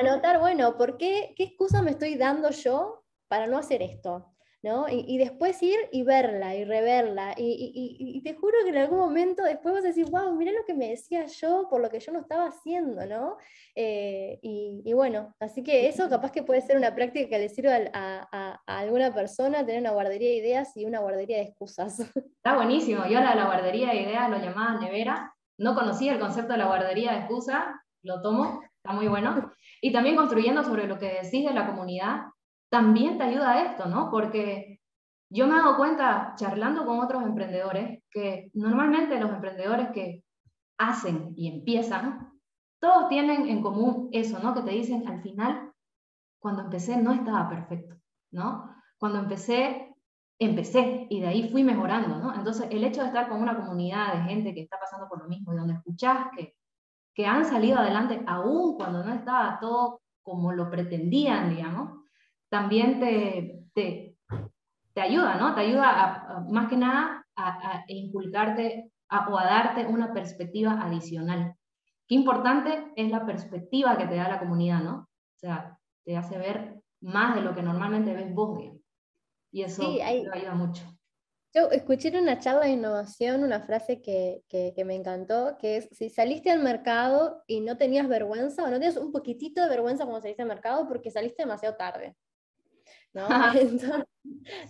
anotar, 0.00 0.40
bueno, 0.40 0.76
¿por 0.76 0.96
qué, 0.98 1.34
qué 1.36 1.44
excusa 1.44 1.82
me 1.82 1.92
estoy 1.92 2.16
dando 2.16 2.50
yo 2.50 3.04
para 3.28 3.46
no 3.46 3.58
hacer 3.58 3.82
esto? 3.82 4.35
Y, 4.62 5.18
después 5.18 5.62
ir 5.62 5.76
y 5.92 6.02
verla 6.02 6.56
y 6.56 6.64
reverla. 6.64 7.34
Y, 7.36 8.20
te 8.22 8.34
juro 8.34 8.54
que 8.64 8.70
en 8.70 8.78
algún 8.78 8.98
momento 8.98 9.44
después 9.44 9.74
vas 9.74 9.84
a 9.84 9.88
decir, 9.88 10.06
wow, 10.10 10.34
mira 10.34 10.52
lo 10.52 10.64
que 10.66 10.74
me 10.74 10.88
decía 10.88 11.26
yo 11.26 11.68
por 11.70 11.80
lo 11.80 11.88
que 11.88 12.00
yo 12.00 12.12
no 12.12 12.20
estaba 12.20 12.48
haciendo, 12.48 13.06
¿no? 13.06 13.36
Eh, 13.76 14.38
y, 14.42 14.92
bueno, 14.92 15.34
así 15.38 15.62
que 15.62 15.86
eso 15.88 16.08
capaz 16.08 16.32
que 16.32 16.42
puede 16.42 16.62
ser 16.62 16.76
una 16.76 16.94
práctica 16.94 17.28
que 17.28 17.38
le 17.38 17.48
sirva 17.48 17.76
a, 17.92 18.60
alguna 18.66 19.14
persona, 19.14 19.64
tener 19.64 19.80
una 19.80 19.92
guardería 19.92 20.30
de 20.30 20.36
ideas 20.36 20.76
y 20.76 20.84
una 20.84 20.98
guardería 20.98 21.36
de 21.36 21.44
excusas. 21.44 22.00
Está 22.36 22.56
buenísimo. 22.56 23.06
Yo 23.06 23.18
ahora 23.18 23.34
la 23.34 23.46
guardería 23.46 23.90
de 23.90 24.02
ideas 24.02 24.28
lo 24.30 24.38
llamaba 24.38 24.80
nevera. 24.80 25.32
No 25.58 25.74
conocía 25.74 26.12
el 26.12 26.20
concepto 26.20 26.52
de 26.52 26.58
la 26.58 26.66
guardería 26.66 27.12
de 27.12 27.18
excusas, 27.20 27.64
lo 28.02 28.20
tomo, 28.20 28.60
está 28.76 28.92
muy 28.92 29.08
bueno. 29.08 29.52
Y 29.80 29.92
también 29.92 30.16
construyendo 30.16 30.62
sobre 30.62 30.86
lo 30.86 30.98
que 30.98 31.20
decís 31.22 31.46
de 31.46 31.54
la 31.54 31.66
comunidad, 31.66 32.26
también 32.70 33.18
te 33.18 33.24
ayuda 33.24 33.52
a 33.52 33.62
esto, 33.64 33.86
¿no? 33.86 34.10
Porque 34.10 34.80
yo 35.30 35.46
me 35.46 35.54
he 35.54 35.58
dado 35.58 35.76
cuenta, 35.76 36.34
charlando 36.36 36.86
con 36.86 37.00
otros 37.00 37.22
emprendedores, 37.22 38.02
que 38.10 38.50
normalmente 38.54 39.18
los 39.20 39.30
emprendedores 39.30 39.88
que 39.90 40.24
hacen 40.78 41.32
y 41.36 41.48
empiezan, 41.48 42.32
todos 42.80 43.08
tienen 43.08 43.48
en 43.48 43.62
común 43.62 44.08
eso, 44.12 44.38
¿no? 44.38 44.54
Que 44.54 44.62
te 44.62 44.70
dicen, 44.70 45.06
al 45.08 45.22
final, 45.22 45.72
cuando 46.38 46.62
empecé 46.62 46.96
no 46.96 47.12
estaba 47.12 47.48
perfecto, 47.48 47.96
¿no? 48.30 48.70
Cuando 48.98 49.18
empecé, 49.18 49.94
empecé 50.38 51.06
y 51.10 51.20
de 51.20 51.26
ahí 51.26 51.50
fui 51.50 51.64
mejorando, 51.64 52.18
¿no? 52.18 52.34
Entonces, 52.34 52.68
el 52.70 52.84
hecho 52.84 53.00
de 53.00 53.08
estar 53.08 53.28
con 53.28 53.42
una 53.42 53.56
comunidad 53.56 54.14
de 54.14 54.22
gente 54.24 54.54
que 54.54 54.62
está 54.62 54.78
pasando 54.78 55.08
por 55.08 55.22
lo 55.22 55.28
mismo 55.28 55.52
y 55.52 55.56
donde 55.56 55.74
escuchás 55.74 56.28
que, 56.36 56.54
que 57.14 57.26
han 57.26 57.44
salido 57.44 57.78
adelante 57.78 58.22
aún 58.26 58.76
cuando 58.76 59.02
no 59.02 59.12
estaba 59.12 59.58
todo 59.60 60.02
como 60.22 60.52
lo 60.52 60.70
pretendían, 60.70 61.50
digamos, 61.50 62.05
también 62.48 63.00
te, 63.00 63.64
te, 63.74 64.16
te 64.94 65.00
ayuda, 65.00 65.36
¿no? 65.36 65.54
Te 65.54 65.62
ayuda 65.62 65.90
a, 65.90 66.40
más 66.40 66.68
que 66.68 66.76
nada 66.76 67.26
a, 67.34 67.72
a 67.72 67.84
inculcarte 67.88 68.90
o 69.10 69.38
a 69.38 69.44
darte 69.44 69.86
una 69.86 70.12
perspectiva 70.12 70.80
adicional. 70.82 71.54
Qué 72.08 72.14
importante 72.14 72.92
es 72.96 73.10
la 73.10 73.26
perspectiva 73.26 73.96
que 73.96 74.06
te 74.06 74.16
da 74.16 74.28
la 74.28 74.38
comunidad, 74.38 74.82
¿no? 74.82 74.96
O 74.96 75.38
sea, 75.38 75.78
te 76.04 76.16
hace 76.16 76.38
ver 76.38 76.80
más 77.00 77.34
de 77.34 77.42
lo 77.42 77.54
que 77.54 77.62
normalmente 77.62 78.14
ves 78.14 78.32
vos, 78.32 78.58
Y 79.52 79.62
eso 79.62 79.94
te 79.94 80.02
ayuda 80.02 80.54
mucho. 80.54 80.84
Yo 81.54 81.70
escuché 81.70 82.08
en 82.08 82.18
una 82.18 82.38
charla 82.38 82.66
de 82.66 82.72
innovación 82.72 83.42
una 83.42 83.60
frase 83.60 84.02
que, 84.02 84.42
que, 84.48 84.72
que, 84.74 84.84
me 84.84 84.94
encantó, 84.94 85.56
que 85.58 85.78
es, 85.78 85.88
si 85.90 86.10
saliste 86.10 86.50
al 86.50 86.62
mercado 86.62 87.42
y 87.46 87.60
no 87.60 87.78
tenías 87.78 88.08
vergüenza, 88.08 88.64
o 88.64 88.70
no 88.70 88.78
tienes 88.78 88.98
un 88.98 89.10
poquitito 89.10 89.62
de 89.62 89.68
vergüenza 89.68 90.04
cuando 90.04 90.20
saliste 90.20 90.42
al 90.42 90.48
mercado 90.48 90.86
porque 90.86 91.10
saliste 91.10 91.44
demasiado 91.44 91.76
tarde. 91.76 92.14
¿No? 93.16 93.26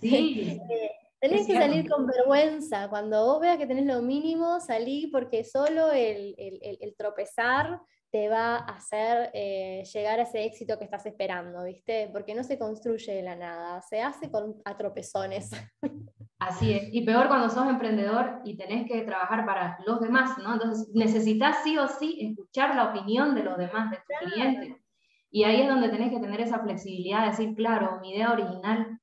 sí. 0.00 0.60
Eh, 0.70 0.90
tenés 1.20 1.46
que 1.46 1.54
salir 1.54 1.88
con 1.88 2.06
vergüenza. 2.06 2.88
Cuando 2.88 3.24
vos 3.24 3.40
veas 3.40 3.58
que 3.58 3.66
tenés 3.66 3.86
lo 3.86 4.00
mínimo, 4.02 4.60
salí 4.60 5.08
porque 5.08 5.44
solo 5.44 5.92
el, 5.92 6.34
el, 6.38 6.94
tropezar 6.96 7.80
te 8.10 8.28
va 8.28 8.56
a 8.56 8.76
hacer 8.76 9.30
eh, 9.34 9.82
llegar 9.92 10.20
a 10.20 10.22
ese 10.22 10.44
éxito 10.44 10.78
que 10.78 10.84
estás 10.84 11.04
esperando, 11.06 11.64
¿viste? 11.64 12.08
Porque 12.12 12.34
no 12.34 12.44
se 12.44 12.58
construye 12.58 13.12
de 13.12 13.22
la 13.22 13.34
nada, 13.34 13.82
se 13.82 14.00
hace 14.00 14.30
con 14.30 14.56
a 14.64 14.76
tropezones. 14.76 15.50
Así 16.38 16.72
es, 16.74 16.88
y 16.92 17.04
peor 17.04 17.28
cuando 17.28 17.48
sos 17.48 17.66
emprendedor 17.66 18.40
y 18.44 18.56
tenés 18.56 18.86
que 18.86 19.02
trabajar 19.02 19.44
para 19.46 19.78
los 19.86 20.00
demás, 20.00 20.36
¿no? 20.38 20.52
Entonces 20.52 20.88
necesitas 20.94 21.64
sí 21.64 21.78
o 21.78 21.88
sí 21.88 22.18
escuchar 22.20 22.76
la 22.76 22.90
opinión 22.90 23.34
de 23.34 23.42
los 23.42 23.56
demás, 23.56 23.90
de 23.90 23.96
tus 23.96 24.32
clientes. 24.32 24.76
Y 25.30 25.44
ahí 25.44 25.62
es 25.62 25.68
donde 25.68 25.88
tenés 25.88 26.10
que 26.10 26.20
tener 26.20 26.40
esa 26.40 26.60
flexibilidad 26.60 27.22
de 27.22 27.30
decir, 27.30 27.54
claro, 27.54 27.98
mi 28.00 28.10
idea 28.10 28.32
original 28.32 29.00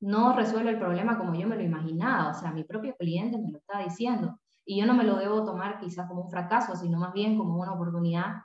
no 0.00 0.34
resuelve 0.34 0.70
el 0.70 0.78
problema 0.78 1.18
como 1.18 1.34
yo 1.34 1.46
me 1.46 1.56
lo 1.56 1.62
imaginaba, 1.62 2.30
o 2.30 2.34
sea, 2.34 2.50
mi 2.52 2.64
propio 2.64 2.96
cliente 2.96 3.38
me 3.38 3.50
lo 3.50 3.58
está 3.58 3.78
diciendo. 3.78 4.38
Y 4.64 4.80
yo 4.80 4.86
no 4.86 4.94
me 4.94 5.04
lo 5.04 5.16
debo 5.16 5.44
tomar 5.44 5.78
quizás 5.78 6.08
como 6.08 6.22
un 6.22 6.30
fracaso, 6.30 6.76
sino 6.76 6.98
más 6.98 7.12
bien 7.12 7.36
como 7.38 7.56
una 7.56 7.72
oportunidad 7.72 8.42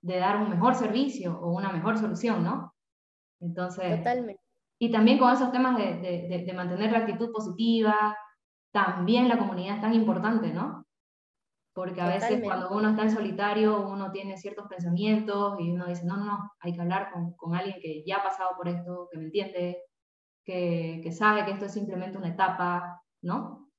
de 0.00 0.18
dar 0.18 0.36
un 0.36 0.50
mejor 0.50 0.74
servicio 0.74 1.38
o 1.40 1.52
una 1.52 1.72
mejor 1.72 1.98
solución, 1.98 2.42
¿no? 2.42 2.74
Entonces, 3.40 3.98
Totalmente. 3.98 4.42
Y 4.78 4.90
también 4.90 5.18
con 5.18 5.32
esos 5.32 5.52
temas 5.52 5.76
de, 5.76 5.98
de, 5.98 6.44
de 6.44 6.52
mantener 6.52 6.90
la 6.90 6.98
actitud 6.98 7.30
positiva, 7.32 8.16
también 8.72 9.28
la 9.28 9.38
comunidad 9.38 9.76
es 9.76 9.80
tan 9.80 9.94
importante, 9.94 10.52
¿no? 10.52 10.84
Porque 11.74 12.00
a 12.00 12.08
veces 12.08 12.40
cuando 12.42 12.70
uno 12.70 12.90
está 12.90 13.02
en 13.02 13.10
solitario, 13.10 13.86
uno 13.86 14.10
tiene 14.10 14.36
ciertos 14.36 14.66
pensamientos 14.68 15.56
y 15.58 15.70
uno 15.70 15.86
dice, 15.86 16.04
no, 16.04 16.16
no, 16.16 16.24
no, 16.24 16.52
hay 16.60 16.74
que 16.74 16.80
hablar 16.80 17.10
con, 17.12 17.32
con 17.34 17.54
alguien 17.54 17.76
que 17.80 18.02
ya 18.04 18.18
ha 18.18 18.22
pasado 18.22 18.50
por 18.56 18.68
esto, 18.68 19.08
que 19.10 19.18
me 19.18 19.24
entiende, 19.24 19.78
que, 20.44 21.00
que, 21.02 21.12
sabe 21.12 21.44
que 21.44 21.52
esto 21.52 21.66
es 21.66 21.72
simplemente 21.72 22.18
una 22.18 22.28
etapa, 22.28 23.02
¿no? 23.22 23.70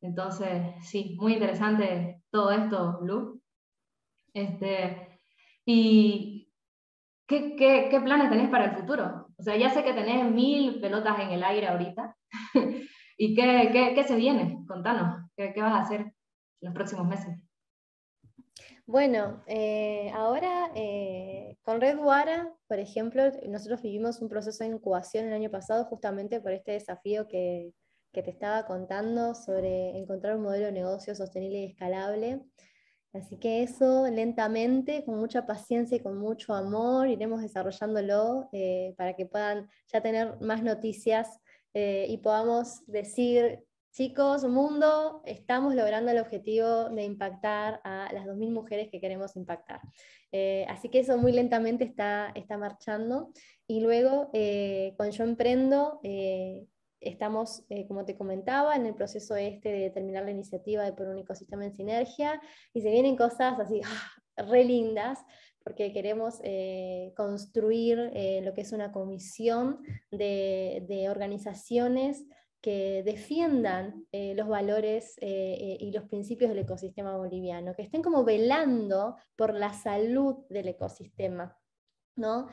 Entonces, 0.00 0.74
sí, 0.80 1.16
muy 1.20 1.34
interesante 1.34 2.22
todo 2.30 2.50
esto, 2.52 3.00
Lu. 3.02 3.40
Este, 4.32 5.20
¿Y 5.66 6.50
qué, 7.26 7.54
qué, 7.56 7.88
qué 7.90 8.00
planes 8.00 8.30
tenés 8.30 8.48
para 8.48 8.64
el 8.66 8.76
futuro? 8.76 9.28
O 9.36 9.42
sea, 9.42 9.56
ya 9.56 9.70
sé 9.70 9.84
que 9.84 9.92
tenés 9.92 10.24
mil 10.30 10.80
pelotas 10.80 11.18
en 11.20 11.30
el 11.32 11.44
aire 11.44 11.68
ahorita. 11.68 12.16
¿Y 13.18 13.34
qué, 13.34 13.70
qué, 13.72 13.92
qué 13.94 14.04
se 14.04 14.16
viene? 14.16 14.64
Contanos, 14.66 15.30
¿qué, 15.36 15.52
¿qué 15.52 15.60
vas 15.60 15.74
a 15.74 15.80
hacer? 15.82 16.12
Los 16.62 16.72
próximos 16.72 17.06
meses? 17.06 17.36
Bueno, 18.86 19.42
eh, 19.46 20.10
ahora 20.14 20.70
eh, 20.74 21.56
con 21.62 21.80
Red 21.80 21.98
Wara, 21.98 22.52
por 22.66 22.78
ejemplo, 22.78 23.22
nosotros 23.48 23.82
vivimos 23.82 24.20
un 24.20 24.28
proceso 24.28 24.64
de 24.64 24.70
incubación 24.70 25.26
el 25.26 25.32
año 25.32 25.50
pasado 25.50 25.84
justamente 25.84 26.40
por 26.40 26.52
este 26.52 26.72
desafío 26.72 27.28
que, 27.28 27.72
que 28.12 28.22
te 28.22 28.30
estaba 28.30 28.66
contando 28.66 29.34
sobre 29.34 29.96
encontrar 29.98 30.36
un 30.36 30.42
modelo 30.42 30.66
de 30.66 30.72
negocio 30.72 31.14
sostenible 31.14 31.60
y 31.60 31.70
escalable. 31.70 32.42
Así 33.12 33.36
que 33.36 33.62
eso 33.62 34.08
lentamente, 34.08 35.04
con 35.04 35.18
mucha 35.18 35.46
paciencia 35.46 35.96
y 35.96 36.00
con 36.00 36.18
mucho 36.18 36.54
amor, 36.54 37.08
iremos 37.08 37.42
desarrollándolo 37.42 38.48
eh, 38.52 38.94
para 38.96 39.14
que 39.14 39.26
puedan 39.26 39.68
ya 39.92 40.00
tener 40.00 40.40
más 40.40 40.62
noticias 40.62 41.38
y 41.74 42.18
podamos 42.18 42.84
decir 42.86 43.64
Chicos, 43.92 44.42
mundo, 44.44 45.20
estamos 45.26 45.74
logrando 45.74 46.10
el 46.10 46.18
objetivo 46.18 46.88
de 46.88 47.04
impactar 47.04 47.78
a 47.84 48.10
las 48.14 48.24
2.000 48.24 48.50
mujeres 48.50 48.88
que 48.90 49.02
queremos 49.02 49.36
impactar. 49.36 49.82
Eh, 50.32 50.64
así 50.70 50.88
que 50.88 51.00
eso 51.00 51.18
muy 51.18 51.30
lentamente 51.30 51.84
está, 51.84 52.32
está 52.34 52.56
marchando. 52.56 53.30
Y 53.66 53.80
luego, 53.80 54.30
eh, 54.32 54.94
con 54.96 55.10
Yo 55.10 55.24
Emprendo, 55.24 56.00
eh, 56.04 56.64
estamos, 57.00 57.66
como 57.86 58.06
te 58.06 58.16
comentaba, 58.16 58.76
en 58.76 58.86
el 58.86 58.94
proceso 58.94 59.36
este 59.36 59.70
de 59.70 59.90
terminar 59.90 60.24
la 60.24 60.30
iniciativa 60.30 60.84
de 60.84 60.94
por 60.94 61.08
un 61.08 61.18
ecosistema 61.18 61.66
en 61.66 61.74
sinergia. 61.74 62.40
Y 62.72 62.80
se 62.80 62.90
vienen 62.90 63.14
cosas 63.14 63.60
así, 63.60 63.82
¡ah! 63.84 64.42
re 64.42 64.64
lindas, 64.64 65.18
porque 65.62 65.92
queremos 65.92 66.40
construir 67.14 67.98
lo 68.42 68.54
que 68.54 68.62
es 68.62 68.72
una 68.72 68.90
comisión 68.90 69.82
de, 70.10 70.82
de 70.88 71.10
organizaciones 71.10 72.24
que 72.62 73.02
defiendan 73.04 74.06
eh, 74.12 74.34
los 74.36 74.46
valores 74.46 75.18
eh, 75.20 75.56
eh, 75.60 75.76
y 75.80 75.90
los 75.90 76.04
principios 76.04 76.48
del 76.48 76.60
ecosistema 76.60 77.16
boliviano, 77.16 77.74
que 77.74 77.82
estén 77.82 78.02
como 78.02 78.24
velando 78.24 79.16
por 79.34 79.52
la 79.52 79.72
salud 79.72 80.46
del 80.48 80.68
ecosistema. 80.68 81.58
¿no? 82.14 82.48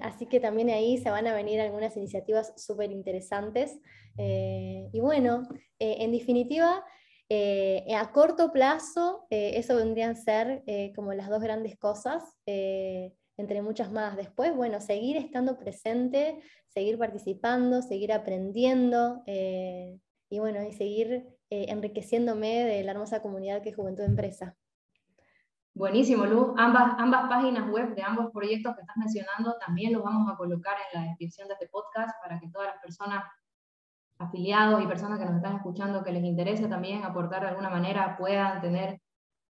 así 0.00 0.24
que 0.24 0.40
también 0.40 0.70
ahí 0.70 0.96
se 0.96 1.10
van 1.10 1.26
a 1.26 1.34
venir 1.34 1.60
algunas 1.60 1.94
iniciativas 1.94 2.54
súper 2.56 2.90
interesantes. 2.90 3.78
y 4.16 4.98
bueno, 4.98 5.46
en 5.78 6.10
definitiva, 6.10 6.82
a 7.28 8.12
corto 8.12 8.50
plazo, 8.50 9.26
eso 9.28 9.76
vendrían 9.76 10.12
a 10.12 10.14
ser 10.14 10.64
como 10.96 11.12
las 11.12 11.28
dos 11.28 11.42
grandes 11.42 11.76
cosas 11.78 12.22
entre 13.36 13.62
muchas 13.62 13.90
más. 13.90 14.16
Después, 14.16 14.54
bueno, 14.54 14.80
seguir 14.80 15.16
estando 15.16 15.58
presente, 15.58 16.42
seguir 16.68 16.98
participando, 16.98 17.82
seguir 17.82 18.12
aprendiendo 18.12 19.22
eh, 19.26 19.98
y 20.28 20.38
bueno, 20.38 20.62
y 20.62 20.72
seguir 20.72 21.26
eh, 21.50 21.66
enriqueciéndome 21.68 22.64
de 22.64 22.82
la 22.84 22.92
hermosa 22.92 23.20
comunidad 23.20 23.62
que 23.62 23.70
es 23.70 23.76
Juventud 23.76 24.04
Empresa. 24.04 24.56
Buenísimo, 25.74 26.26
Luz. 26.26 26.54
Ambas, 26.58 26.94
ambas 26.98 27.28
páginas 27.28 27.70
web 27.70 27.94
de 27.94 28.02
ambos 28.02 28.30
proyectos 28.30 28.74
que 28.74 28.82
estás 28.82 28.96
mencionando 28.96 29.56
también 29.58 29.94
los 29.94 30.02
vamos 30.02 30.30
a 30.30 30.36
colocar 30.36 30.76
en 30.92 31.00
la 31.00 31.08
descripción 31.08 31.48
de 31.48 31.54
este 31.54 31.68
podcast 31.68 32.10
para 32.22 32.38
que 32.38 32.48
todas 32.50 32.68
las 32.68 32.82
personas 32.82 33.24
afiliados 34.18 34.82
y 34.82 34.86
personas 34.86 35.18
que 35.18 35.24
nos 35.24 35.36
están 35.36 35.56
escuchando 35.56 36.04
que 36.04 36.12
les 36.12 36.24
interese 36.24 36.68
también 36.68 37.04
aportar 37.04 37.42
de 37.42 37.48
alguna 37.48 37.70
manera 37.70 38.16
puedan 38.18 38.60
tener 38.60 39.00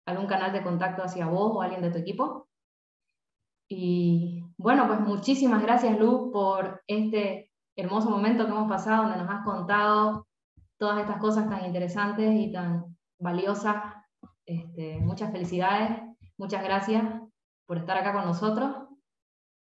algún 0.07 0.27
canal 0.27 0.53
de 0.53 0.63
contacto 0.63 1.03
hacia 1.03 1.27
vos 1.27 1.53
o 1.55 1.63
alguien 1.63 1.83
de 1.83 1.91
tu 1.91 1.99
equipo. 1.99 2.49
Y 3.75 4.45
bueno, 4.59 4.87
pues 4.87 5.01
muchísimas 5.01 5.63
gracias 5.63 5.99
Luz 5.99 6.31
por 6.31 6.83
este 6.87 7.51
hermoso 7.75 8.11
momento 8.11 8.45
que 8.45 8.51
hemos 8.51 8.69
pasado 8.69 9.05
donde 9.05 9.19
nos 9.19 9.31
has 9.31 9.45
contado 9.47 10.27
todas 10.79 11.01
estas 11.01 11.17
cosas 11.17 11.49
tan 11.49 11.65
interesantes 11.65 12.39
y 12.39 12.53
tan 12.53 12.95
valiosas 13.19 13.83
este, 14.45 14.99
muchas 15.01 15.33
felicidades, 15.33 16.03
muchas 16.37 16.63
gracias 16.63 17.03
por 17.67 17.79
estar 17.79 17.97
acá 17.97 18.13
con 18.13 18.27
nosotros. 18.27 18.77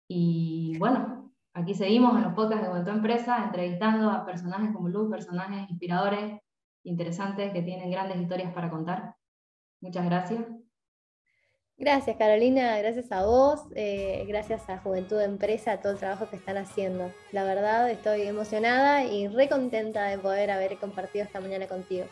Y 0.09 0.79
bueno, 0.79 1.33
aquí 1.53 1.75
seguimos 1.75 2.17
en 2.17 2.23
los 2.23 2.35
podcasts 2.35 2.63
de 2.63 2.71
Juventud 2.71 2.93
Empresa, 2.93 3.45
entrevistando 3.45 4.11
a 4.11 4.25
personajes 4.25 4.73
como 4.73 4.89
Luz, 4.89 5.11
personajes 5.11 5.69
inspiradores, 5.69 6.41
interesantes, 6.85 7.53
que 7.53 7.63
tienen 7.63 7.91
grandes 7.91 8.21
historias 8.21 8.55
para 8.55 8.71
contar. 8.71 9.17
Muchas 9.81 10.05
gracias. 10.05 10.45
Gracias 11.81 12.17
Carolina, 12.17 12.77
gracias 12.79 13.13
a 13.13 13.25
vos, 13.25 13.61
eh, 13.77 14.25
gracias 14.27 14.69
a 14.69 14.79
Juventud 14.79 15.21
Empresa, 15.21 15.73
a 15.73 15.81
todo 15.81 15.93
el 15.93 15.99
trabajo 15.99 16.29
que 16.29 16.35
están 16.35 16.57
haciendo. 16.57 17.13
La 17.31 17.45
verdad 17.45 17.89
estoy 17.89 18.23
emocionada 18.23 19.05
y 19.05 19.29
re 19.29 19.49
contenta 19.49 20.07
de 20.07 20.19
poder 20.19 20.51
haber 20.51 20.77
compartido 20.79 21.25
esta 21.25 21.41
mañana 21.41 21.69
contigo. 21.69 22.07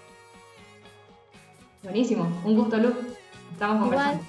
Buenísimo, 1.83 2.31
un 2.45 2.55
gusto, 2.55 2.77
Luz. 2.77 2.95
Estamos 3.55 3.83
conversando. 3.83 4.23